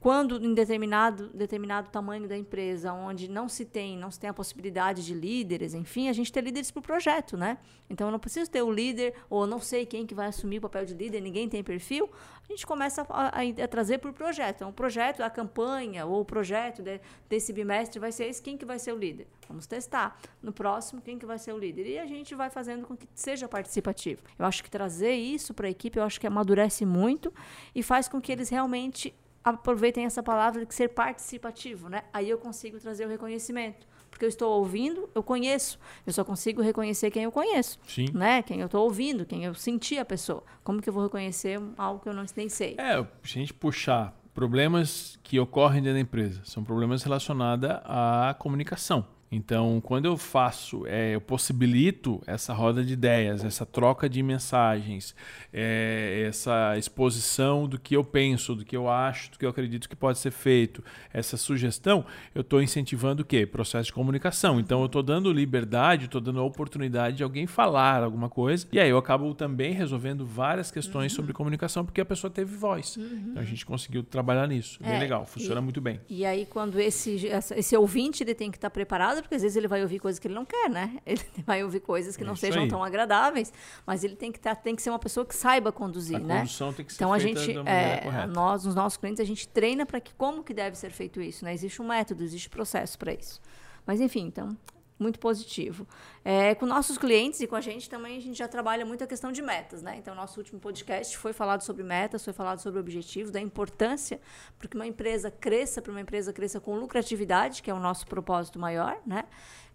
quando 0.00 0.44
em 0.44 0.52
determinado, 0.52 1.28
determinado 1.28 1.90
tamanho 1.90 2.26
da 2.26 2.36
empresa, 2.36 2.92
onde 2.92 3.30
não 3.30 3.48
se 3.48 3.64
tem, 3.64 3.96
não 3.96 4.10
se 4.10 4.18
tem 4.18 4.28
a 4.28 4.34
possibilidade 4.34 5.06
de 5.06 5.14
líderes, 5.14 5.74
enfim, 5.74 6.08
a 6.08 6.12
gente 6.12 6.32
ter 6.32 6.42
líderes 6.42 6.72
para 6.72 6.80
o 6.80 6.82
projeto, 6.82 7.36
né? 7.36 7.58
Então 7.88 8.08
eu 8.08 8.10
não 8.10 8.18
preciso 8.18 8.50
ter 8.50 8.62
o 8.62 8.70
líder, 8.70 9.14
ou 9.30 9.46
não 9.46 9.60
sei 9.60 9.86
quem 9.86 10.04
que 10.04 10.14
vai 10.14 10.26
assumir 10.26 10.58
o 10.58 10.62
papel 10.62 10.84
de 10.84 10.94
líder, 10.94 11.20
ninguém 11.20 11.48
tem 11.48 11.62
perfil, 11.62 12.10
a 12.48 12.52
gente 12.52 12.66
começa 12.66 13.04
a, 13.10 13.40
a, 13.40 13.64
a 13.64 13.68
trazer 13.68 13.98
para 13.98 14.10
o 14.10 14.12
projeto. 14.12 14.56
Então, 14.56 14.68
o 14.68 14.72
projeto, 14.72 15.20
a 15.20 15.28
campanha 15.28 16.06
ou 16.06 16.20
o 16.20 16.24
projeto 16.24 16.80
de, 16.82 17.00
desse 17.28 17.52
bimestre 17.52 17.98
vai 17.98 18.12
ser 18.12 18.26
esse, 18.26 18.40
quem 18.40 18.56
que 18.56 18.64
vai 18.64 18.78
ser 18.78 18.92
o 18.92 18.96
líder? 18.96 19.26
Vamos 19.48 19.66
testar. 19.66 20.16
No 20.40 20.52
próximo, 20.52 21.00
quem 21.00 21.18
que 21.18 21.26
vai 21.26 21.38
ser 21.38 21.52
o 21.52 21.58
líder? 21.58 21.86
E 21.86 21.98
a 21.98 22.06
gente 22.06 22.34
vai 22.34 22.48
fazendo 22.48 22.86
com 22.86 22.96
que 22.96 23.08
seja 23.14 23.48
participativo. 23.48 24.22
Eu 24.38 24.46
acho 24.46 24.62
que 24.62 24.70
trazer 24.70 25.14
isso 25.14 25.52
para 25.52 25.66
a 25.66 25.70
equipe, 25.70 25.98
eu 25.98 26.04
acho 26.04 26.20
que 26.20 26.26
amadurece 26.26 26.86
muito 26.86 27.32
e 27.74 27.82
faz 27.82 28.08
com 28.08 28.20
que 28.20 28.30
eles 28.30 28.48
realmente 28.48 29.12
aproveitem 29.42 30.04
essa 30.04 30.22
palavra 30.22 30.64
de 30.64 30.74
ser 30.74 30.88
participativo, 30.88 31.88
né? 31.88 32.04
Aí 32.12 32.28
eu 32.28 32.38
consigo 32.38 32.78
trazer 32.80 33.06
o 33.06 33.08
reconhecimento 33.08 33.86
porque 34.16 34.24
eu 34.24 34.30
estou 34.30 34.58
ouvindo, 34.58 35.08
eu 35.14 35.22
conheço. 35.22 35.78
Eu 36.06 36.12
só 36.12 36.24
consigo 36.24 36.62
reconhecer 36.62 37.10
quem 37.10 37.24
eu 37.24 37.32
conheço. 37.32 37.78
Sim. 37.86 38.06
Né? 38.14 38.42
Quem 38.42 38.60
eu 38.60 38.66
estou 38.66 38.82
ouvindo, 38.82 39.26
quem 39.26 39.44
eu 39.44 39.54
senti 39.54 39.98
a 39.98 40.04
pessoa. 40.04 40.42
Como 40.64 40.80
que 40.80 40.88
eu 40.88 40.92
vou 40.92 41.02
reconhecer 41.02 41.60
algo 41.76 42.00
que 42.00 42.08
eu 42.08 42.14
não 42.14 42.24
nem 42.34 42.48
sei? 42.48 42.76
É, 42.78 42.96
se 43.22 43.38
a 43.38 43.40
gente 43.40 43.52
puxar 43.52 44.18
problemas 44.32 45.18
que 45.22 45.38
ocorrem 45.38 45.82
dentro 45.82 45.94
da 45.94 46.00
empresa, 46.00 46.40
são 46.44 46.64
problemas 46.64 47.02
relacionados 47.02 47.68
à 47.84 48.34
comunicação. 48.38 49.06
Então, 49.30 49.80
quando 49.80 50.06
eu 50.06 50.16
faço, 50.16 50.86
é, 50.86 51.14
eu 51.14 51.20
possibilito 51.20 52.22
essa 52.26 52.52
roda 52.52 52.84
de 52.84 52.92
ideias, 52.92 53.44
essa 53.44 53.66
troca 53.66 54.08
de 54.08 54.22
mensagens, 54.22 55.14
é, 55.52 56.24
essa 56.28 56.76
exposição 56.78 57.68
do 57.68 57.78
que 57.78 57.96
eu 57.96 58.04
penso, 58.04 58.54
do 58.54 58.64
que 58.64 58.76
eu 58.76 58.88
acho, 58.88 59.32
do 59.32 59.38
que 59.38 59.44
eu 59.44 59.50
acredito 59.50 59.88
que 59.88 59.96
pode 59.96 60.18
ser 60.18 60.30
feito, 60.30 60.82
essa 61.12 61.36
sugestão, 61.36 62.04
eu 62.34 62.42
estou 62.42 62.62
incentivando 62.62 63.22
o 63.22 63.24
quê? 63.24 63.44
Processo 63.44 63.86
de 63.86 63.92
comunicação. 63.92 64.60
Então, 64.60 64.80
eu 64.80 64.86
estou 64.86 65.02
dando 65.02 65.32
liberdade, 65.32 66.04
estou 66.04 66.20
dando 66.20 66.40
a 66.40 66.44
oportunidade 66.44 67.16
de 67.16 67.22
alguém 67.22 67.46
falar 67.46 68.02
alguma 68.02 68.28
coisa, 68.28 68.66
e 68.70 68.78
aí 68.78 68.88
eu 68.88 68.98
acabo 68.98 69.34
também 69.34 69.72
resolvendo 69.72 70.24
várias 70.24 70.70
questões 70.70 71.12
uhum. 71.12 71.16
sobre 71.16 71.32
comunicação, 71.32 71.84
porque 71.84 72.00
a 72.00 72.04
pessoa 72.04 72.30
teve 72.30 72.54
voz. 72.54 72.96
Uhum. 72.96 73.30
Então, 73.30 73.42
a 73.42 73.46
gente 73.46 73.66
conseguiu 73.66 74.04
trabalhar 74.04 74.46
nisso. 74.46 74.78
É, 74.82 74.90
Bem 74.90 75.00
legal, 75.00 75.26
funciona 75.26 75.60
e, 75.60 75.64
muito 75.64 75.80
bem. 75.80 76.00
E 76.08 76.24
aí, 76.24 76.46
quando 76.46 76.78
esse, 76.78 77.26
esse 77.56 77.76
ouvinte 77.76 78.22
ele 78.22 78.34
tem 78.34 78.50
que 78.50 78.56
estar 78.56 78.70
preparado, 78.70 79.15
porque 79.22 79.34
às 79.34 79.42
vezes 79.42 79.56
ele 79.56 79.68
vai 79.68 79.82
ouvir 79.82 79.98
coisas 79.98 80.18
que 80.18 80.26
ele 80.26 80.34
não 80.34 80.44
quer, 80.44 80.68
né? 80.68 80.98
Ele 81.06 81.22
vai 81.46 81.62
ouvir 81.62 81.80
coisas 81.80 82.16
que 82.16 82.22
é 82.22 82.26
não 82.26 82.36
sejam 82.36 82.64
aí. 82.64 82.68
tão 82.68 82.82
agradáveis, 82.82 83.52
mas 83.86 84.04
ele 84.04 84.16
tem 84.16 84.32
que, 84.32 84.40
tá, 84.40 84.54
tem 84.54 84.74
que 84.74 84.82
ser 84.82 84.90
uma 84.90 84.98
pessoa 84.98 85.24
que 85.24 85.34
saiba 85.34 85.70
conduzir, 85.70 86.16
a 86.16 86.20
né? 86.20 86.38
Condução 86.38 86.72
tem 86.72 86.84
que 86.84 86.92
ser 86.92 86.96
então 86.96 87.12
a 87.12 87.18
gente, 87.18 87.56
é, 87.66 88.26
nós, 88.26 88.64
nos 88.64 88.74
nossos 88.74 88.96
clientes, 88.96 89.20
a 89.20 89.24
gente 89.24 89.48
treina 89.48 89.86
para 89.86 90.00
que 90.00 90.12
como 90.14 90.42
que 90.42 90.52
deve 90.52 90.76
ser 90.76 90.90
feito 90.90 91.20
isso, 91.20 91.44
né? 91.44 91.54
Existe 91.54 91.80
um 91.80 91.88
método, 91.88 92.22
existe 92.22 92.48
processo 92.48 92.98
para 92.98 93.12
isso. 93.12 93.40
Mas 93.86 94.00
enfim, 94.00 94.26
então 94.26 94.56
muito 94.98 95.18
positivo. 95.18 95.86
É, 96.24 96.54
com 96.54 96.66
nossos 96.66 96.98
clientes 96.98 97.40
e 97.40 97.46
com 97.46 97.54
a 97.54 97.60
gente 97.60 97.88
também, 97.88 98.16
a 98.16 98.20
gente 98.20 98.36
já 98.36 98.48
trabalha 98.48 98.84
muito 98.84 99.04
a 99.04 99.06
questão 99.06 99.30
de 99.30 99.42
metas, 99.42 99.82
né? 99.82 99.96
Então, 99.98 100.14
nosso 100.14 100.40
último 100.40 100.58
podcast 100.58 101.16
foi 101.18 101.32
falado 101.32 101.62
sobre 101.62 101.82
metas, 101.82 102.24
foi 102.24 102.32
falado 102.32 102.60
sobre 102.60 102.80
objetivos, 102.80 103.30
da 103.30 103.40
importância 103.40 104.20
para 104.58 104.68
que 104.68 104.76
uma 104.76 104.86
empresa 104.86 105.30
cresça, 105.30 105.82
para 105.82 105.92
uma 105.92 106.00
empresa 106.00 106.32
cresça 106.32 106.60
com 106.60 106.76
lucratividade, 106.76 107.62
que 107.62 107.70
é 107.70 107.74
o 107.74 107.80
nosso 107.80 108.06
propósito 108.06 108.58
maior, 108.58 108.98
né? 109.06 109.24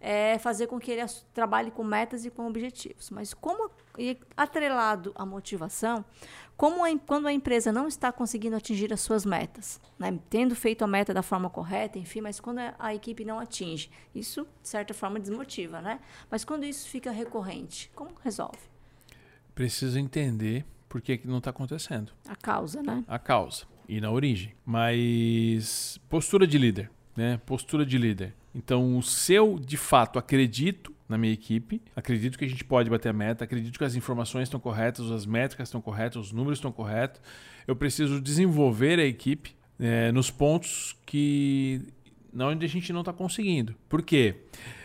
É 0.04 0.36
fazer 0.38 0.66
com 0.66 0.80
que 0.80 0.90
ele 0.90 1.02
trabalhe 1.32 1.70
com 1.70 1.84
metas 1.84 2.24
e 2.24 2.30
com 2.30 2.44
objetivos. 2.48 3.08
Mas 3.10 3.32
como 3.32 3.70
atrelado 4.36 5.12
à 5.14 5.24
motivação, 5.24 6.04
como 6.56 6.84
a, 6.84 6.98
quando 6.98 7.28
a 7.28 7.32
empresa 7.32 7.70
não 7.70 7.86
está 7.86 8.10
conseguindo 8.10 8.56
atingir 8.56 8.92
as 8.92 9.00
suas 9.00 9.24
metas, 9.24 9.80
né? 9.98 10.18
tendo 10.28 10.56
feito 10.56 10.82
a 10.82 10.86
meta 10.86 11.14
da 11.14 11.22
forma 11.22 11.48
correta, 11.48 11.98
enfim, 11.98 12.20
mas 12.20 12.40
quando 12.40 12.58
a, 12.58 12.74
a, 12.78 12.94
equipe 12.94 13.24
não 13.24 13.38
atinge, 13.38 13.90
isso 14.12 14.46
de 14.60 14.68
certa 14.68 14.92
forma 14.92 15.20
desmotiva, 15.20 15.80
né? 15.80 16.00
Mas 16.28 16.44
quando 16.44 16.64
isso 16.64 16.88
fica 16.88 17.10
recorrente, 17.10 17.90
como 17.94 18.10
resolve? 18.22 18.58
Precisa 19.54 20.00
entender 20.00 20.64
por 20.88 21.00
que, 21.00 21.18
que 21.18 21.28
não 21.28 21.38
está 21.38 21.50
acontecendo. 21.50 22.12
A 22.28 22.34
causa, 22.34 22.82
né? 22.82 23.04
A 23.06 23.18
causa 23.18 23.66
e 23.88 24.00
na 24.00 24.10
origem. 24.10 24.54
Mas 24.64 25.98
postura 26.08 26.46
de 26.46 26.58
líder, 26.58 26.90
né? 27.16 27.40
Postura 27.44 27.84
de 27.84 27.98
líder. 27.98 28.34
Então, 28.54 28.98
o 28.98 29.02
seu 29.02 29.58
de 29.58 29.76
fato 29.76 30.18
acredito 30.18 30.92
na 31.08 31.18
minha 31.18 31.32
equipe. 31.32 31.80
Acredito 31.94 32.38
que 32.38 32.44
a 32.44 32.48
gente 32.48 32.64
pode 32.64 32.88
bater 32.90 33.10
a 33.10 33.12
meta, 33.12 33.44
acredito 33.44 33.78
que 33.78 33.84
as 33.84 33.94
informações 33.94 34.44
estão 34.44 34.58
corretas, 34.58 35.10
as 35.10 35.26
métricas 35.26 35.68
estão 35.68 35.80
corretas, 35.80 36.26
os 36.26 36.32
números 36.32 36.58
estão 36.58 36.72
corretos. 36.72 37.20
Eu 37.66 37.76
preciso 37.76 38.20
desenvolver 38.20 38.98
a 38.98 39.04
equipe 39.04 39.54
é, 39.78 40.10
nos 40.12 40.30
pontos 40.30 40.96
que 41.06 41.82
onde 42.34 42.64
a 42.64 42.68
gente 42.68 42.92
não 42.92 43.00
está 43.00 43.12
conseguindo. 43.12 43.74
Por 43.88 44.02
quê? 44.02 44.36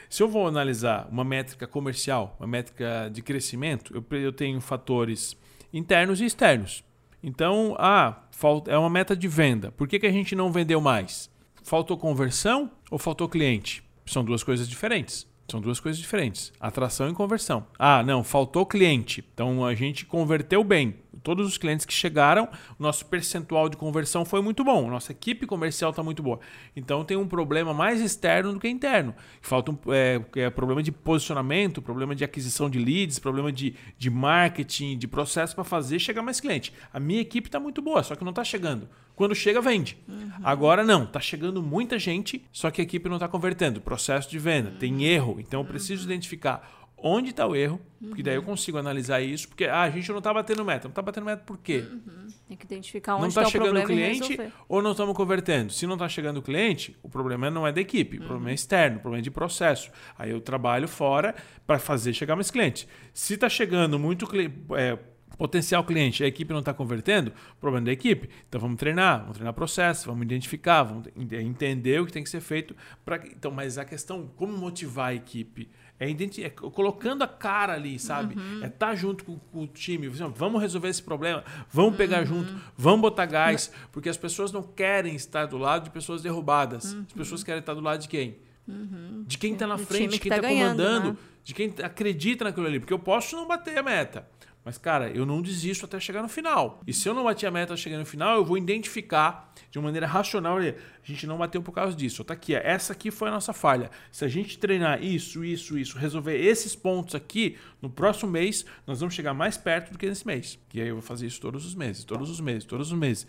Se 0.09 0.23
eu 0.23 0.27
vou 0.27 0.47
analisar 0.47 1.07
uma 1.11 1.23
métrica 1.23 1.67
comercial, 1.67 2.35
uma 2.39 2.47
métrica 2.47 3.09
de 3.11 3.21
crescimento, 3.21 3.93
eu, 3.93 4.17
eu 4.17 4.31
tenho 4.31 4.59
fatores 4.61 5.35
internos 5.73 6.21
e 6.21 6.25
externos. 6.25 6.83
Então, 7.21 7.75
ah, 7.79 8.23
é 8.67 8.77
uma 8.77 8.89
meta 8.89 9.15
de 9.15 9.27
venda. 9.27 9.71
Por 9.71 9.87
que, 9.87 9.99
que 9.99 10.07
a 10.07 10.11
gente 10.11 10.35
não 10.35 10.51
vendeu 10.51 10.79
mais? 10.79 11.29
Faltou 11.67 11.97
conversão 11.97 12.71
ou 12.89 12.97
faltou 12.97 13.27
cliente? 13.27 13.84
São 14.06 14.23
duas 14.23 14.41
coisas 14.41 14.69
diferentes. 14.69 15.27
São 15.51 15.60
duas 15.60 15.82
coisas 15.82 15.99
diferentes. 15.99 16.53
Atração 16.62 17.10
e 17.10 17.13
conversão. 17.13 17.67
Ah, 17.77 18.01
não, 18.03 18.23
faltou 18.23 18.65
cliente. 18.65 19.21
Então 19.34 19.65
a 19.65 19.75
gente 19.75 20.06
converteu 20.06 20.63
bem. 20.63 20.95
Todos 21.27 21.45
os 21.45 21.57
clientes 21.57 21.85
que 21.85 21.91
chegaram, 21.91 22.47
o 22.79 22.81
nosso 22.81 23.05
percentual 23.05 23.67
de 23.67 23.75
conversão 23.75 24.23
foi 24.23 24.41
muito 24.41 24.63
bom, 24.63 24.89
nossa 24.89 25.11
equipe 25.11 25.45
comercial 25.45 25.89
está 25.89 26.01
muito 26.01 26.23
boa. 26.23 26.39
Então 26.73 27.03
tem 27.03 27.17
um 27.17 27.27
problema 27.27 27.73
mais 27.73 27.99
externo 27.99 28.53
do 28.53 28.59
que 28.61 28.69
interno. 28.69 29.13
Falta 29.41 29.69
um 29.69 29.77
é, 29.89 30.21
é, 30.37 30.49
problema 30.49 30.81
de 30.81 30.89
posicionamento, 30.89 31.81
problema 31.81 32.15
de 32.15 32.23
aquisição 32.23 32.69
de 32.69 32.79
leads, 32.79 33.19
problema 33.19 33.51
de, 33.51 33.75
de 33.97 34.09
marketing, 34.09 34.97
de 34.97 35.05
processo 35.05 35.53
para 35.53 35.65
fazer 35.65 35.99
chegar 35.99 36.21
mais 36.21 36.39
cliente. 36.39 36.71
A 36.93 36.99
minha 36.99 37.19
equipe 37.19 37.49
está 37.49 37.59
muito 37.59 37.81
boa, 37.81 38.01
só 38.03 38.15
que 38.15 38.23
não 38.23 38.29
está 38.29 38.45
chegando. 38.45 38.87
Quando 39.13 39.35
chega, 39.35 39.60
vende. 39.60 39.97
Uhum. 40.08 40.31
Agora 40.43 40.81
não, 40.81 41.04
está 41.04 41.19
chegando 41.19 41.62
muita 41.62 41.99
gente, 41.99 42.45
só 42.54 42.71
que 42.71 42.79
a 42.79 42.83
equipe 42.83 43.10
não 43.10 43.17
está 43.17 43.27
convertendo. 43.27 43.81
Processo 43.81 44.29
de 44.29 44.39
venda, 44.39 44.69
uhum. 44.69 44.77
tem 44.77 45.04
erro. 45.04 45.37
Então 45.39 45.60
eu 45.60 45.65
preciso 45.65 46.06
identificar 46.06 46.77
onde 46.98 47.29
está 47.29 47.45
o 47.45 47.56
erro, 47.56 47.79
uhum. 48.02 48.10
porque 48.10 48.23
daí 48.23 48.35
eu 48.35 48.43
consigo 48.43 48.77
analisar 48.77 49.21
isso, 49.21 49.48
porque 49.48 49.65
ah, 49.65 49.83
a 49.83 49.89
gente 49.89 50.10
não 50.10 50.17
está 50.17 50.33
batendo 50.33 50.65
meta. 50.65 50.87
Não 50.87 50.91
está 50.91 51.02
batendo 51.02 51.25
meta 51.25 51.43
por 51.45 51.58
quê? 51.58 51.85
Uhum. 51.89 52.27
Tem 52.48 52.58
que 52.58 52.65
identificar 52.65 53.15
onde 53.15 53.21
não 53.21 53.27
está 53.29 53.43
tá 53.43 53.50
chegando 53.50 53.79
o 53.79 53.83
cliente 53.83 54.39
ou 54.67 54.81
não 54.81 54.91
estamos 54.91 55.15
convertendo. 55.15 55.71
Se 55.71 55.85
não 55.85 55.93
está 55.93 56.10
chegando 56.10 56.37
o 56.37 56.41
cliente, 56.41 56.98
o 57.04 57.10
problema 57.10 57.52
não 57.52 57.67
é 57.67 57.71
da 57.71 57.79
equipe, 57.79 58.17
o 58.17 58.21
problema 58.21 58.48
é 58.48 58.52
uhum. 58.52 58.56
externo, 58.56 58.98
o 58.98 59.02
problema 59.02 59.21
é 59.21 59.23
de 59.23 59.31
processo. 59.31 59.91
Aí 60.17 60.31
eu 60.31 60.41
trabalho 60.41 60.87
fora 60.87 61.35
para 61.65 61.77
fazer 61.77 62.13
chegar 62.13 62.35
mais 62.35 62.50
clientes. 62.50 62.87
Se 63.13 63.35
está 63.35 63.48
chegando 63.48 64.00
muito 64.00 64.27
é, 64.75 64.98
potencial 65.37 65.83
cliente, 65.83 66.23
a 66.23 66.27
equipe 66.27 66.52
não 66.52 66.60
está 66.60 66.73
convertendo, 66.73 67.31
problema 67.60 67.85
da 67.85 67.91
equipe. 67.91 68.29
Então 68.50 68.60
vamos 68.60 68.77
treinar, 68.77 69.19
vamos 69.19 69.35
treinar 69.35 69.54
processo, 69.54 70.08
vamos 70.08 70.23
identificar, 70.23 70.83
vamos 70.83 71.08
entender 71.15 72.02
o 72.02 72.06
que 72.06 72.12
tem 72.12 72.23
que 72.23 72.29
ser 72.29 72.41
feito 72.41 72.75
para. 73.06 73.17
Então, 73.27 73.52
mas 73.52 73.77
a 73.77 73.85
questão 73.85 74.27
como 74.35 74.58
motivar 74.58 75.10
a 75.10 75.13
equipe 75.13 75.69
é, 76.00 76.12
é 76.41 76.50
colocando 76.50 77.23
a 77.23 77.27
cara 77.27 77.73
ali, 77.73 77.98
sabe? 77.98 78.35
Uhum. 78.35 78.63
É 78.63 78.67
estar 78.67 78.87
tá 78.87 78.95
junto 78.95 79.23
com, 79.23 79.37
com, 79.52 79.63
o 79.63 79.67
time. 79.67 80.08
Vamos 80.08 80.62
resolver 80.62 80.89
esse 80.89 81.02
problema, 81.02 81.43
vamos 81.71 81.95
pegar 81.95 82.19
uhum. 82.19 82.25
junto, 82.25 82.56
vamos 82.77 83.02
botar 83.02 83.25
gás, 83.25 83.71
porque 83.91 84.10
as 84.10 84.17
pessoas 84.17 84.52
não 84.52 84.62
querem 84.62 85.15
estar 85.15 85.45
do 85.45 85.58
lado 85.58 85.85
de 85.85 85.89
pessoas 85.89 86.21
derrubadas. 86.21 86.93
Uhum. 86.93 87.06
As 87.08 87.13
pessoas 87.13 87.43
querem 87.43 87.60
estar 87.60 87.73
do 87.73 87.81
lado 87.81 88.02
de 88.02 88.08
quem? 88.08 88.37
Uhum. 88.67 89.23
De 89.25 89.37
quem 89.37 89.54
está 89.54 89.65
na 89.65 89.77
frente, 89.77 90.12
de 90.12 90.19
quem 90.19 90.31
está 90.31 90.41
tá 90.41 90.50
comandando, 90.50 91.12
né? 91.12 91.17
de 91.43 91.54
quem 91.54 91.73
acredita 91.81 92.43
naquilo 92.43 92.67
ali. 92.67 92.79
Porque 92.79 92.93
eu 92.93 93.00
posso 93.00 93.35
não 93.35 93.48
bater 93.48 93.77
a 93.77 93.83
meta. 93.83 94.27
Mas, 94.67 94.77
cara, 94.77 95.09
eu 95.09 95.25
não 95.25 95.41
desisto 95.41 95.85
até 95.85 95.97
chegar 95.97 96.21
no 96.21 96.27
final. 96.27 96.81
E 96.85 96.91
se 96.91 97.07
eu 97.07 97.13
não 97.13 97.23
bati 97.23 97.45
a 97.45 97.51
meta 97.51 97.77
chegar 97.77 97.97
no 97.97 98.05
final, 98.05 98.35
eu 98.35 98.43
vou 98.43 98.57
identificar 98.57 99.53
de 99.71 99.79
uma 99.79 99.85
maneira 99.85 100.05
racional. 100.05 100.57
A 100.57 100.73
gente 101.05 101.25
não 101.25 101.37
bateu 101.37 101.61
por 101.61 101.71
causa 101.71 101.95
disso. 101.95 102.21
Tá 102.21 102.33
aqui, 102.33 102.53
essa 102.53 102.91
aqui 102.91 103.09
foi 103.09 103.29
a 103.29 103.31
nossa 103.31 103.53
falha. 103.53 103.89
Se 104.11 104.25
a 104.25 104.27
gente 104.27 104.59
treinar 104.59 105.01
isso, 105.01 105.45
isso, 105.45 105.77
isso, 105.77 105.97
resolver 105.97 106.37
esses 106.37 106.75
pontos 106.75 107.15
aqui, 107.15 107.57
no 107.81 107.89
próximo 107.89 108.29
mês, 108.29 108.65
nós 108.85 108.99
vamos 108.99 109.15
chegar 109.15 109.33
mais 109.33 109.55
perto 109.55 109.93
do 109.93 109.97
que 109.97 110.05
nesse 110.05 110.27
mês. 110.27 110.59
E 110.73 110.81
aí 110.81 110.89
eu 110.89 110.95
vou 110.95 111.01
fazer 111.01 111.27
isso 111.27 111.39
todos 111.39 111.65
os 111.65 111.73
meses, 111.73 112.03
todos 112.03 112.29
os 112.29 112.41
meses, 112.41 112.65
todos 112.65 112.91
os 112.91 112.99
meses 112.99 113.25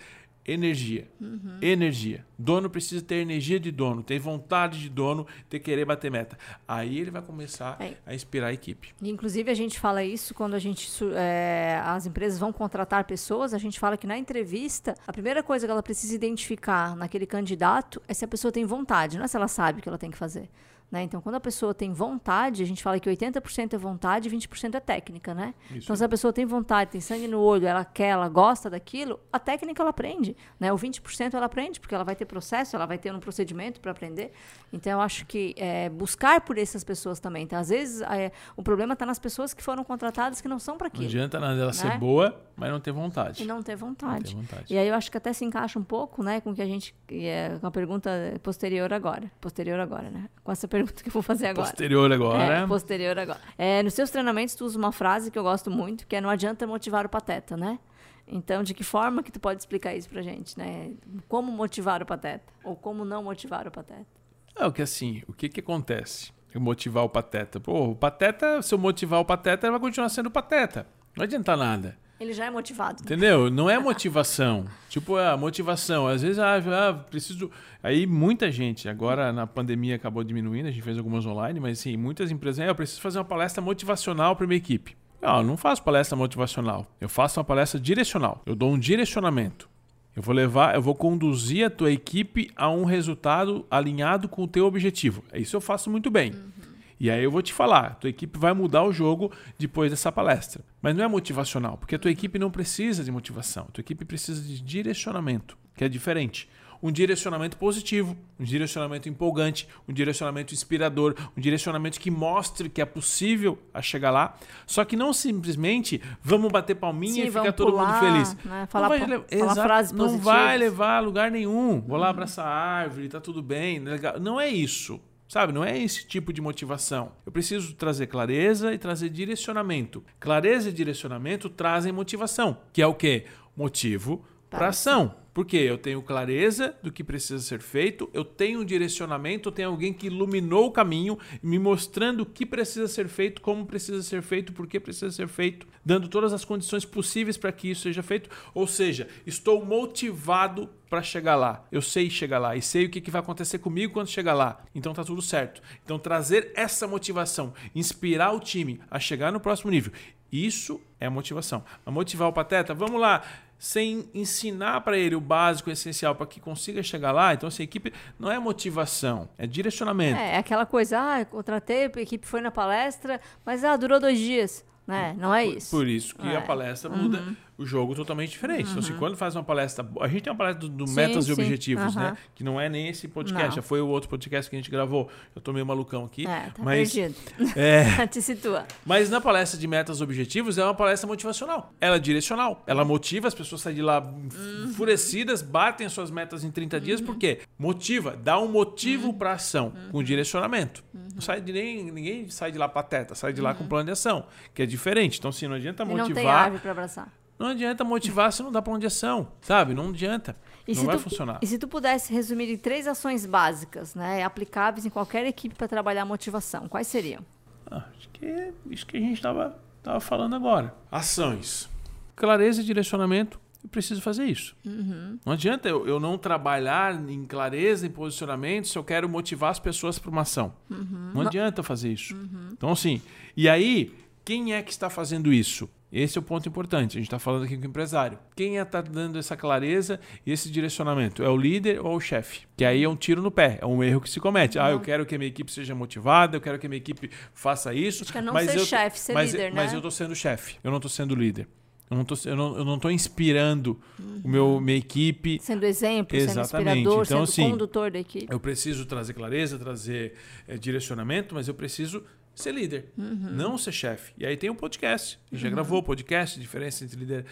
energia. 0.49 1.07
Uhum. 1.21 1.59
Energia. 1.61 2.25
Dono 2.39 2.71
precisa 2.71 3.03
ter 3.03 3.17
energia 3.17 3.61
de 3.61 3.71
dono, 3.71 4.03
ter 4.03 4.19
vontade 4.19 4.81
de 4.81 4.89
dono, 4.89 5.27
ter 5.49 5.61
querer 5.61 5.85
bater 5.85 6.11
meta. 6.11 6.39
Aí 6.67 6.99
ele 6.99 7.11
vai 7.11 7.21
começar 7.21 7.77
é. 7.81 7.95
a 8.07 8.15
inspirar 8.15 8.47
a 8.47 8.53
equipe. 8.53 8.95
Inclusive, 9.03 9.51
a 9.51 9.55
gente 9.55 9.79
fala 9.79 10.03
isso 10.03 10.35
quando 10.35 10.55
a 10.55 10.59
gente, 10.59 10.89
é, 11.15 11.81
as 11.85 12.07
empresas 12.07 12.39
vão 12.39 12.53
contratar 12.53 13.05
pessoas, 13.05 13.53
a 13.53 13.59
gente 13.59 13.79
fala 13.79 13.97
que 13.97 14.07
na 14.07 14.17
entrevista, 14.17 14.95
a 15.07 15.13
primeira 15.13 15.43
coisa 15.43 15.67
que 15.67 15.71
ela 15.71 15.83
precisa 15.83 16.15
identificar 16.15 16.97
naquele 16.97 17.27
candidato 17.27 18.01
é 18.09 18.15
se 18.15 18.25
a 18.25 18.29
pessoa 18.29 18.51
tem 18.51 18.65
vontade, 18.65 19.19
não 19.19 19.25
é 19.25 19.29
se 19.29 19.37
ela 19.37 19.49
sabe 19.49 19.81
o 19.81 19.83
que 19.83 19.89
ela 19.89 19.99
tem 19.99 20.11
que 20.11 20.17
fazer. 20.17 20.49
Né? 20.91 21.03
Então, 21.03 21.21
quando 21.21 21.35
a 21.35 21.41
pessoa 21.41 21.75
tem 21.75 21.93
vontade, 21.93 22.63
a 22.63 22.67
gente 22.67 22.83
fala 22.83 22.99
que 22.99 23.11
80% 23.11 23.75
é 23.75 23.77
vontade 23.77 24.27
e 24.27 24.33
20% 24.33 24.75
é 24.75 24.81
técnica, 24.81 25.35
né? 25.35 25.55
Isso. 25.71 25.81
Então, 25.85 25.95
se 25.95 26.03
a 26.03 26.09
pessoa 26.09 26.33
tem 26.33 26.47
vontade, 26.47 26.93
tem 26.93 27.01
sangue 27.01 27.29
no 27.29 27.41
olho, 27.41 27.67
ela 27.67 27.85
quer, 27.85 28.09
ela 28.09 28.27
gosta 28.27 28.71
daquilo, 28.71 29.21
a 29.31 29.39
técnica 29.39 29.83
ela 29.83 29.91
aprende, 29.91 30.35
né? 30.59 30.73
O 30.73 30.77
20% 30.77 31.35
ela 31.35 31.45
aprende, 31.45 31.79
porque 31.79 31.95
ela 31.95 32.05
vai 32.05 32.17
ter 32.17 32.25
processo, 32.25 32.75
ela 32.75 32.87
vai 32.87 32.97
ter 32.97 33.15
um 33.15 33.21
procedimento 33.21 33.81
para 33.81 33.93
aprender. 33.93 34.33
Então, 34.73 34.93
eu 34.93 35.01
acho 35.03 35.27
que 35.27 35.55
é, 35.59 35.91
buscar 35.91 36.41
por 36.41 36.57
essas 36.57 36.83
pessoas 36.83 37.21
também. 37.21 37.43
Então, 37.43 37.59
às 37.59 37.69
vezes, 37.69 38.01
é, 38.01 38.33
o 38.57 38.63
problema 38.63 38.95
está 38.95 39.05
nas 39.05 39.19
pessoas 39.19 39.53
que 39.53 39.63
foram 39.63 39.85
contratadas 39.85 40.41
que 40.41 40.49
não 40.49 40.59
são 40.59 40.79
para 40.79 40.87
aquilo. 40.87 41.03
Não 41.03 41.11
adianta 41.11 41.39
nada 41.39 41.55
ela 41.55 41.67
né? 41.67 41.73
ser 41.73 41.99
boa, 41.99 42.41
mas 42.57 42.71
não 42.71 42.81
ter 42.81 42.93
vontade. 42.93 43.43
E 43.43 43.47
não 43.47 43.63
ter 43.63 43.77
vontade. 43.77 44.35
Não 44.35 44.43
ter 44.43 44.49
vontade. 44.49 44.73
E 44.73 44.79
aí, 44.79 44.89
eu 44.89 44.95
acho 44.95 45.11
que 45.11 45.19
até 45.19 45.35
se 45.35 45.45
encaixa 45.45 45.79
um 45.79 45.85
pouco, 45.85 46.23
né, 46.23 46.41
com 46.41 46.55
que 46.55 46.63
a 46.63 46.67
gente... 46.67 46.95
É, 47.11 47.59
com 47.61 47.67
a 47.67 47.71
pergunta 47.71 48.11
posterior 48.43 48.91
agora. 48.91 49.31
Posterior 49.39 49.79
agora, 49.79 50.11
né? 50.11 50.31
Com 50.43 50.51
essa 50.51 50.67
pergunta 50.67 50.78
pergunta 50.79 51.03
que 51.03 51.09
eu 51.09 51.13
vou 51.13 51.23
fazer 51.23 51.49
agora. 51.49 51.69
Posterior 51.69 52.13
agora, 52.13 52.55
é, 52.55 52.67
Posterior 52.67 53.19
agora. 53.19 53.41
É, 53.57 53.83
nos 53.83 53.95
seus 53.95 54.11
treinamentos, 54.11 54.55
tu 54.55 54.65
usa 54.65 54.79
uma 54.79 54.93
frase 54.93 55.31
que 55.31 55.39
eu 55.39 55.43
gosto 55.43 55.71
muito, 55.71 56.07
que 56.07 56.17
é 56.17 56.21
não 56.21 56.31
adianta 56.31 56.67
motivar 56.67 57.07
o 57.07 57.09
pateta, 57.09 57.57
né? 57.57 57.79
Então, 58.27 58.63
de 58.63 58.75
que 58.75 58.85
forma 58.85 59.23
que 59.23 59.33
tu 59.33 59.41
pode 59.41 59.61
explicar 59.61 59.95
isso 59.95 60.09
pra 60.09 60.21
gente, 60.21 60.57
né? 60.59 60.93
Como 61.29 61.51
motivar 61.51 62.03
o 62.03 62.07
pateta? 62.07 62.53
Ou 62.63 62.77
como 62.77 63.05
não 63.05 63.23
motivar 63.23 63.67
o 63.67 63.71
pateta? 63.71 64.07
É 64.55 64.67
o 64.67 64.73
que 64.73 64.83
assim, 64.83 65.23
o 65.27 65.33
que 65.33 65.49
que 65.49 65.61
acontece? 65.61 66.33
Eu 66.53 66.61
motivar 66.61 67.05
o 67.05 67.09
pateta. 67.09 67.59
Pô, 67.59 67.91
o 67.91 67.97
pateta, 67.97 68.61
se 68.63 68.75
eu 68.75 68.79
motivar 68.79 69.21
o 69.21 69.25
pateta, 69.25 69.67
ele 69.67 69.73
vai 69.73 69.81
continuar 69.81 70.09
sendo 70.09 70.31
pateta. 70.31 70.87
Não 71.17 71.25
adianta 71.25 71.57
nada. 71.57 71.97
Ele 72.21 72.33
já 72.33 72.47
é 72.47 72.51
motivado. 72.51 73.03
Entendeu? 73.03 73.51
Não 73.51 73.71
é 73.71 73.79
motivação. 73.79 74.65
tipo, 74.89 75.17
a 75.17 75.37
motivação. 75.37 76.07
Às 76.07 76.23
vezes, 76.23 76.39
ah, 76.39 76.57
ah, 76.57 76.95
preciso. 76.95 77.51
Aí 77.83 78.07
muita 78.07 78.51
gente, 78.51 78.89
agora 78.89 79.33
na 79.33 79.47
pandemia 79.47 79.95
acabou 79.95 80.25
diminuindo, 80.25 80.67
a 80.67 80.71
gente 80.71 80.83
fez 80.83 80.99
algumas 80.99 81.25
online, 81.25 81.61
mas 81.61 81.79
sim, 81.79 81.97
muitas 81.97 82.31
empresas, 82.31 82.61
ah, 82.61 82.69
eu 82.69 82.75
preciso 82.75 83.01
fazer 83.01 83.19
uma 83.19 83.25
palestra 83.25 83.63
motivacional 83.63 84.35
para 84.35 84.47
minha 84.47 84.59
equipe. 84.59 84.97
Não, 85.21 85.39
eu 85.39 85.45
não 85.45 85.57
faço 85.57 85.83
palestra 85.83 86.17
motivacional. 86.17 86.87
Eu 87.01 87.09
faço 87.09 87.39
uma 87.39 87.45
palestra 87.45 87.79
direcional. 87.79 88.43
Eu 88.47 88.55
dou 88.55 88.71
um 88.71 88.79
direcionamento. 88.79 89.69
Eu 90.15 90.23
vou 90.23 90.35
levar, 90.35 90.75
eu 90.75 90.83
vou 90.83 90.95
conduzir 90.95 91.65
a 91.65 91.71
tua 91.71 91.93
equipe 91.93 92.51
a 92.57 92.69
um 92.69 92.85
resultado 92.85 93.65
alinhado 93.71 94.29
com 94.29 94.43
o 94.43 94.49
teu 94.49 94.67
objetivo. 94.67 95.23
Isso 95.33 95.55
eu 95.55 95.61
faço 95.61 95.89
muito 95.89 96.11
bem. 96.11 96.33
Uhum. 96.33 96.58
E 97.01 97.11
aí 97.11 97.23
eu 97.23 97.31
vou 97.31 97.43
te 97.43 97.53
falar, 97.53 97.97
tua 97.97 98.11
equipe 98.11 98.39
vai 98.39 98.53
mudar 98.53 98.83
o 98.85 98.93
jogo 98.93 99.33
depois 99.59 99.91
dessa 99.91 100.11
palestra. 100.11 100.65
Mas 100.83 100.97
não 100.97 101.05
é 101.05 101.09
motivacional, 101.09 101.77
porque 101.77 101.95
a 101.95 101.99
tua 101.99 102.11
equipe 102.11 102.39
não 102.39 102.51
precisa 102.51 103.05
de 103.05 103.11
motivação, 103.11 103.67
a 103.69 103.73
tua 103.73 103.83
equipe 103.83 104.05
precisa 104.05 104.43
de 104.43 104.61
direcionamento, 104.61 105.57
que 105.77 105.85
é 105.85 105.89
diferente 105.89 106.49
um 106.83 106.93
direcionamento 106.93 107.57
positivo, 107.57 108.17
um 108.39 108.45
direcionamento 108.45 109.09
empolgante, 109.09 109.69
um 109.89 109.93
direcionamento 109.93 110.55
inspirador, 110.55 111.15
um 111.37 111.41
direcionamento 111.41 111.99
que 111.99 112.11
mostre 112.11 112.69
que 112.69 112.81
é 112.81 112.85
possível 112.85 113.59
a 113.75 113.83
chegar 113.83 114.11
lá. 114.11 114.37
Só 114.67 114.85
que 114.85 114.97
não 114.97 115.13
simplesmente 115.13 116.01
vamos 116.23 116.51
bater 116.51 116.77
palminha 116.77 117.15
Sim, 117.15 117.29
e 117.29 117.31
ficar 117.31 117.53
todo 117.53 117.77
mundo 117.77 117.93
feliz. 117.99 118.37
Né? 118.45 118.67
Falar, 118.71 118.89
não 119.01 119.09
vai, 119.09 119.39
falar 119.39 119.55
frases 119.55 119.93
Não 119.93 120.19
vai 120.19 120.57
levar 120.57 120.99
a 120.99 121.01
lugar 121.01 121.31
nenhum. 121.31 121.81
Vou 121.81 121.97
lá 121.97 122.09
abraçar 122.09 122.47
a 122.47 122.51
árvore, 122.51 123.09
tá 123.09 123.21
tudo 123.21 123.43
bem. 123.43 123.83
Não 124.21 124.41
é 124.41 124.49
isso. 124.49 125.01
Sabe, 125.29 125.53
não 125.53 125.63
é 125.63 125.77
esse 125.79 126.07
tipo 126.07 126.33
de 126.33 126.41
motivação. 126.41 127.13
Eu 127.27 127.31
preciso 127.31 127.75
trazer 127.75 128.07
clareza 128.07 128.73
e 128.73 128.79
trazer 128.79 129.11
direcionamento. 129.11 130.03
Clareza 130.19 130.71
e 130.71 130.73
direcionamento 130.73 131.51
trazem 131.51 131.93
motivação, 131.93 132.57
que 132.73 132.81
é 132.81 132.87
o 132.87 132.95
quê? 132.95 133.27
Motivo 133.55 134.25
para 134.49 134.69
ação. 134.69 135.15
Porque 135.39 135.57
eu 135.57 135.79
tenho 135.79 136.03
clareza 136.03 136.77
do 136.83 136.91
que 136.91 137.05
precisa 137.05 137.39
ser 137.39 137.61
feito, 137.61 138.11
eu 138.13 138.25
tenho 138.25 138.61
um 138.61 138.65
direcionamento, 138.65 139.49
eu 139.49 139.53
tenho 139.53 139.69
alguém 139.69 139.93
que 139.93 140.09
iluminou 140.09 140.67
o 140.67 140.73
caminho, 140.73 141.17
me 141.41 141.61
mostrando 141.61 142.23
o 142.23 142.27
que 142.27 142.45
precisa 142.45 142.89
ser 142.89 143.07
feito, 143.07 143.41
como 143.41 143.65
precisa 143.65 144.03
ser 144.03 144.21
feito, 144.21 144.53
por 144.53 144.67
que 144.67 144.81
precisa 144.81 145.13
ser 145.13 145.29
feito, 145.29 145.65
dando 145.85 146.09
todas 146.09 146.33
as 146.33 146.45
condições 146.45 146.85
possíveis 146.85 147.37
para 147.37 147.53
que 147.53 147.71
isso 147.71 147.83
seja 147.83 148.03
feito. 148.03 148.29
Ou 148.53 148.67
seja, 148.67 149.07
estou 149.25 149.65
motivado 149.65 150.69
para 150.91 151.05
chegar 151.05 151.37
lá. 151.37 151.65
Eu 151.71 151.83
sei 151.83 152.11
chegar 152.11 152.41
lá 152.41 152.57
e 152.57 152.61
sei 152.61 152.87
o 152.87 152.91
que, 152.91 153.01
que 153.01 153.09
vai 153.09 153.21
acontecer 153.21 153.61
comigo 153.61 153.93
quando 153.93 154.09
chegar 154.09 154.35
lá. 154.35 154.65
Então 154.75 154.93
tá 154.93 155.05
tudo 155.05 155.23
certo. 155.23 155.63
Então 155.85 156.01
trazer 156.01 156.51
essa 156.57 156.89
motivação, 156.89 157.55
inspirar 157.77 158.33
o 158.33 158.41
time 158.41 158.81
a 158.91 158.99
chegar 158.99 159.31
no 159.31 159.39
próximo 159.39 159.71
nível. 159.71 159.93
Isso 160.33 160.81
é 161.01 161.09
motivação. 161.09 161.65
A 161.87 161.91
motivar 161.91 162.29
o 162.29 162.33
pateta, 162.33 162.75
vamos 162.75 163.01
lá 163.01 163.23
sem 163.59 164.09
ensinar 164.15 164.81
para 164.83 164.97
ele 164.97 165.15
o 165.15 165.21
básico, 165.21 165.69
o 165.69 165.73
essencial, 165.73 166.15
para 166.15 166.27
que 166.27 166.41
consiga 166.41 166.83
chegar 166.83 167.13
lá. 167.13 167.35
Então, 167.35 167.49
essa 167.49 167.63
equipe 167.63 167.93
não 168.19 168.31
é 168.31 168.39
motivação, 168.39 169.29
é 169.37 169.47
direcionamento. 169.47 170.21
É, 170.21 170.35
é 170.35 170.39
aquela 170.39 170.65
coisa, 170.65 170.99
ah, 170.99 171.25
contratei, 171.25 171.91
a 171.95 172.01
equipe 172.01 172.27
foi 172.27 172.41
na 172.41 172.51
palestra, 172.51 173.21
mas 173.45 173.65
ah, 173.65 173.77
durou 173.77 173.99
dois 173.99 174.19
dias. 174.19 174.65
Né? 174.87 175.15
Não 175.19 175.35
é 175.35 175.45
isso. 175.45 175.71
Por, 175.71 175.81
por 175.81 175.89
isso 175.89 176.15
que 176.15 176.27
é. 176.27 176.37
a 176.37 176.41
palestra 176.41 176.89
muda. 176.89 177.19
Uhum 177.19 177.48
o 177.59 177.67
jogo 177.67 177.93
totalmente 177.93 178.31
diferente. 178.31 178.67
Uhum. 178.67 178.71
Então, 178.71 178.79
assim, 178.79 178.93
uhum. 178.93 178.99
quando 178.99 179.17
faz 179.17 179.35
uma 179.35 179.43
palestra. 179.43 179.87
A 180.01 180.07
gente 180.07 180.23
tem 180.23 180.33
uma 180.33 180.39
palestra 180.39 180.61
do, 180.61 180.69
do 180.69 180.87
sim, 180.87 180.95
Metas 180.95 181.25
sim. 181.25 181.31
e 181.31 181.35
Objetivos, 181.35 181.97
uhum. 181.97 182.03
né? 182.03 182.17
Que 182.35 182.45
não 182.45 182.61
é 182.61 182.69
nem 182.69 182.89
esse 182.89 183.09
podcast, 183.09 183.49
não. 183.49 183.57
já 183.57 183.63
foi 183.63 183.81
o 183.81 183.89
outro 183.89 184.09
podcast 184.09 184.49
que 184.49 184.55
a 184.55 184.59
gente 184.59 184.71
gravou. 184.71 185.11
Eu 185.35 185.43
tô 185.43 185.53
meio 185.53 185.67
malucão 185.67 186.05
aqui. 186.05 186.25
É, 186.25 186.51
tá 186.51 186.63
mas, 186.63 186.93
perdido. 186.93 187.19
É, 187.59 188.07
Te 188.07 188.23
situa. 188.23 188.65
Mas 188.87 189.11
na 189.11 189.21
palestra 189.21 189.59
de 189.59 189.67
Metas 189.67 189.99
e 189.99 190.03
Objetivos 190.03 190.57
é 190.57 190.65
uma 190.65 190.75
palestra 190.75 191.09
motivacional. 191.09 191.73
Ela 191.81 191.97
é 191.97 191.99
direcional. 191.99 192.63
Ela 192.67 192.85
motiva, 192.85 193.27
as 193.27 193.35
pessoas 193.35 193.61
saem 193.61 193.75
de 193.75 193.83
lá 193.83 194.01
uhum. 194.01 194.67
enfurecidas, 194.69 195.43
batem 195.43 195.89
suas 195.89 196.11
metas 196.11 196.45
em 196.45 196.53
30 196.53 196.81
dias, 196.81 197.01
por 197.01 197.17
quê? 197.17 197.41
Motiva, 197.59 198.17
dá 198.17 198.39
um 198.39 198.47
motivo 198.47 199.09
uhum. 199.09 199.15
para 199.15 199.33
ação, 199.33 199.73
com 199.91 200.03
direcionamento. 200.03 200.85
Não 201.13 201.21
sai 201.21 201.41
de 201.41 201.53
nem, 201.53 201.91
ninguém 201.91 202.29
sai 202.31 202.53
de 202.53 202.59
lá 202.59 202.69
pateta, 202.69 203.17
sai 203.17 203.33
de 203.33 203.41
lá 203.41 203.53
com 203.53 203.67
plano 203.67 203.87
de 203.87 203.93
ação, 203.93 204.27
que 204.55 204.63
é 204.63 204.67
diferente. 204.67 205.19
Então, 205.19 205.31
assim, 205.31 205.49
não 205.49 205.57
adianta 205.57 205.85
motivar. 205.85 206.07
E 206.07 206.15
não 206.15 206.15
tem 206.15 206.31
árvore 206.31 206.63
para 206.63 206.71
abraçar. 206.71 207.13
Não 207.39 207.49
adianta 207.49 207.85
motivar 207.85 208.33
se 208.33 208.43
não 208.43 208.51
dá 208.51 208.61
plano 208.61 208.81
de 208.81 208.87
ação, 208.87 209.29
sabe? 209.41 209.73
Não 209.73 209.91
adianta. 209.91 210.37
E 210.67 210.75
não 210.75 210.85
vai 210.85 210.97
tu, 210.97 211.03
funcionar. 211.03 211.39
E 211.41 211.47
se 211.47 211.59
tu 211.59 211.69
pudesse 211.69 212.13
resumir 212.13 212.53
em 212.53 212.57
três 212.57 212.87
ações 212.87 213.25
básicas, 213.25 213.95
né, 213.95 214.23
aplicáveis 214.23 214.85
em 214.85 214.91
qualquer 214.91 215.25
equipe 215.25 215.55
para 215.55 215.69
trabalhar 215.69 216.03
a 216.03 216.05
motivação, 216.05 216.69
quais 216.69 216.87
seriam? 216.87 217.25
Ah, 217.71 217.85
acho 217.97 218.09
que 218.11 218.27
é 218.27 218.53
isso 218.71 218.85
que 218.85 218.97
a 218.97 219.01
gente 219.01 219.15
estava 219.15 219.57
tava 219.83 220.01
falando 220.01 220.35
agora. 220.35 220.75
Ações. 220.91 221.69
Clareza 222.17 222.61
e 222.61 222.65
direcionamento. 222.65 223.41
Eu 223.63 223.69
preciso 223.69 224.01
fazer 224.01 224.25
isso. 224.25 224.57
Uhum. 224.65 225.19
Não 225.25 225.33
adianta 225.33 225.69
eu, 225.69 225.87
eu, 225.87 225.99
não 225.99 226.17
trabalhar 226.17 226.95
em 227.09 227.25
clareza, 227.25 227.87
em 227.87 227.91
posicionamento, 227.91 228.69
se 228.69 228.79
eu 228.79 228.85
quero 228.85 229.09
motivar 229.09 229.51
as 229.51 229.59
pessoas 229.59 229.99
para 229.99 230.11
uma 230.11 230.23
ação. 230.23 230.53
Uhum. 230.71 231.13
Não 231.15 231.23
adianta 231.23 231.63
fazer 231.63 231.93
isso. 231.93 232.15
Então, 232.53 232.71
assim, 232.71 233.03
e 233.37 233.49
aí, 233.49 233.93
quem 234.25 234.55
é 234.55 234.63
que 234.63 234.71
está 234.71 234.89
fazendo 234.89 235.33
isso? 235.33 235.69
Esse 235.91 236.19
é 236.19 236.21
o 236.21 236.23
ponto 236.23 236.49
importante. 236.49 236.93
A 236.93 237.01
gente 237.01 237.07
está 237.07 237.19
falando 237.19 237.45
aqui 237.45 237.57
com 237.57 237.63
o 237.63 237.67
empresário. 237.67 238.19
Quem 238.37 238.57
está 238.57 238.81
dando 238.83 239.19
essa 239.19 239.37
clareza 239.37 239.99
e 240.27 240.33
esse 240.33 240.51
direcionamento? 240.51 241.23
É 241.23 241.29
o 241.29 241.37
líder 241.37 241.81
ou 241.81 241.97
o 241.97 242.01
chefe? 242.01 242.47
Que 242.57 242.65
aí 242.65 242.85
é 242.85 242.89
um 242.89 242.97
tiro 242.97 243.23
no 243.23 243.31
pé, 243.31 243.59
é 243.61 243.67
um 243.67 243.83
erro 243.83 244.01
que 244.01 244.11
se 244.11 244.21
comete. 244.21 244.59
Ah, 244.59 244.71
eu 244.71 244.81
quero 244.81 245.07
que 245.07 245.15
a 245.15 245.19
minha 245.19 245.29
equipe 245.29 245.51
seja 245.51 245.75
motivada, 245.75 246.37
eu 246.37 246.41
quero 246.41 246.59
que 246.59 246.67
a 246.67 246.69
minha 246.69 246.79
equipe 246.79 247.11
faça 247.33 247.73
isso. 247.73 248.03
Acho 248.03 248.13
que 248.13 248.19
é 248.19 248.23
não 248.23 248.35
mas 248.35 248.51
ser 248.51 248.59
eu, 248.59 248.67
chefe, 248.67 248.99
ser 248.99 249.15
mas, 249.15 249.33
líder, 249.33 249.55
mas 249.55 249.71
né? 249.71 249.77
eu 249.77 249.79
estou 249.79 249.91
sendo 249.91 250.15
chefe, 250.15 250.57
eu 250.63 250.71
não 250.71 250.79
estou 250.79 250.91
sendo 250.91 251.15
líder. 251.15 251.49
Eu 251.91 251.97
não 251.97 252.03
estou 252.03 252.19
eu 252.31 252.37
não, 252.37 252.59
eu 252.59 252.65
não 252.67 252.79
tô 252.79 252.91
inspirando 252.91 253.81
o 254.23 254.29
meu, 254.29 254.61
minha 254.61 254.77
equipe. 254.77 255.39
Sendo 255.41 255.65
exemplo, 255.65 256.17
Exatamente. 256.17 256.49
sendo 256.49 256.61
inspirador, 256.61 256.93
Então, 256.93 257.05
sendo 257.05 257.23
assim, 257.23 257.51
condutor 257.51 257.91
da 257.91 257.99
equipe. 257.99 258.27
Eu 258.31 258.39
preciso 258.39 258.85
trazer 258.85 259.15
clareza, 259.15 259.59
trazer 259.59 260.13
eh, 260.47 260.59
direcionamento, 260.59 261.35
mas 261.35 261.49
eu 261.49 261.55
preciso 261.55 262.05
ser 262.39 262.53
líder, 262.53 262.93
não 262.97 263.59
ser 263.59 263.73
chefe. 263.73 264.13
E 264.17 264.25
aí 264.25 264.37
tem 264.37 264.49
um 264.49 264.55
podcast. 264.55 265.19
A 265.31 265.35
gente 265.35 265.43
já 265.43 265.51
gravou 265.51 265.81
o 265.81 265.83
podcast, 265.83 266.39
diferença 266.39 266.85
entre 266.85 266.97
líder, 266.97 267.27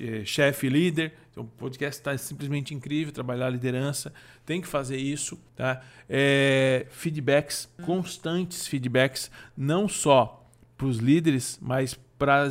eh, 0.00 0.24
chefe 0.24 0.66
e 0.66 0.70
líder. 0.70 1.12
Então, 1.30 1.44
o 1.44 1.46
podcast 1.46 2.00
está 2.00 2.16
simplesmente 2.16 2.74
incrível, 2.74 3.12
trabalhar 3.12 3.46
a 3.46 3.50
liderança. 3.50 4.12
Tem 4.46 4.60
que 4.60 4.66
fazer 4.66 4.96
isso. 4.96 5.38
Tá? 5.54 5.82
Eh, 6.08 6.86
feedbacks, 6.90 7.68
constantes 7.84 8.66
feedbacks, 8.66 9.30
não 9.56 9.86
só 9.86 10.48
para 10.78 10.86
os 10.86 10.96
líderes, 10.96 11.58
mas 11.60 11.98
para 12.18 12.42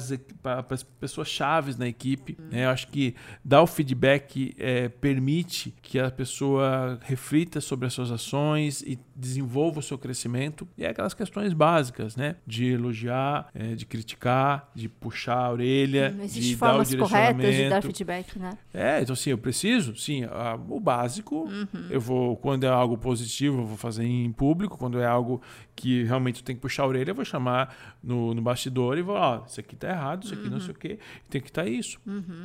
as 0.69 0.83
pessoas 0.83 1.27
chaves 1.27 1.77
na 1.77 1.87
equipe. 1.87 2.37
Né? 2.51 2.65
Eu 2.65 2.69
acho 2.69 2.87
que 2.87 3.13
dar 3.43 3.61
o 3.61 3.67
feedback 3.67 4.55
é, 4.57 4.87
permite 4.89 5.73
que 5.81 5.99
a 5.99 6.09
pessoa 6.09 6.99
reflita 7.03 7.59
sobre 7.59 7.85
as 7.87 7.93
suas 7.93 8.11
ações 8.11 8.81
e 8.81 8.97
desenvolva 9.15 9.79
o 9.79 9.83
seu 9.83 9.97
crescimento. 9.97 10.67
E 10.77 10.85
é 10.85 10.89
aquelas 10.89 11.13
questões 11.13 11.51
básicas, 11.53 12.15
né? 12.15 12.35
De 12.45 12.65
elogiar, 12.67 13.49
é, 13.53 13.75
de 13.75 13.85
criticar, 13.85 14.69
de 14.73 14.87
puxar 14.87 15.37
a 15.37 15.51
orelha, 15.51 16.11
Não 16.11 16.25
de 16.25 16.55
dar 16.55 16.55
o 16.55 16.57
formas 16.57 16.95
corretas 16.95 17.35
de 17.35 17.69
dar 17.69 17.79
direcionamento. 17.81 17.87
feedback, 17.87 18.39
né? 18.39 18.57
É, 18.73 19.01
então 19.01 19.13
assim, 19.13 19.31
eu 19.31 19.37
preciso, 19.37 19.95
sim, 19.95 20.23
a- 20.25 20.57
o 20.69 20.79
básico, 20.79 21.49
eu 21.89 21.99
vou, 21.99 22.37
quando 22.37 22.63
é 22.65 22.69
algo 22.69 22.97
positivo, 22.97 23.61
eu 23.61 23.65
vou 23.65 23.77
fazer 23.77 24.05
em 24.05 24.31
público, 24.31 24.77
quando 24.77 24.99
é 24.99 25.05
algo 25.05 25.41
que 25.75 26.03
realmente 26.03 26.43
tenho 26.43 26.57
que 26.57 26.61
puxar 26.61 26.83
a 26.83 26.87
orelha, 26.87 27.11
eu 27.11 27.15
vou 27.15 27.25
chamar 27.25 27.75
no, 28.03 28.33
no 28.33 28.41
bastidor 28.41 28.97
e 28.97 29.01
vou, 29.01 29.15
ó, 29.15 29.45
isso 29.57 29.61
aqui 29.61 29.75
tá 29.75 29.89
errado, 29.89 30.23
isso 30.23 30.33
aqui 30.33 30.49
não 30.49 30.59
sei 30.59 30.71
o 30.71 30.73
quê, 30.75 30.99
tem 31.29 31.41
que 31.41 31.49
estar 31.49 31.67
isso. 31.67 31.99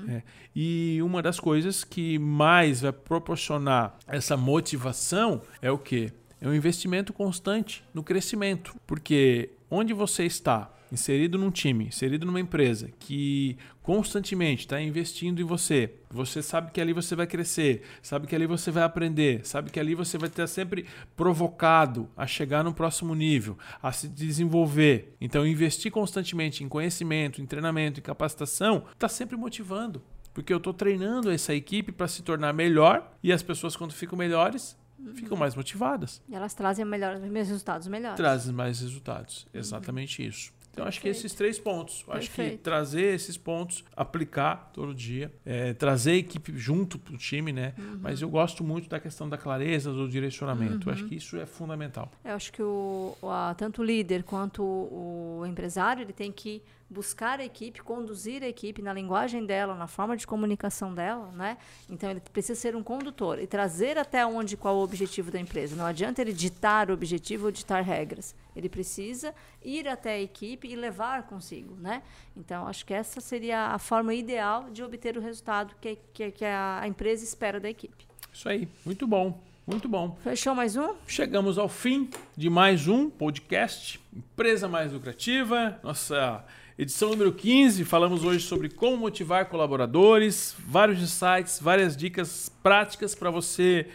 É. 0.09 0.23
E 0.57 0.99
uma 1.03 1.21
das 1.23 1.39
coisas 1.39 1.85
que 1.85 2.19
mais 2.19 2.81
vai 2.81 2.93
proporcionar 2.93 3.99
essa 4.07 4.37
motivação 4.37 5.43
é 5.61 5.71
o 5.71 5.79
quê? 5.79 6.11
É 6.41 6.49
um 6.49 6.55
investimento 6.55 7.13
constante 7.13 7.85
no 7.93 8.03
crescimento. 8.03 8.75
Porque 8.87 9.51
onde 9.71 9.93
você 9.93 10.25
está 10.25 10.73
inserido 10.93 11.39
num 11.39 11.51
time, 11.51 11.87
inserido 11.87 12.27
numa 12.27 12.39
empresa 12.39 12.91
que 12.99 13.57
constantemente 13.83 14.61
está 14.67 14.81
investindo 14.81 15.41
em 15.41 15.45
você, 15.45 15.95
você 16.11 16.43
sabe 16.43 16.71
que 16.71 16.81
ali 16.81 16.93
você 16.93 17.17
vai 17.17 17.27
crescer, 17.27 17.83
sabe 18.03 18.27
que 18.27 18.37
ali 18.37 18.47
você 18.47 18.71
vai 18.71 18.83
aprender, 18.83 19.45
sabe 19.45 19.71
que 19.71 19.81
ali 19.81 19.95
você 19.95 20.19
vai 20.19 20.29
estar 20.29 20.47
sempre 20.47 20.85
provocado 21.17 22.09
a 22.15 22.27
chegar 22.27 22.63
no 22.63 22.75
próximo 22.75 23.15
nível, 23.15 23.59
a 23.83 23.91
se 23.91 24.07
desenvolver. 24.07 25.17
Então, 25.21 25.47
investir 25.47 25.91
constantemente 25.91 26.63
em 26.63 26.69
conhecimento, 26.69 27.41
em 27.41 27.47
treinamento, 27.47 27.99
em 27.99 28.03
capacitação, 28.03 28.85
está 28.93 29.09
sempre 29.09 29.37
motivando. 29.37 30.03
Porque 30.35 30.53
eu 30.53 30.59
estou 30.59 30.75
treinando 30.75 31.31
essa 31.31 31.55
equipe 31.55 31.91
para 31.91 32.09
se 32.09 32.23
tornar 32.23 32.53
melhor 32.53 33.11
e 33.23 33.33
as 33.33 33.43
pessoas, 33.43 33.75
quando 33.77 33.93
ficam 33.93 34.17
melhores, 34.17 34.77
ficam 35.15 35.37
mais 35.37 35.55
motivadas 35.57 36.23
E 36.29 36.35
elas 36.35 36.55
trazem 36.55 36.85
melhor, 36.85 37.19
mesmos 37.19 37.49
resultados 37.49 37.89
melhores. 37.89 38.17
trazem 38.17 38.55
mais 38.55 38.81
resultados. 38.81 39.47
Exatamente 39.53 40.25
isso. 40.25 40.53
Então, 40.73 40.87
acho 40.87 41.01
que 41.03 41.09
esses 41.09 41.35
três 41.35 41.59
pontos. 41.59 42.03
Acho 42.09 42.31
que 42.31 42.57
trazer 42.59 43.15
esses 43.15 43.37
pontos, 43.37 43.85
aplicar 43.95 44.71
todo 44.73 44.95
dia, 44.95 45.31
é, 45.45 45.75
trazer 45.75 46.13
a 46.13 46.17
equipe 46.17 46.57
junto 46.57 46.99
para 46.99 47.15
o 47.15 47.19
time, 47.19 47.53
né? 47.53 47.75
Mas 48.01 48.23
eu 48.23 48.29
gosto 48.31 48.65
muito 48.65 48.89
da 48.89 48.99
questão 48.99 49.29
da 49.29 49.37
clareza, 49.37 49.93
do 49.93 50.09
direcionamento. 50.09 50.91
Acho 50.91 51.05
que 51.05 51.15
isso 51.17 51.37
é 51.37 51.45
fundamental. 51.47 52.11
Eu 52.25 52.33
acho 52.35 52.51
que 52.53 52.63
o, 52.63 53.15
a- 53.23 53.55
tanto 53.57 53.83
o 53.83 53.85
líder 53.85 54.23
quanto 54.23 54.63
o, 54.63 55.41
o 55.43 55.47
empresário 55.47 56.03
ele 56.03 56.13
tem 56.13 56.33
que 56.33 56.63
buscar 56.93 57.41
a 57.41 57.45
equipe, 57.45 57.83
conduzir 57.83 58.43
a 58.43 58.49
equipe 58.49 58.83
na 58.83 58.93
linguagem 58.93 59.45
dela, 59.45 59.75
na 59.75 59.87
forma 59.87 60.17
de 60.17 60.27
comunicação 60.27 60.95
dela, 60.95 61.33
né? 61.33 61.57
Então 61.89 62.11
ele 62.11 62.21
precisa 62.21 62.59
ser 62.59 62.77
um 62.77 62.83
condutor 62.83 63.41
e 63.41 63.47
trazer 63.47 63.99
até 63.99 64.25
onde 64.25 64.57
qual 64.57 64.77
o 64.77 64.83
objetivo 64.83 65.31
da 65.31 65.41
empresa. 65.41 65.75
Não 65.75 65.87
adianta 65.87 66.21
ele 66.21 66.33
ditar 66.33 66.91
o 66.91 66.95
objetivo 66.95 67.47
ou 67.47 67.53
ditar 67.53 67.83
regras. 67.83 68.35
Ele 68.55 68.69
precisa 68.69 69.35
ir 69.63 69.89
até 69.89 70.13
a 70.13 70.21
equipe 70.21 70.69
e 70.69 70.77
levar 70.77 71.23
consigo, 71.25 71.75
né? 71.77 72.03
Então 72.37 72.67
acho 72.69 72.85
que 72.85 72.93
essa 72.93 73.21
seria 73.21 73.69
a 73.69 73.79
forma 73.79 74.15
ideal 74.15 74.71
de 74.71 74.83
obter 74.83 75.17
o 75.17 75.21
resultado 75.21 75.75
que, 75.81 75.99
que, 76.13 76.31
que 76.31 76.45
a 76.45 76.85
empresa 76.87 77.25
espera 77.25 77.59
da 77.59 77.71
equipe. 77.71 78.07
Isso 78.33 78.49
aí. 78.49 78.69
Muito 78.85 79.07
bom. 79.07 79.41
Muito 79.67 79.89
bom. 79.89 80.17
Fechou 80.25 80.55
mais 80.57 80.77
um? 80.77 80.97
Chegamos 81.07 81.57
ao 81.57 81.69
fim 81.69 82.11
de 82.37 82.51
mais 82.51 82.89
um 82.89 83.09
podcast 83.09 84.01
Empresa 84.13 84.67
Mais 84.67 84.93
Lucrativa, 84.93 85.79
nossa 85.85 86.45
edição 86.79 87.11
número 87.11 87.33
15. 87.33 87.85
Falamos 87.85 88.25
hoje 88.25 88.41
sobre 88.45 88.69
como 88.69 88.97
motivar 88.97 89.47
colaboradores, 89.47 90.55
vários 90.67 91.01
insights, 91.01 91.59
várias 91.61 91.97
dicas 91.97 92.51
práticas 92.63 93.15
para 93.15 93.31
você 93.31 93.87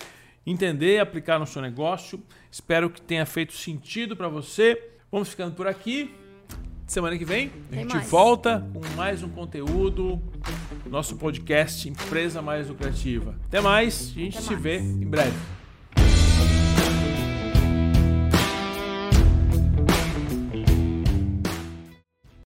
entender 0.45 0.95
e 0.95 0.99
aplicar 0.99 1.39
no 1.39 1.45
seu 1.47 1.61
negócio. 1.61 2.21
Espero 2.51 2.89
que 2.89 3.01
tenha 3.01 3.25
feito 3.25 3.53
sentido 3.53 4.15
para 4.15 4.27
você. 4.29 4.81
Vamos 5.11 5.29
ficando 5.29 5.55
por 5.55 5.67
aqui. 5.67 6.13
Semana 6.85 7.17
que 7.17 7.25
vem 7.25 7.47
a 7.47 7.69
Tem 7.69 7.79
gente 7.81 7.95
mais. 7.95 8.09
volta 8.09 8.65
com 8.73 8.79
mais 8.95 9.21
um 9.21 9.27
conteúdo, 9.27 10.21
nosso 10.85 11.17
podcast 11.17 11.89
Empresa 11.89 12.41
Mais 12.41 12.69
Lucrativa. 12.69 13.35
Até 13.45 13.59
mais, 13.59 14.13
a 14.15 14.19
gente 14.19 14.37
Até 14.37 14.47
se 14.47 14.51
mais. 14.53 14.63
vê 14.63 14.77
em 14.79 15.05
breve. 15.05 15.35